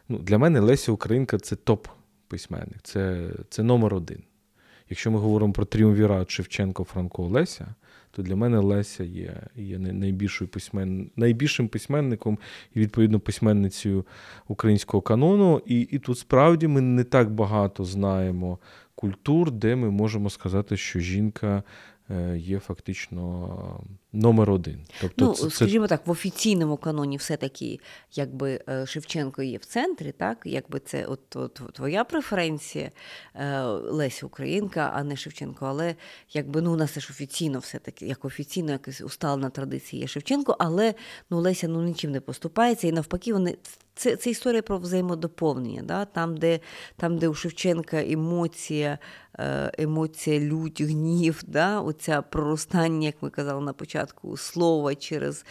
ну, 0.08 0.18
для 0.18 0.38
мене 0.38 0.60
Леся 0.60 0.92
Українка 0.92 1.38
це 1.38 1.56
топ-письменник, 1.56 2.78
це, 2.82 3.30
це 3.48 3.62
номер 3.62 3.94
один. 3.94 4.22
Якщо 4.90 5.10
ми 5.10 5.18
говоримо 5.18 5.52
про 5.52 5.64
тріумвірат 5.64 6.30
Шевченко, 6.30 6.84
Франко 6.84 7.22
Леся, 7.22 7.74
то 8.10 8.22
для 8.22 8.36
мене 8.36 8.58
Леся 8.58 9.04
є 9.04 9.42
є 9.56 9.78
найбільшою 9.78 10.48
письмен... 10.48 11.10
найбільшим 11.16 11.68
письменником 11.68 12.38
і, 12.74 12.80
відповідно, 12.80 13.20
письменницею 13.20 14.06
українського 14.48 15.00
канону. 15.00 15.62
І, 15.66 15.80
І 15.80 15.98
тут 15.98 16.18
справді 16.18 16.68
ми 16.68 16.80
не 16.80 17.04
так 17.04 17.30
багато 17.30 17.84
знаємо 17.84 18.58
культур, 18.94 19.50
де 19.50 19.76
ми 19.76 19.90
можемо 19.90 20.30
сказати, 20.30 20.76
що 20.76 21.00
жінка 21.00 21.62
Е, 22.10 22.38
є 22.38 22.58
фактично 22.58 23.80
номер 24.14 24.50
один. 24.50 24.78
Тобто, 25.00 25.24
ну, 25.24 25.34
це, 25.34 25.50
скажімо 25.50 25.86
так, 25.86 26.06
в 26.06 26.10
офіційному 26.10 26.76
каноні 26.76 27.16
все-таки 27.16 27.80
якби 28.12 28.60
е, 28.68 28.86
Шевченко 28.86 29.42
є 29.42 29.58
в 29.58 29.64
центрі, 29.64 30.12
так 30.12 30.38
якби 30.44 30.78
це 30.78 31.06
от, 31.06 31.36
от 31.36 31.60
твоя 31.72 32.04
преференція, 32.04 32.90
е, 33.34 33.62
Леся 33.66 34.26
Українка, 34.26 34.92
а 34.94 35.04
не 35.04 35.16
Шевченко. 35.16 35.66
Але 35.66 35.94
якби 36.32 36.62
ну 36.62 36.72
у 36.72 36.76
нас 36.76 36.90
це 36.90 37.00
ж 37.00 37.08
офіційно 37.10 37.58
все-таки, 37.58 38.06
як 38.06 38.24
офіційно, 38.24 38.72
якась 38.72 39.00
усталена 39.00 39.50
традиція 39.50 40.02
є 40.02 40.08
Шевченко, 40.08 40.56
але 40.58 40.94
ну 41.30 41.40
Леся 41.40 41.68
ну 41.68 41.82
нічим 41.82 42.10
не 42.10 42.20
поступається, 42.20 42.86
і 42.86 42.92
навпаки, 42.92 43.32
вони 43.32 43.56
це 43.94 44.16
це 44.16 44.30
історія 44.30 44.62
про 44.62 44.78
взаємодоповнення. 44.78 45.82
Да? 45.82 46.04
Там, 46.04 46.36
де 46.36 46.60
там, 46.96 47.18
де 47.18 47.28
у 47.28 47.34
Шевченка 47.34 48.02
емоція, 48.02 48.98
е, 49.38 49.72
емоція, 49.78 50.40
лють, 50.40 50.80
гнів, 50.80 51.42
да? 51.46 51.80
оця 51.80 52.22
проростання, 52.22 53.06
як 53.06 53.22
ми 53.22 53.30
казали 53.30 53.64
на 53.64 53.72
початку, 53.72 54.03
слова 54.36 54.94
через 54.94 55.44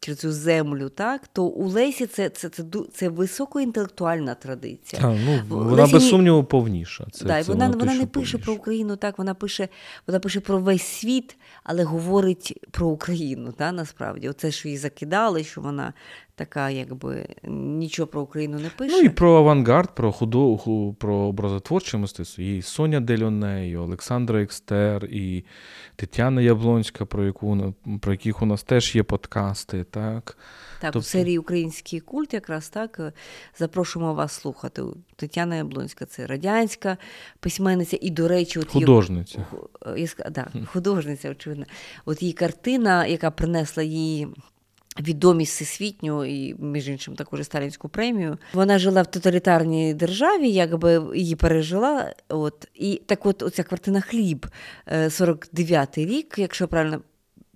через 0.00 0.18
цю 0.18 0.32
землю, 0.32 0.88
так 0.88 1.28
то 1.32 1.44
у 1.44 1.68
Лесі 1.68 2.06
це 2.06 2.28
це, 2.28 2.48
це, 2.48 2.64
це 2.92 3.08
високоінтелектуальна 3.08 4.34
традиція. 4.34 5.02
А, 5.04 5.06
ну, 5.08 5.42
Вона 5.48 5.82
Лесі... 5.82 5.92
без 5.92 6.08
сумніву 6.08 6.44
повніша. 6.44 7.06
Це, 7.12 7.24
да, 7.24 7.42
це 7.42 7.52
Вона 7.52 7.68
вона, 7.68 7.78
вона 7.78 7.94
не 7.94 8.06
пише 8.06 8.38
про 8.38 8.52
Україну, 8.52 8.96
так 8.96 9.18
вона 9.18 9.34
пише 9.34 9.68
вона 10.06 10.20
пише 10.20 10.40
про 10.40 10.58
весь 10.58 10.82
світ, 10.82 11.36
але 11.64 11.84
говорить 11.84 12.66
про 12.70 12.86
Україну. 12.86 13.52
Та, 13.52 13.72
Насправді, 13.72 14.28
оце 14.28 14.50
що 14.50 14.68
її 14.68 14.78
закидали, 14.78 15.44
що 15.44 15.60
вона 15.60 15.92
така, 16.40 16.70
якби 16.70 17.26
нічого 17.44 18.06
про 18.06 18.20
Україну 18.22 18.58
не 18.58 18.68
пише. 18.68 18.96
Ну 18.96 19.02
і 19.02 19.08
про 19.08 19.36
авангард, 19.36 19.94
про 19.94 20.12
худо, 20.12 20.94
про 20.98 21.14
образотворче 21.14 21.96
мистецтво. 21.98 22.44
І 22.44 22.62
Соня 22.62 23.00
Дельоне, 23.00 23.68
і 23.68 23.76
Олександра 23.76 24.42
Екстер, 24.42 25.04
і 25.04 25.44
Тетяна 25.96 26.42
Яблонська, 26.42 27.04
про 27.04 27.24
яку 27.24 27.74
про 28.00 28.12
яких 28.12 28.42
у 28.42 28.46
нас 28.46 28.62
теж 28.62 28.96
є 28.96 29.02
подкасти. 29.02 29.84
Так, 29.84 30.38
Так, 30.80 30.92
тобто... 30.92 30.98
у 30.98 31.02
серії 31.02 31.38
Український 31.38 32.00
культ, 32.00 32.34
якраз 32.34 32.68
так 32.68 33.12
запрошуємо 33.58 34.14
вас 34.14 34.32
слухати. 34.32 34.82
Тетяна 35.16 35.56
Яблонська 35.56 36.06
це 36.06 36.26
радянська 36.26 36.96
письменниця, 37.40 37.98
і, 38.00 38.10
до 38.10 38.28
речі, 38.28 38.58
от 38.58 38.68
художниця. 38.68 39.46
Її, 39.96 40.08
да, 40.30 40.46
художниця, 40.66 41.30
очевидно. 41.30 41.64
От 42.04 42.22
її 42.22 42.32
картина, 42.32 43.06
яка 43.06 43.30
принесла 43.30 43.82
їй 43.82 44.28
відомість 44.98 45.54
всесвітню 45.54 46.24
і, 46.24 46.54
між 46.58 46.88
іншим, 46.88 47.16
також 47.16 47.44
сталінську 47.44 47.88
премію. 47.88 48.38
Вона 48.52 48.78
жила 48.78 49.02
в 49.02 49.06
тоталітарній 49.06 49.94
державі, 49.94 50.50
якби 50.50 51.02
її 51.14 51.36
пережила. 51.36 52.14
От 52.28 52.68
і 52.74 53.02
так, 53.06 53.26
от 53.26 53.42
оця 53.42 53.62
картина 53.62 54.00
хліб, 54.00 54.46
49-й 54.86 56.02
е, 56.02 56.06
рік, 56.06 56.34
якщо 56.38 56.68
правильно 56.68 57.00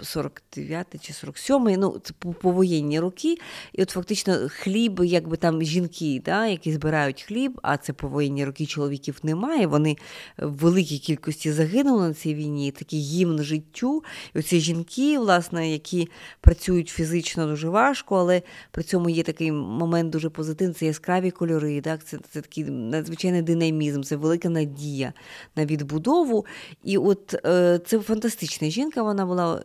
49 0.03 0.86
чи 1.01 1.12
47 1.12 1.62
ну 1.78 2.01
це 2.03 2.14
повоєнні 2.40 3.01
роки. 3.01 3.36
І 3.72 3.82
от 3.82 3.90
фактично 3.90 4.38
хліб, 4.49 5.01
якби 5.05 5.36
там 5.36 5.62
жінки, 5.62 6.22
да, 6.24 6.47
які 6.47 6.72
збирають 6.72 7.22
хліб, 7.22 7.61
а 7.62 7.76
це 7.76 7.92
повоєнні 7.92 8.45
роки 8.45 8.66
чоловіків 8.66 9.18
немає. 9.22 9.66
Вони 9.66 9.97
в 10.38 10.53
великій 10.53 10.99
кількості 10.99 11.53
загинули 11.53 12.09
на 12.09 12.14
цій 12.14 12.34
війні, 12.34 12.70
такий 12.70 13.01
гімн 13.01 13.42
життю. 13.42 14.05
І 14.34 14.38
оці 14.38 14.61
жінки, 14.61 15.18
власне, 15.18 15.72
які 15.72 16.09
працюють 16.40 16.88
фізично 16.88 17.47
дуже 17.47 17.68
важко, 17.68 18.16
але 18.16 18.42
при 18.70 18.82
цьому 18.82 19.09
є 19.09 19.22
такий 19.22 19.53
момент 19.53 20.11
дуже 20.11 20.30
позитивний, 20.30 20.74
це 20.74 20.86
яскраві 20.86 21.30
кольори. 21.30 21.80
Так? 21.80 22.05
Це 22.05 22.18
це 22.30 22.40
такий 22.40 22.64
надзвичайний 22.64 23.42
динамізм, 23.42 24.03
це 24.03 24.16
велика 24.16 24.49
надія 24.49 25.12
на 25.57 25.66
відбудову. 25.66 26.47
І 26.84 26.99
от 26.99 27.34
е, 27.47 27.80
це 27.86 27.99
фантастична 27.99 28.70
жінка, 28.70 29.03
вона 29.03 29.26
була. 29.26 29.62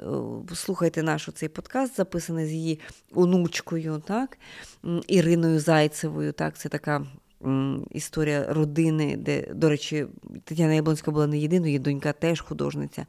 Слухайте 0.54 1.04
наш 1.04 1.30
цей 1.34 1.50
подкаст, 1.50 1.96
записаний 1.98 2.46
з 2.46 2.52
її 2.52 2.80
онучкою, 3.14 4.02
так, 4.08 4.38
Іриною 5.08 5.60
Зайцевою. 5.60 6.32
Так, 6.32 6.58
Це 6.58 6.70
така 6.70 7.06
історія 7.92 8.54
родини, 8.54 9.18
де, 9.18 9.48
до 9.54 9.70
речі, 9.70 10.06
Тетяна 10.44 10.74
Яблонська 10.74 11.12
була 11.12 11.28
не 11.28 11.38
єдиною, 11.38 11.68
її 11.68 11.80
донька 11.80 12.14
теж 12.14 12.42
художниця, 12.42 13.06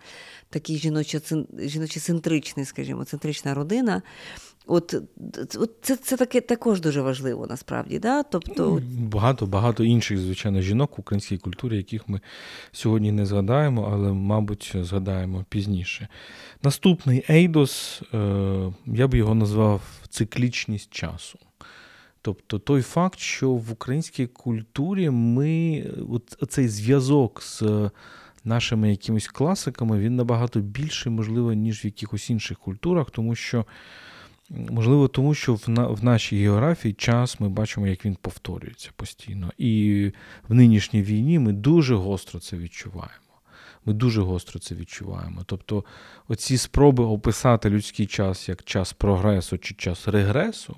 такий 0.51 0.79
жіночо-центричний, 0.79 2.65
скажімо, 2.65 3.05
центрична 3.05 3.55
родина. 3.55 4.03
От 4.67 4.95
от 5.57 5.71
це 5.83 5.97
це 5.97 6.17
таке 6.17 6.41
також 6.41 6.81
дуже 6.81 7.03
важливо 7.03 7.47
насправді. 7.47 7.99
Да? 7.99 8.23
Тобто... 8.23 8.83
Багато 8.99 9.47
багато 9.47 9.85
інших, 9.85 10.19
звичайно, 10.19 10.61
жінок 10.61 10.99
в 10.99 11.01
українській 11.01 11.39
культурі, 11.39 11.77
яких 11.77 12.09
ми 12.09 12.21
сьогодні 12.73 13.13
не 13.13 13.27
згадаємо, 13.27 13.91
але, 13.93 14.13
мабуть, 14.13 14.77
згадаємо 14.81 15.45
пізніше. 15.49 16.09
Наступний 16.63 17.25
Ейдос, 17.31 18.03
я 18.87 19.09
би 19.09 19.19
його 19.19 19.35
назвав 19.35 19.83
циклічність 20.09 20.91
часу. 20.91 21.39
Тобто 22.23 22.59
той 22.59 22.83
факт, 22.83 23.19
що 23.19 23.51
в 23.51 23.73
українській 23.73 24.27
культурі 24.27 25.11
ми 25.11 25.85
цей 26.49 26.69
зв'язок 26.69 27.43
з 27.43 27.91
нашими 28.45 28.91
якимись 28.91 29.29
класиками, 29.29 29.99
він 29.99 30.17
набагато 30.17 30.61
більший, 30.61 31.13
можливо, 31.13 31.53
ніж 31.53 31.85
в 31.85 31.87
якихось 31.87 32.31
інших 32.31 32.59
культурах, 32.59 33.11
тому 33.11 33.35
що. 33.35 33.67
Можливо, 34.51 35.09
тому 35.09 35.35
що 35.35 35.55
в 35.55 35.69
на, 35.69 35.87
в 35.87 36.05
нашій 36.05 36.43
географії 36.43 36.95
час 36.95 37.41
ми 37.41 37.49
бачимо, 37.49 37.87
як 37.87 38.05
він 38.05 38.15
повторюється 38.15 38.91
постійно. 38.97 39.53
І 39.59 40.13
в 40.49 40.55
нинішній 40.55 41.03
війні 41.03 41.39
ми 41.39 41.53
дуже 41.53 41.95
гостро 41.95 42.41
це 42.41 42.57
відчуваємо. 42.57 43.11
Ми 43.85 43.93
дуже 43.93 44.23
гостро 44.23 44.61
це 44.61 44.75
відчуваємо. 44.75 45.43
Тобто, 45.47 45.85
оці 46.29 46.57
спроби 46.57 47.05
описати 47.05 47.71
людський 47.71 48.07
час 48.07 48.49
як 48.49 48.65
час 48.65 48.93
прогресу 48.93 49.59
чи 49.59 49.75
час 49.75 50.09
регресу, 50.09 50.77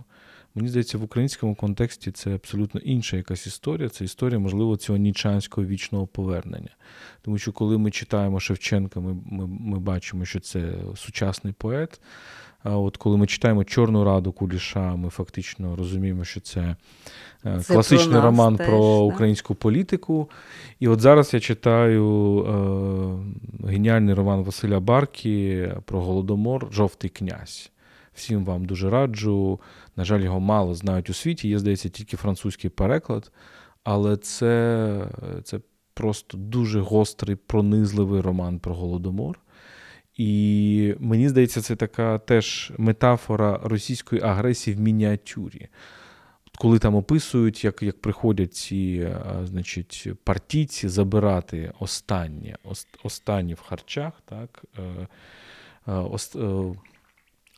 мені 0.55 0.69
здається, 0.69 0.99
в 0.99 1.03
українському 1.03 1.55
контексті 1.55 2.11
це 2.11 2.35
абсолютно 2.35 2.81
інша 2.81 3.17
якась 3.17 3.47
історія. 3.47 3.89
Це 3.89 4.05
історія, 4.05 4.39
можливо, 4.39 4.77
цього 4.77 4.99
нічанського 4.99 5.67
вічного 5.67 6.07
повернення. 6.07 6.77
Тому 7.23 7.39
що 7.39 7.53
коли 7.53 7.79
ми 7.79 7.91
читаємо 7.91 8.41
Шевченка, 8.41 9.01
ми, 9.01 9.15
ми, 9.31 9.47
ми 9.47 9.79
бачимо, 9.79 10.25
що 10.25 10.41
це 10.41 10.75
сучасний 10.97 11.53
поет. 11.53 12.01
А 12.65 12.79
от 12.79 12.97
коли 12.97 13.17
ми 13.17 13.27
читаємо 13.27 13.65
Чорну 13.65 14.05
раду 14.05 14.33
Куліша, 14.33 14.97
ми 14.97 15.11
фактично 15.11 15.77
розуміємо, 15.77 16.25
що 16.25 16.41
це, 16.41 16.77
е, 17.47 17.61
це 17.61 17.75
класичний 17.75 18.13
про 18.13 18.21
роман 18.21 18.57
теж, 18.57 18.67
про 18.67 18.79
українську 18.99 19.55
політику. 19.55 20.31
І 20.81 20.89
от 20.89 21.01
зараз 21.01 21.35
я 21.35 21.41
читаю 21.41 22.39
е, 23.63 23.69
геніальний 23.69 24.15
роман 24.15 24.43
Василя 24.43 24.81
Баркі 24.81 25.69
про 25.85 26.01
Голодомор 26.01 26.69
Жовтий 26.73 27.11
князь. 27.11 27.71
Всім 28.15 28.45
вам 28.45 28.65
дуже 28.65 28.91
раджу. 28.91 29.61
На 29.97 30.05
жаль, 30.05 30.21
його 30.21 30.41
мало 30.41 30.75
знають 30.75 31.11
у 31.11 31.15
світі. 31.15 31.49
Є, 31.49 31.59
здається, 31.59 31.89
тільки 31.89 32.17
французький 32.17 32.71
переклад, 32.71 33.33
але 33.85 34.17
це, 34.17 35.07
це 35.45 35.61
просто 35.95 36.39
дуже 36.39 36.81
гострий, 36.81 37.37
пронизливий 37.37 38.21
роман 38.21 38.59
про 38.59 38.75
Голодомор. 38.75 39.39
І 40.17 40.95
мені 40.99 41.29
здається, 41.29 41.63
це 41.63 41.77
така 41.77 42.19
теж 42.19 42.73
метафора 42.79 43.61
російської 43.63 44.23
агресії 44.23 44.77
в 44.77 44.81
мініатюрі. 44.81 45.69
Коли 46.59 46.79
там 46.79 46.95
описують, 46.95 47.65
як 47.65 47.83
як 47.83 48.01
приходять 48.01 48.55
ці 48.55 49.09
значить, 49.45 50.09
партійці 50.25 50.89
забирати 50.89 51.73
останнє 51.79 52.57
останні 53.03 53.55
в 53.55 53.61
харчах, 53.61 54.13
так, 54.25 54.65
е, 54.79 55.07
е, 55.89 56.75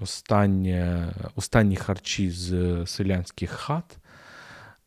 останнє, 0.00 1.12
останні 1.36 1.76
харчі 1.76 2.30
з 2.30 2.82
селянських 2.86 3.50
хат. 3.50 3.98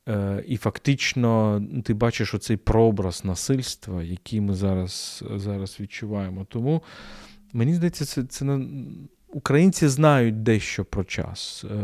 Е, 0.08 0.44
і 0.48 0.58
фактично 0.58 1.62
ти 1.84 1.94
бачиш 1.94 2.34
оцей 2.34 2.58
прообраз 2.58 3.26
насильства, 3.26 4.04
який 4.04 4.42
ми 4.42 4.54
зараз 4.54 5.24
зараз 5.36 5.80
відчуваємо. 5.80 6.46
Тому 6.50 6.84
Мені 7.54 7.74
здається, 7.74 8.06
це 8.06 8.24
це 8.24 8.60
українці 9.28 9.88
знають 9.88 10.44
дещо 10.44 10.86
про 10.86 11.04
час. 11.04 11.66
Е, 11.72 11.76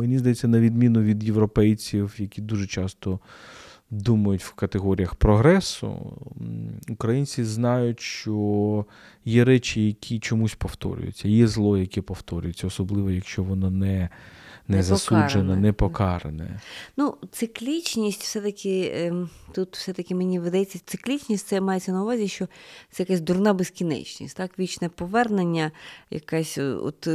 Мені 0.00 0.18
здається, 0.18 0.48
на 0.48 0.60
відміну 0.60 1.02
від 1.02 1.24
європейців, 1.24 2.14
які 2.18 2.42
дуже 2.42 2.66
часто 2.66 3.20
думають 3.90 4.42
в 4.44 4.52
категоріях 4.52 5.14
прогресу, 5.14 6.18
українці 6.88 7.44
знають, 7.44 8.00
що 8.00 8.84
є 9.24 9.44
речі, 9.44 9.86
які 9.86 10.18
чомусь 10.18 10.54
повторюються, 10.54 11.28
є 11.28 11.46
зло, 11.46 11.78
яке 11.78 12.02
повторюється, 12.02 12.66
особливо 12.66 13.10
якщо 13.10 13.42
воно 13.42 13.70
не 13.70 14.08
не, 14.68 14.76
не 14.76 14.82
засуджене, 14.82 15.56
не 15.56 15.72
покаране. 15.72 16.60
Ну, 16.96 17.14
циклічність 17.32 18.22
все-таки 18.22 18.92
ем, 18.94 19.30
тут 19.52 19.76
все-таки 19.76 20.14
мені 20.14 20.40
видається, 20.40 20.78
циклічність 20.84 21.46
це 21.46 21.60
мається 21.60 21.92
на 21.92 22.02
увазі, 22.02 22.28
що 22.28 22.46
це 22.90 23.02
якась 23.02 23.20
дурна 23.20 23.54
безкінечність, 23.54 24.36
так? 24.36 24.58
вічне 24.58 24.88
повернення, 24.88 25.70
якесь 26.10 26.58
от 26.58 27.08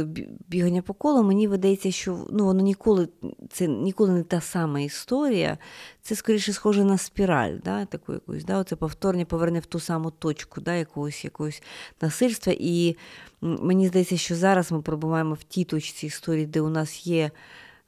бігання 0.48 0.82
по 0.82 0.94
колу. 0.94 1.22
Мені 1.22 1.48
видається, 1.48 1.90
що 1.90 2.26
ну, 2.30 2.44
воно 2.44 2.62
ніколи 2.62 3.08
це 3.50 3.66
ніколи 3.66 4.12
не 4.12 4.22
та 4.22 4.40
сама 4.40 4.80
історія. 4.80 5.58
Це 6.04 6.14
скоріше 6.16 6.52
схоже 6.52 6.84
на 6.84 6.98
спіраль, 6.98 7.58
да, 7.64 7.84
таку 7.84 8.12
якусь, 8.12 8.44
да, 8.44 8.58
оце 8.58 8.76
повторення 8.76 9.24
поверне 9.24 9.60
в 9.60 9.66
ту 9.66 9.80
саму 9.80 10.10
точку 10.10 10.60
да, 10.60 10.74
якогось 10.74 11.24
якогось 11.24 11.62
насильства. 12.00 12.54
І 12.58 12.96
мені 13.40 13.88
здається, 13.88 14.16
що 14.16 14.36
зараз 14.36 14.72
ми 14.72 14.82
пробуваємо 14.82 15.34
в 15.34 15.42
тій 15.42 15.64
точці 15.64 16.06
історії, 16.06 16.46
де 16.46 16.60
у 16.60 16.68
нас 16.68 17.06
є. 17.06 17.30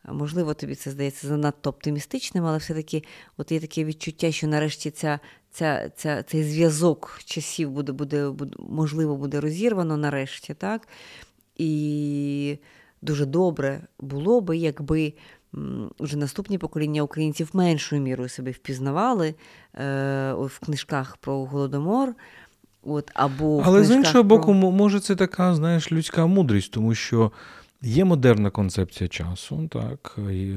Можливо, 0.09 0.55
тобі 0.55 0.75
це 0.75 0.91
здається 0.91 1.29
занадто 1.29 1.71
оптимістичним, 1.71 2.45
але 2.45 2.59
все-таки 2.59 3.05
от 3.37 3.53
є 3.53 3.61
таке 3.61 3.85
відчуття, 3.85 4.33
що 4.33 4.47
нарешті 4.47 4.91
ця, 4.91 5.21
ця, 5.51 5.91
ця, 5.97 6.23
цей 6.23 6.45
зв'язок 6.45 7.21
часів 7.25 7.71
буде, 7.71 7.93
буде, 7.93 8.29
буде, 8.29 8.57
можливо, 8.59 9.17
буде 9.17 9.41
розірвано 9.41 9.97
нарешті. 9.97 10.55
так? 10.55 10.89
І 11.57 12.59
дуже 13.03 13.27
добре 13.27 13.87
було 13.99 14.41
би, 14.41 14.57
якби 14.57 15.12
вже 15.99 16.17
наступні 16.17 16.59
покоління 16.59 17.03
українців 17.03 17.51
меншою 17.53 18.03
мірою 18.03 18.29
себе 18.29 18.51
впізнавали 18.51 19.29
е, 19.29 19.35
в 20.33 20.59
книжках 20.65 21.17
про 21.17 21.45
Голодомор. 21.45 22.15
От, 22.83 23.11
або 23.15 23.63
Але 23.65 23.85
з 23.85 23.91
іншого 23.91 24.25
про... 24.25 24.39
боку, 24.39 24.55
може, 24.55 25.01
це 25.01 25.17
така, 25.17 25.55
знаєш, 25.55 25.93
людська 25.93 26.27
мудрість, 26.27 26.73
тому 26.73 26.95
що 26.95 27.33
є 27.83 28.05
модерна 28.05 28.51
концепція 28.51 29.09
часу, 29.09 29.69
так, 29.73 30.17
е, 30.19 30.57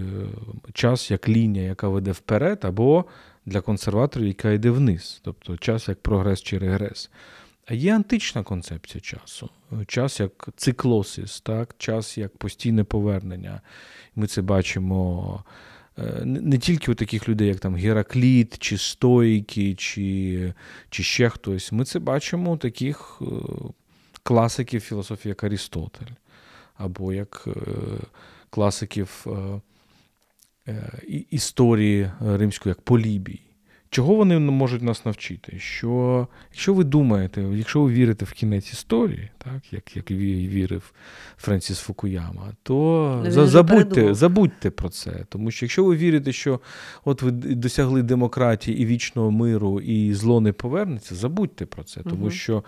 час 0.74 1.12
як 1.12 1.30
лінія, 1.30 1.66
яка 1.66 1.88
веде 1.88 2.12
вперед, 2.12 2.60
або 2.62 3.06
для 3.46 3.62
консерваторів, 3.62 4.28
яка 4.28 4.52
йде 4.52 4.70
вниз, 4.72 5.22
тобто 5.24 5.58
час 5.58 5.88
як 5.88 6.02
прогрес 6.02 6.42
чи 6.42 6.58
регрес. 6.58 7.10
Є 7.72 7.96
антична 7.96 8.44
концепція 8.44 9.02
часу, 9.02 9.50
час 9.88 10.20
як 10.20 10.50
циклосис, 10.56 11.42
так? 11.42 11.76
час 11.78 12.18
як 12.18 12.38
постійне 12.38 12.84
повернення. 12.84 13.62
Ми 14.16 14.28
це 14.28 14.42
бачимо 14.42 15.44
е, 15.98 16.22
не 16.26 16.58
тільки 16.58 16.92
у 16.92 16.96
таких 16.96 17.30
людей, 17.30 17.48
як 17.48 17.60
там 17.60 17.76
Геракліт, 17.76 18.58
чи 18.58 18.78
Стоїки, 18.78 19.76
чи 19.76 20.54
чи 20.90 21.04
ще 21.04 21.30
хтось. 21.30 21.72
Ми 21.72 21.86
це 21.86 22.00
бачимо 22.00 22.52
у 22.52 22.58
таких 22.58 23.22
е, 23.22 23.26
класиків 24.24 24.82
філософії, 24.82 25.30
як 25.30 25.44
Арістотель, 25.44 26.12
або 26.76 27.14
як 27.14 27.48
е, 27.48 27.52
класиків 28.50 29.28
історії 31.30 32.12
римської, 32.20 32.72
як 32.72 32.82
Полібій. 32.82 33.47
Чого 33.90 34.16
вони 34.16 34.40
можуть 34.40 34.82
нас 34.82 35.06
навчити? 35.06 35.60
Що 35.60 36.28
якщо 36.52 36.74
ви 36.74 36.84
думаєте, 36.84 37.42
якщо 37.42 37.82
ви 37.82 37.92
вірите 37.92 38.26
в 38.26 38.32
кінець 38.32 38.74
історії, 38.74 39.30
так 39.38 39.74
як 39.74 39.96
як 39.96 40.12
вірив 40.12 40.94
Френсіс 41.38 41.80
Фукуяма, 41.80 42.52
то 42.64 43.26
за, 43.28 43.48
забудьте 43.48 44.14
забудьте 44.14 44.70
про 44.70 44.90
це. 44.90 45.26
Тому 45.30 45.52
що 45.52 45.66
якщо 45.66 45.84
ви 45.84 45.96
вірите, 45.96 46.32
що 46.32 46.60
от 47.06 47.22
ви 47.22 47.32
досягли 47.32 48.04
демократії 48.04 48.82
і 48.82 48.86
вічного 48.86 49.32
миру, 49.32 49.82
і 49.82 50.14
зло 50.14 50.42
не 50.42 50.54
повернеться, 50.54 51.16
забудьте 51.16 51.66
про 51.66 51.84
це, 51.84 52.02
тому 52.04 52.22
угу. 52.22 52.32
що 52.32 52.64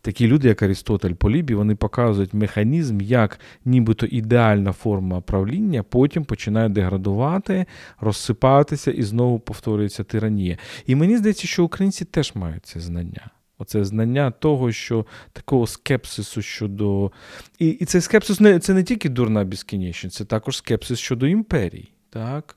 такі 0.00 0.26
люди, 0.26 0.48
як 0.48 0.62
Арістотель 0.62 1.12
Полібі, 1.12 1.54
вони 1.54 1.74
показують 1.74 2.34
механізм, 2.34 3.00
як 3.00 3.40
нібито 3.64 4.06
ідеальна 4.06 4.72
форма 4.72 5.20
правління 5.20 5.82
потім 5.82 6.24
починає 6.24 6.68
деградувати, 6.68 7.66
розсипатися 8.00 8.90
і 8.90 9.02
знову 9.02 9.38
повторюється 9.38 10.04
тиранія. 10.04 10.58
І 10.86 10.94
мені 10.94 11.16
здається, 11.16 11.46
що 11.46 11.64
українці 11.64 12.04
теж 12.04 12.34
мають 12.34 12.66
це 12.66 12.80
знання. 12.80 13.30
Оце 13.58 13.84
знання 13.84 14.30
того, 14.30 14.72
що 14.72 15.06
такого 15.32 15.66
скепсису 15.66 16.42
щодо. 16.42 17.12
І 17.58 17.68
і 17.68 17.84
цей 17.84 18.00
скепсис 18.00 18.40
не 18.40 18.58
це 18.58 18.74
не 18.74 18.82
тільки 18.82 19.08
дурна 19.08 19.44
безкінечність, 19.44 20.16
це 20.16 20.24
також 20.24 20.56
скепсис 20.56 20.98
щодо 20.98 21.26
імперій. 21.26 21.88
Так? 22.10 22.56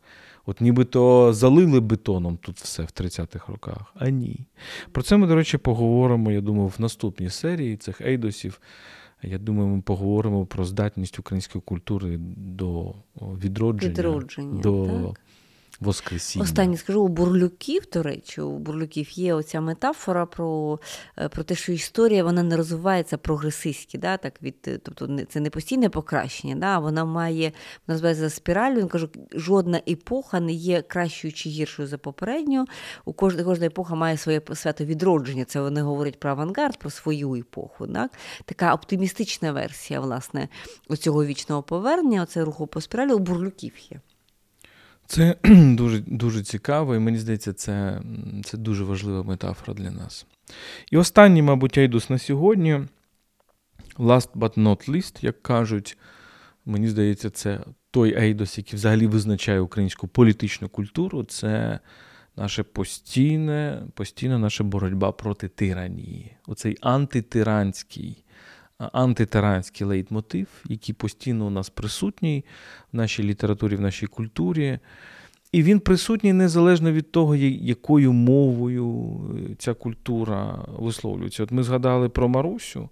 От 0.50 0.62
нібито 0.62 1.34
залили 1.34 1.80
бетоном 1.80 2.38
тут 2.38 2.58
все 2.58 2.84
в 2.84 2.86
30-х 2.86 3.52
роках. 3.52 3.94
А 3.96 4.10
ні. 4.10 4.40
Про 4.92 5.04
це 5.04 5.18
ми, 5.18 5.28
до 5.28 5.36
речі, 5.36 5.58
поговоримо, 5.58 6.32
я 6.32 6.42
думаю, 6.42 6.68
в 6.68 6.82
наступній 6.82 7.30
серії 7.30 7.78
цих 7.78 8.02
ейдосів. 8.02 8.62
Я 9.24 9.38
думаю, 9.38 9.70
ми 9.70 9.82
поговоримо 9.82 10.46
про 10.46 10.66
здатність 10.66 11.20
української 11.20 11.62
культури 11.66 12.18
до 12.38 12.94
відродження, 13.22 13.94
відродження 13.94 14.62
до 14.62 15.14
Воскресіння. 15.80 16.44
Останнє 16.44 16.78
скажу 16.78 17.04
у 17.04 17.08
бурлюків, 17.08 17.82
до 17.94 18.04
речі, 18.04 18.42
у 18.42 18.58
бурлюків 18.58 19.12
є 19.12 19.34
оця 19.34 19.62
метафора 19.62 20.26
про 20.26 20.80
е, 21.18 21.30
про 21.30 21.44
те, 21.44 21.56
що 21.56 21.72
історія 21.72 22.24
вона 22.24 22.44
не 22.44 22.58
розвивається 22.58 23.18
прогресистськи, 23.18 23.98
да, 23.98 24.18
так 24.18 24.42
від, 24.42 24.56
е, 24.68 24.78
тобто 24.78 25.20
це 25.30 25.40
не 25.40 25.50
постійне 25.50 25.90
покращення, 25.90 26.56
да, 26.56 26.80
вона 26.80 27.06
має 27.06 27.44
вона 27.44 27.54
називається 27.88 28.30
спіралю. 28.30 28.80
Він 28.80 28.88
кажу, 28.88 29.10
жодна 29.34 29.82
епоха 29.88 30.40
не 30.40 30.54
є 30.54 30.82
кращою 30.82 31.34
чи 31.34 31.50
гіршою 31.50 31.88
за 31.88 31.98
попередню. 31.98 32.66
У 33.06 33.14
кожна, 33.14 33.44
кожна 33.44 33.66
епоха 33.66 33.96
має 33.96 34.18
своє 34.18 34.42
свято 34.54 34.86
відродження. 34.86 35.46
Це 35.46 35.62
вони 35.62 35.82
говорять 35.82 36.20
про 36.20 36.30
авангард, 36.30 36.80
про 36.80 36.90
свою 36.90 37.36
епоху. 37.36 37.88
Так? 37.88 38.12
Така 38.46 38.74
оптимістична 38.74 39.52
версія, 39.52 40.00
власне, 40.00 40.48
оцього 40.88 41.26
вічного 41.26 41.64
повернення, 41.64 42.24
оце 42.24 42.44
руху 42.44 42.68
по 42.68 42.82
спіралі 42.82 43.14
у 43.14 43.20
бурлюків 43.20 43.74
є. 43.92 44.00
Це 45.10 45.36
дуже 45.76 46.00
дуже 46.00 46.44
цікаво, 46.44 46.96
і 46.96 47.00
мені 47.00 47.18
здається, 47.18 47.54
це 47.54 48.02
це 48.44 48.58
дуже 48.58 48.84
важлива 48.84 49.24
метафора 49.24 49.74
для 49.74 49.92
нас. 49.92 50.26
І 50.92 50.98
останній, 50.98 51.42
мабуть, 51.42 51.78
айдус 51.78 52.10
на 52.10 52.18
сьогодні. 52.18 52.80
Last 53.98 54.30
but 54.34 54.58
not 54.58 54.90
least, 54.90 55.26
як 55.26 55.44
кажуть, 55.44 55.98
мені 56.66 56.88
здається, 56.88 57.30
це 57.30 57.60
той 57.92 58.18
ейдос, 58.18 58.58
який 58.58 58.78
взагалі 58.78 59.08
визначає 59.08 59.60
українську 59.60 60.08
політичну 60.08 60.70
культуру, 60.70 61.24
це 61.24 61.80
наша 62.36 62.64
постійне, 62.64 63.84
постійна 63.94 64.38
наша 64.38 64.64
боротьба 64.64 65.12
проти 65.12 65.48
тиранії. 65.48 66.36
Оцей 66.48 66.78
антитиранський 66.82 68.24
антитиранський 68.80 69.88
лейтмотив, 69.88 70.48
який 70.66 70.96
постійно 70.96 71.46
у 71.46 71.50
нас 71.50 71.70
присутній 71.70 72.46
в 72.94 72.98
нашій 72.98 73.24
літературі, 73.24 73.76
в 73.76 73.82
нашій 73.82 74.08
культурі. 74.08 74.80
І 75.52 75.64
він 75.64 75.80
присутній 75.80 76.34
незалежно 76.34 76.92
від 76.92 77.12
того, 77.12 77.36
якою 77.36 78.14
мовою 78.14 79.20
е, 79.52 79.56
ця 79.58 79.74
культура 79.74 80.66
висловлюється. 80.78 81.44
От 81.44 81.52
ми 81.52 81.64
згадали 81.64 82.10
про 82.10 82.28
Марусю 82.28 82.90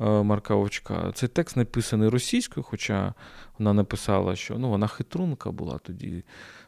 е, 0.00 0.22
Марка 0.22 0.54
Овчка. 0.54 1.12
Цей 1.14 1.28
текст 1.28 1.56
написаний 1.56 2.08
російською, 2.08 2.64
хоча 2.64 3.14
вона 3.58 3.72
написала, 3.72 4.36
що 4.36 4.58
ну, 4.58 4.68
вона 4.68 4.86
хитрунка 4.86 5.50
була 5.50 5.78
тоді, 5.78 6.24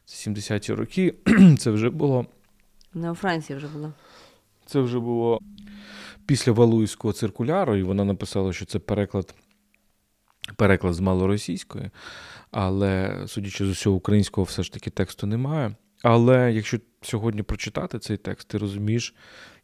70-ті 0.07 0.75
роки. 0.75 1.15
Це 1.59 1.71
вже 1.71 1.91
було. 1.91 2.27
Не 2.95 3.11
у 3.11 3.15
Франції 3.15 3.57
вже 3.57 3.69
було. 3.69 3.93
Це 4.67 4.81
вже 4.81 4.99
було 4.99 5.41
після 6.31 6.53
Валуївського 6.53 7.13
циркуляру, 7.13 7.77
і 7.77 7.83
вона 7.83 8.05
написала, 8.05 8.53
що 8.53 8.65
це 8.65 8.79
переклад 8.79 9.35
переклад 10.57 10.95
з 10.95 11.01
малоросійської, 11.01 11.91
але, 12.51 13.23
судячи 13.27 13.67
з 13.67 13.69
усього 13.69 13.97
українського, 13.97 14.45
все 14.45 14.63
ж 14.63 14.73
таки 14.73 14.91
тексту 14.91 15.27
немає. 15.27 15.77
Але 16.03 16.53
якщо 16.53 16.79
сьогодні 17.03 17.43
прочитати 17.43 17.99
цей 17.99 18.17
текст, 18.17 18.49
ти 18.49 18.59
розумієш, 18.59 19.15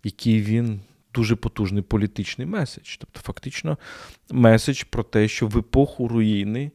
який 0.04 0.42
він 0.42 0.80
дуже 1.14 1.36
потужний 1.36 1.82
політичний 1.82 2.46
меседж. 2.46 2.96
Тобто, 2.96 3.20
фактично, 3.20 3.78
меседж 4.30 4.82
про 4.82 5.02
те, 5.02 5.28
що 5.28 5.46
в 5.46 5.58
епоху 5.58 6.08
руїни 6.08 6.70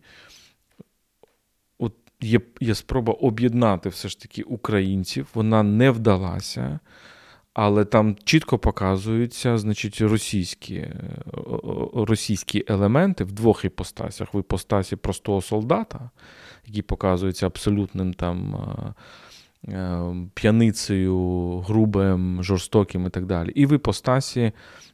є, 2.21 2.39
є 2.59 2.75
спроба 2.75 3.13
об'єднати 3.13 3.89
все 3.89 4.09
ж 4.09 4.19
таки 4.19 4.43
українців, 4.43 5.27
вона 5.33 5.63
не 5.63 5.91
вдалася. 5.91 6.79
Але 7.53 7.85
там 7.85 8.15
чітко 8.23 8.57
показуються 8.57 9.57
значить, 9.57 10.01
російські 10.01 10.75
е, 10.75 10.93
російські 11.93 12.63
елементи 12.67 13.23
в 13.23 13.31
двох 13.31 13.65
іпостасях: 13.65 14.33
в 14.33 14.39
іпостасі 14.39 14.95
простого 14.95 15.41
солдата, 15.41 16.09
який 16.65 16.81
показується 16.81 17.45
абсолютним 17.45 18.13
там 18.13 18.55
е, 18.55 19.71
е, 19.71 20.15
п'яницею, 20.33 21.57
грубим, 21.59 22.43
жорстоким 22.43 23.05
і 23.05 23.09
так 23.09 23.25
далі. 23.25 23.49
І 23.49 23.65
в 23.65 23.73
іпостасі 23.73 24.51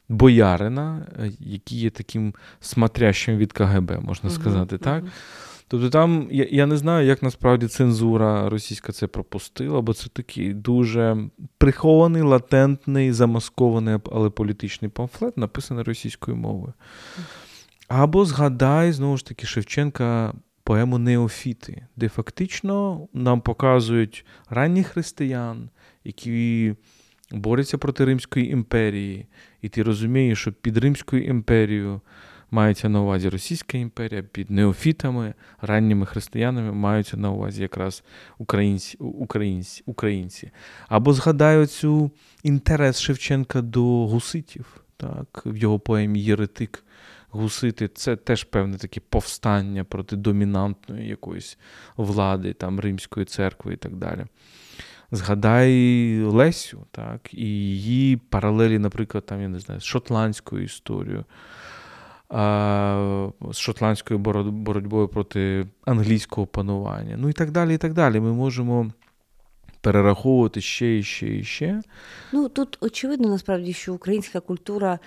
боярина, 0.08 1.06
який 1.40 1.78
є 1.78 1.90
таким 1.90 2.34
смотрящим 2.60 3.36
від 3.36 3.52
КГБ, 3.52 4.00
можна 4.00 4.30
сказати, 4.30 4.76
uh-huh, 4.76 4.84
так? 4.84 5.04
Uh-huh. 5.04 5.10
Тобто 5.68 5.90
там 5.90 6.28
я 6.30 6.46
я 6.50 6.66
не 6.66 6.76
знаю, 6.76 7.06
як 7.06 7.22
насправді 7.22 7.66
цензура 7.66 8.48
російська 8.48 8.92
це 8.92 9.06
пропустила, 9.06 9.80
бо 9.80 9.94
це 9.94 10.08
такий 10.08 10.54
дуже 10.54 11.16
прихований, 11.58 12.22
латентний, 12.22 13.12
замаскований, 13.12 13.98
але 14.12 14.30
політичний 14.30 14.90
памфлет, 14.90 15.36
написаний 15.36 15.84
російською 15.84 16.36
мовою. 16.36 16.72
Або 17.88 18.24
згадай, 18.24 18.92
знову 18.92 19.16
ж 19.16 19.26
таки, 19.26 19.46
Шевченка 19.46 20.34
поему 20.64 20.98
Неофіти, 20.98 21.86
де 21.96 22.08
фактично 22.08 23.08
нам 23.12 23.40
показують 23.40 24.26
ранніх 24.50 24.86
християн, 24.86 25.70
які 26.04 26.74
борються 27.30 27.78
проти 27.78 28.04
Римської 28.04 28.50
імперії, 28.50 29.26
і 29.62 29.68
ти 29.68 29.82
розумієш, 29.82 30.40
що 30.40 30.52
під 30.52 30.76
Римською 30.76 31.24
імперією. 31.24 32.00
Мається 32.50 32.88
на 32.88 33.00
увазі 33.00 33.28
Російська 33.28 33.78
імперія 33.78 34.22
під 34.22 34.50
неофітами, 34.50 35.34
ранніми 35.60 36.06
християнами 36.06 36.72
маються 36.72 37.16
на 37.16 37.30
увазі 37.30 37.62
якраз 37.62 38.04
українці, 38.38 38.96
українці, 38.98 39.82
українці. 39.86 40.50
Або 40.88 41.12
згадаю 41.12 41.66
цю 41.66 42.10
інтерес 42.42 43.00
Шевченка 43.00 43.62
до 43.62 44.06
гуситів, 44.06 44.80
так, 44.96 45.42
в 45.46 45.56
його 45.56 45.78
поемі 45.78 46.20
Єретик. 46.20 46.84
Гусити 47.30 47.88
це 47.88 48.16
теж 48.16 48.44
певне 48.44 48.78
таке 48.78 49.00
повстання 49.08 49.84
проти 49.84 50.16
домінантної 50.16 51.08
якоїсь 51.08 51.58
влади, 51.96 52.52
там, 52.52 52.80
Римської 52.80 53.26
церкви 53.26 53.74
і 53.74 53.76
так 53.76 53.96
далі. 53.96 54.26
Згадай 55.10 56.20
Лесю, 56.20 56.86
так, 56.90 57.34
і 57.34 57.46
її 57.46 58.16
паралелі, 58.16 58.78
наприклад, 58.78 59.26
там, 59.26 59.42
я 59.42 59.48
не 59.48 59.58
знаю, 59.58 59.80
з 59.80 59.84
шотландською 59.84 60.64
історією 60.64 61.24
з 62.30 63.56
шотландською 63.56 64.18
боротьбою 64.18 65.08
проти 65.08 65.66
англійського 65.84 66.46
панування. 66.46 67.16
Ну 67.18 67.28
і 67.28 67.32
так 67.32 67.50
далі. 67.50 67.74
і 67.74 67.78
так 67.78 67.92
далі. 67.92 68.20
Ми 68.20 68.32
можемо 68.32 68.90
перераховувати 69.80 70.60
ще 70.60 70.98
і 70.98 71.02
ще 71.02 71.36
і 71.36 71.44
ще. 71.44 71.82
Ну 72.32 72.48
тут 72.48 72.78
очевидно 72.80 73.28
насправді, 73.28 73.72
що 73.72 73.94
українська 73.94 74.40
культура 74.40 74.98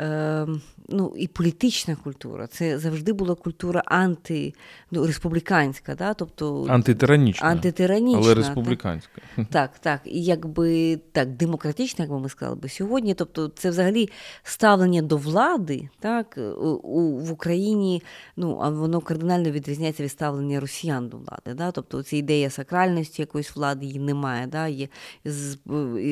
е, 0.00 0.46
ну, 0.88 1.14
і 1.16 1.28
політична 1.28 1.96
культура. 1.96 2.46
Це 2.46 2.78
завжди 2.78 3.12
була 3.12 3.34
культура 3.34 3.82
анти, 3.86 4.52
ну, 4.90 5.06
республіканська, 5.06 5.94
да? 5.94 6.14
тобто 6.14 6.66
антитиранічна, 6.68 7.48
антитиранічна 7.48 8.20
але 8.24 8.34
республіканська. 8.34 9.22
Так, 9.50 9.78
так. 9.78 10.00
І 10.04 10.24
якби 10.24 10.96
так, 11.12 11.28
демократична, 11.28 12.04
як 12.04 12.12
би 12.12 12.20
ми 12.20 12.28
сказали 12.28 12.56
би 12.56 12.68
сьогодні. 12.68 13.14
Тобто, 13.14 13.48
це 13.48 13.70
взагалі 13.70 14.08
ставлення 14.42 15.02
до 15.02 15.16
влади, 15.16 15.88
так, 16.00 16.38
у, 16.82 17.18
в 17.18 17.32
Україні, 17.32 18.02
ну, 18.36 18.58
а 18.62 18.70
воно 18.70 19.00
кардинально 19.00 19.50
відрізняється 19.50 20.02
від 20.02 20.10
ставлення 20.10 20.60
росіян 20.60 21.08
до 21.08 21.16
влади. 21.16 21.54
Да? 21.54 21.70
Тобто 21.70 22.02
ця 22.02 22.16
ідея 22.16 22.50
сакральності 22.50 23.22
якоїсь 23.22 23.56
влади 23.56 23.86
її 23.86 23.98
немає. 23.98 24.46
Да? 24.46 24.66
Є 24.66 24.88
з 25.24 25.58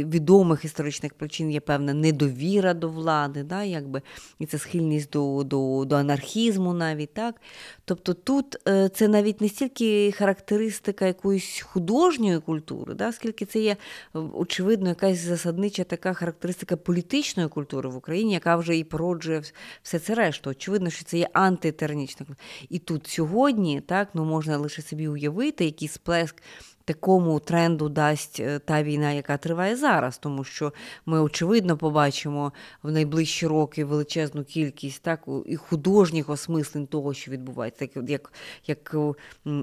відомих 0.05 0.65
історичних 0.65 1.15
причин 1.15 1.51
є 1.51 1.61
певна 1.61 1.95
недовіра 1.95 2.75
до 2.75 2.89
влади, 2.89 3.43
да? 3.43 3.72
Якби, 3.73 4.03
і 4.39 4.47
це 4.47 4.59
схильність 4.59 5.11
до 5.11 5.45
до, 5.45 5.85
до 5.85 5.97
анархізму 5.97 6.73
навіть. 6.73 7.15
так. 7.15 7.41
Тобто 7.85 8.15
тут 8.15 8.57
е, 8.69 8.89
це 8.89 9.09
навіть 9.09 9.41
не 9.41 9.49
стільки 9.49 10.13
характеристика 10.13 11.07
якоїсь 11.07 11.61
художньої 11.61 12.41
культури, 12.41 12.95
да, 12.95 13.13
скільки 13.13 13.45
це 13.45 13.61
є, 13.61 13.77
очевидно, 14.15 14.89
якась 14.89 15.19
засаднича 15.19 15.85
така 15.85 16.13
характеристика 16.13 16.77
політичної 16.77 17.49
культури 17.49 17.89
в 17.89 17.97
Україні, 17.97 18.33
яка 18.33 18.57
вже 18.57 18.77
і 18.77 18.85
породжує 18.85 19.43
все 19.83 19.99
це 19.99 20.15
решту. 20.15 20.51
Очевидно, 20.51 20.91
що 20.91 21.05
це 21.05 21.19
є 21.19 21.29
антитернічна. 21.33 22.27
І 22.69 22.79
тут 22.79 23.07
сьогодні 23.07 23.81
так, 23.81 24.09
ну, 24.15 24.25
можна 24.25 24.59
лише 24.59 24.83
собі 24.83 25.09
уявити, 25.09 25.65
який 25.65 25.89
сплеск 25.89 26.43
такому 26.85 27.41
тренду 27.41 27.89
дасть 27.89 28.41
е, 28.41 28.59
та 28.59 28.83
війна, 28.83 29.13
яка 29.13 29.37
триває 29.37 29.77
зараз, 29.77 30.19
тому 30.19 30.45
що 30.45 30.73
ми 31.07 31.21
очевидно 31.21 31.77
побачимо 31.77 32.53
в 32.83 32.91
найближчі 32.91 33.47
роки 33.47 33.85
величезну 33.85 34.45
кількість 34.45 35.03
так 35.03 35.29
і 35.47 35.57
художніх 35.57 36.29
осмислень 36.29 36.87
того, 36.87 37.15
що 37.15 37.31
відбувається, 37.31 37.87
так 37.87 38.11
як 38.11 38.33
як 38.67 38.97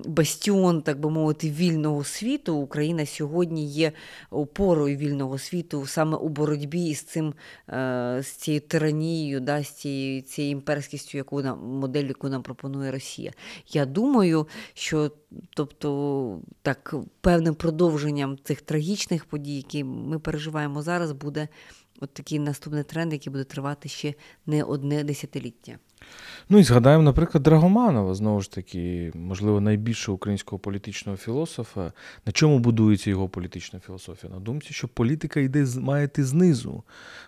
бастіон, 0.06 0.82
так 0.82 1.00
би 1.00 1.10
мовити, 1.10 1.50
вільного 1.50 2.04
світу. 2.04 2.56
Україна 2.56 3.06
сьогодні 3.06 3.66
є 3.68 3.92
опорою 4.30 4.98
вільного 4.98 5.38
світу 5.38 5.86
саме 5.86 6.18
у 6.18 6.30
боротьбі 6.30 6.96
з 6.96 7.04
цим 7.04 7.34
е, 7.70 8.20
з 8.24 8.28
цією 8.28 8.62
тиранією, 8.62 9.40
да, 9.40 9.64
з 9.64 9.70
цією 9.70 10.22
цією 10.22 10.52
імперськістю, 10.52 11.18
яку 11.18 11.42
нам 11.42 11.60
модель, 11.60 12.06
яку 12.06 12.30
нам 12.30 12.44
пропонує 12.44 12.92
Росія. 12.92 13.32
Я 13.68 13.86
думаю, 13.86 14.48
що 14.74 15.12
тобто, 15.50 16.42
так, 16.62 16.96
певним 17.22 17.56
продовженням 17.56 18.38
цих 18.44 18.62
трагічних 18.62 19.26
подій, 19.26 19.56
які 19.56 19.84
ми 19.84 20.20
переживаємо 20.20 20.82
зараз, 20.82 21.12
буде 21.12 21.48
от 22.00 22.14
такий 22.14 22.40
наступний 22.40 22.84
тренд, 22.84 23.14
який 23.14 23.32
буде 23.32 23.44
тривати 23.44 23.90
ще 23.90 24.14
не 24.46 24.64
одне 24.64 25.04
десятиліття. 25.04 25.78
Ну 26.50 26.60
і 26.60 26.64
згадаємо, 26.64 27.04
наприклад, 27.04 27.44
Драгоманова, 27.44 28.14
знову 28.14 28.42
ж 28.42 28.52
таки, 28.52 29.12
можливо, 29.16 29.62
найбільшого 29.62 30.16
українського 30.16 30.60
політичного 30.60 31.18
філософа. 31.18 31.92
На 32.26 32.32
чому 32.32 32.60
будується 32.60 33.10
його 33.10 33.30
політична 33.30 33.80
філософія? 33.80 34.34
На 34.34 34.40
думці, 34.40 34.74
що 34.74 34.88
політика 34.88 35.40
йде 35.40 35.66
має 35.80 36.06
йти 36.06 36.24
знизу. 36.24 36.84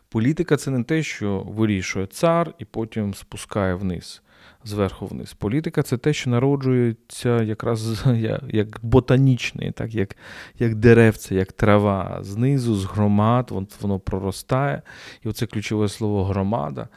Політика 0.10 0.58
це 0.58 0.72
не 0.72 0.84
те, 0.84 1.04
що 1.04 1.40
вирішує 1.40 2.06
цар 2.06 2.54
і 2.60 2.66
потім 2.66 3.14
спускає 3.14 3.76
вниз, 3.76 4.22
зверху 4.64 5.06
вниз. 5.06 5.34
Політика 5.34 5.84
це 5.84 5.98
те, 5.98 6.14
що 6.14 6.30
народжується 6.30 7.44
якраз 7.44 8.06
як 8.50 8.80
ботанічний, 8.82 9.72
так, 9.72 9.94
як 9.96 10.16
як 10.60 10.76
деревце, 10.76 11.36
як 11.36 11.52
трава, 11.52 12.20
знизу, 12.22 12.76
з 12.76 12.86
громад, 12.86 13.52
воно 13.82 14.00
проростає. 14.00 14.82
І 15.26 15.30
оце 15.30 15.46
ключове 15.46 15.88
слово 15.88 16.24
громада. 16.24 16.88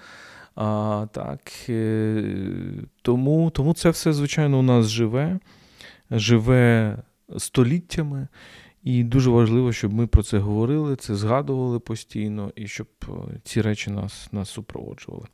А, 0.54 1.06
так, 1.12 1.40
е, 1.68 2.24
Тому 3.02 3.50
тому 3.50 3.74
це 3.74 3.90
все, 3.90 4.12
звичайно, 4.12 4.58
у 4.58 4.62
нас 4.62 4.86
живе, 4.86 5.38
живе 6.10 6.96
століттями, 7.38 8.28
і 8.84 9.04
дуже 9.04 9.30
важливо, 9.30 9.72
щоб 9.72 9.92
ми 9.92 10.06
про 10.06 10.22
це 10.22 10.38
говорили, 10.38 10.96
це 10.96 11.14
згадували 11.14 11.78
постійно, 11.78 12.52
і 12.56 12.68
щоб 12.68 12.86
е, 13.02 13.12
ці 13.44 13.62
речі 13.62 13.90
нас, 13.90 14.28
нас 14.32 14.50
супроводжували. 14.50 15.26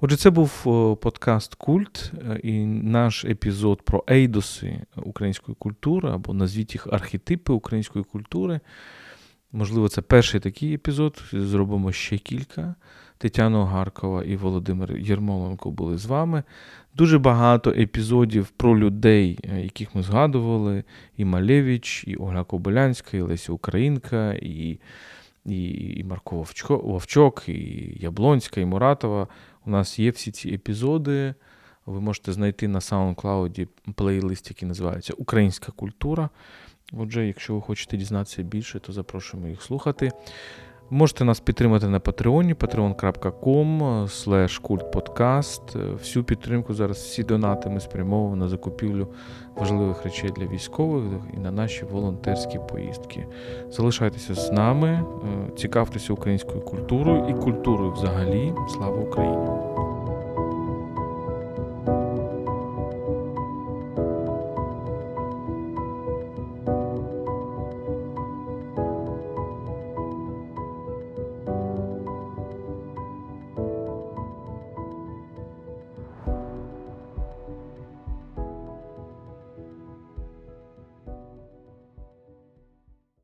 Отже, 0.00 0.16
це 0.16 0.30
був 0.30 0.62
подкаст 1.00 1.54
Культ 1.54 2.12
е, 2.18 2.40
і 2.42 2.66
наш 2.66 3.24
епізод 3.24 3.82
про 3.82 4.04
ейдоси 4.10 4.80
української 4.96 5.56
культури, 5.58 6.10
або 6.10 6.34
назвіть 6.34 6.74
їх 6.74 6.86
архетипи 6.86 7.52
української 7.52 8.04
культури. 8.04 8.60
Можливо, 9.52 9.88
це 9.88 10.02
перший 10.02 10.40
такий 10.40 10.74
епізод. 10.74 11.22
Зробимо 11.32 11.92
ще 11.92 12.18
кілька. 12.18 12.74
Тетяна 13.18 13.58
Огаркова 13.58 14.24
і 14.24 14.36
Володимир 14.36 14.96
Єрмоленко 14.96 15.70
були 15.70 15.98
з 15.98 16.06
вами. 16.06 16.42
Дуже 16.94 17.18
багато 17.18 17.70
епізодів 17.70 18.48
про 18.48 18.78
людей, 18.78 19.38
е, 19.44 19.60
яких 19.60 19.94
ми 19.94 20.02
згадували: 20.02 20.84
і 21.16 21.24
Малевич, 21.24 22.04
і 22.06 22.16
Ольга 22.16 22.44
Кобилянська, 22.44 23.16
і 23.16 23.20
Леся 23.20 23.52
Українка, 23.52 24.32
і 24.32 24.78
і, 25.44 25.68
і 25.98 26.04
Марко 26.04 26.46
Вовчок, 26.68 27.48
і 27.48 27.92
Яблонська, 28.00 28.60
і 28.60 28.64
Муратова. 28.64 29.28
У 29.66 29.70
нас 29.70 29.98
є 29.98 30.10
всі 30.10 30.30
ці 30.30 30.50
епізоди. 30.50 31.34
Ви 31.86 32.00
можете 32.00 32.32
знайти 32.32 32.68
на 32.68 32.78
SoundCloud 32.78 33.68
плейлист, 33.94 34.50
який 34.50 34.68
називається 34.68 35.14
Українська 35.16 35.72
культура. 35.72 36.28
Отже, 36.92 37.26
якщо 37.26 37.54
ви 37.54 37.60
хочете 37.60 37.96
дізнатися 37.96 38.42
більше, 38.42 38.80
то 38.80 38.92
запрошуємо 38.92 39.48
їх 39.48 39.62
слухати. 39.62 40.10
Можете 40.90 41.24
нас 41.24 41.40
підтримати 41.40 41.88
на 41.88 42.00
Патреоні, 42.00 42.54
patreon.com 42.54 44.06
kultpodcast. 44.62 45.94
Всю 45.98 46.24
підтримку 46.24 46.74
зараз 46.74 46.96
всі 46.96 47.22
донати 47.22 47.68
ми 47.68 47.80
спрямовуємо 47.80 48.36
на 48.36 48.48
закупівлю 48.48 49.08
важливих 49.56 50.04
речей 50.04 50.30
для 50.36 50.46
військових 50.46 51.22
і 51.34 51.36
на 51.36 51.50
наші 51.50 51.84
волонтерські 51.84 52.58
поїздки. 52.70 53.26
Залишайтеся 53.70 54.34
з 54.34 54.52
нами, 54.52 54.88
е, 54.88 55.56
цікавтеся 55.56 56.12
українською 56.12 56.60
культурою 56.60 57.28
і 57.28 57.34
культурою 57.34 57.92
взагалі. 57.92 58.52
Слава 58.68 58.96
Україні! 58.96 59.46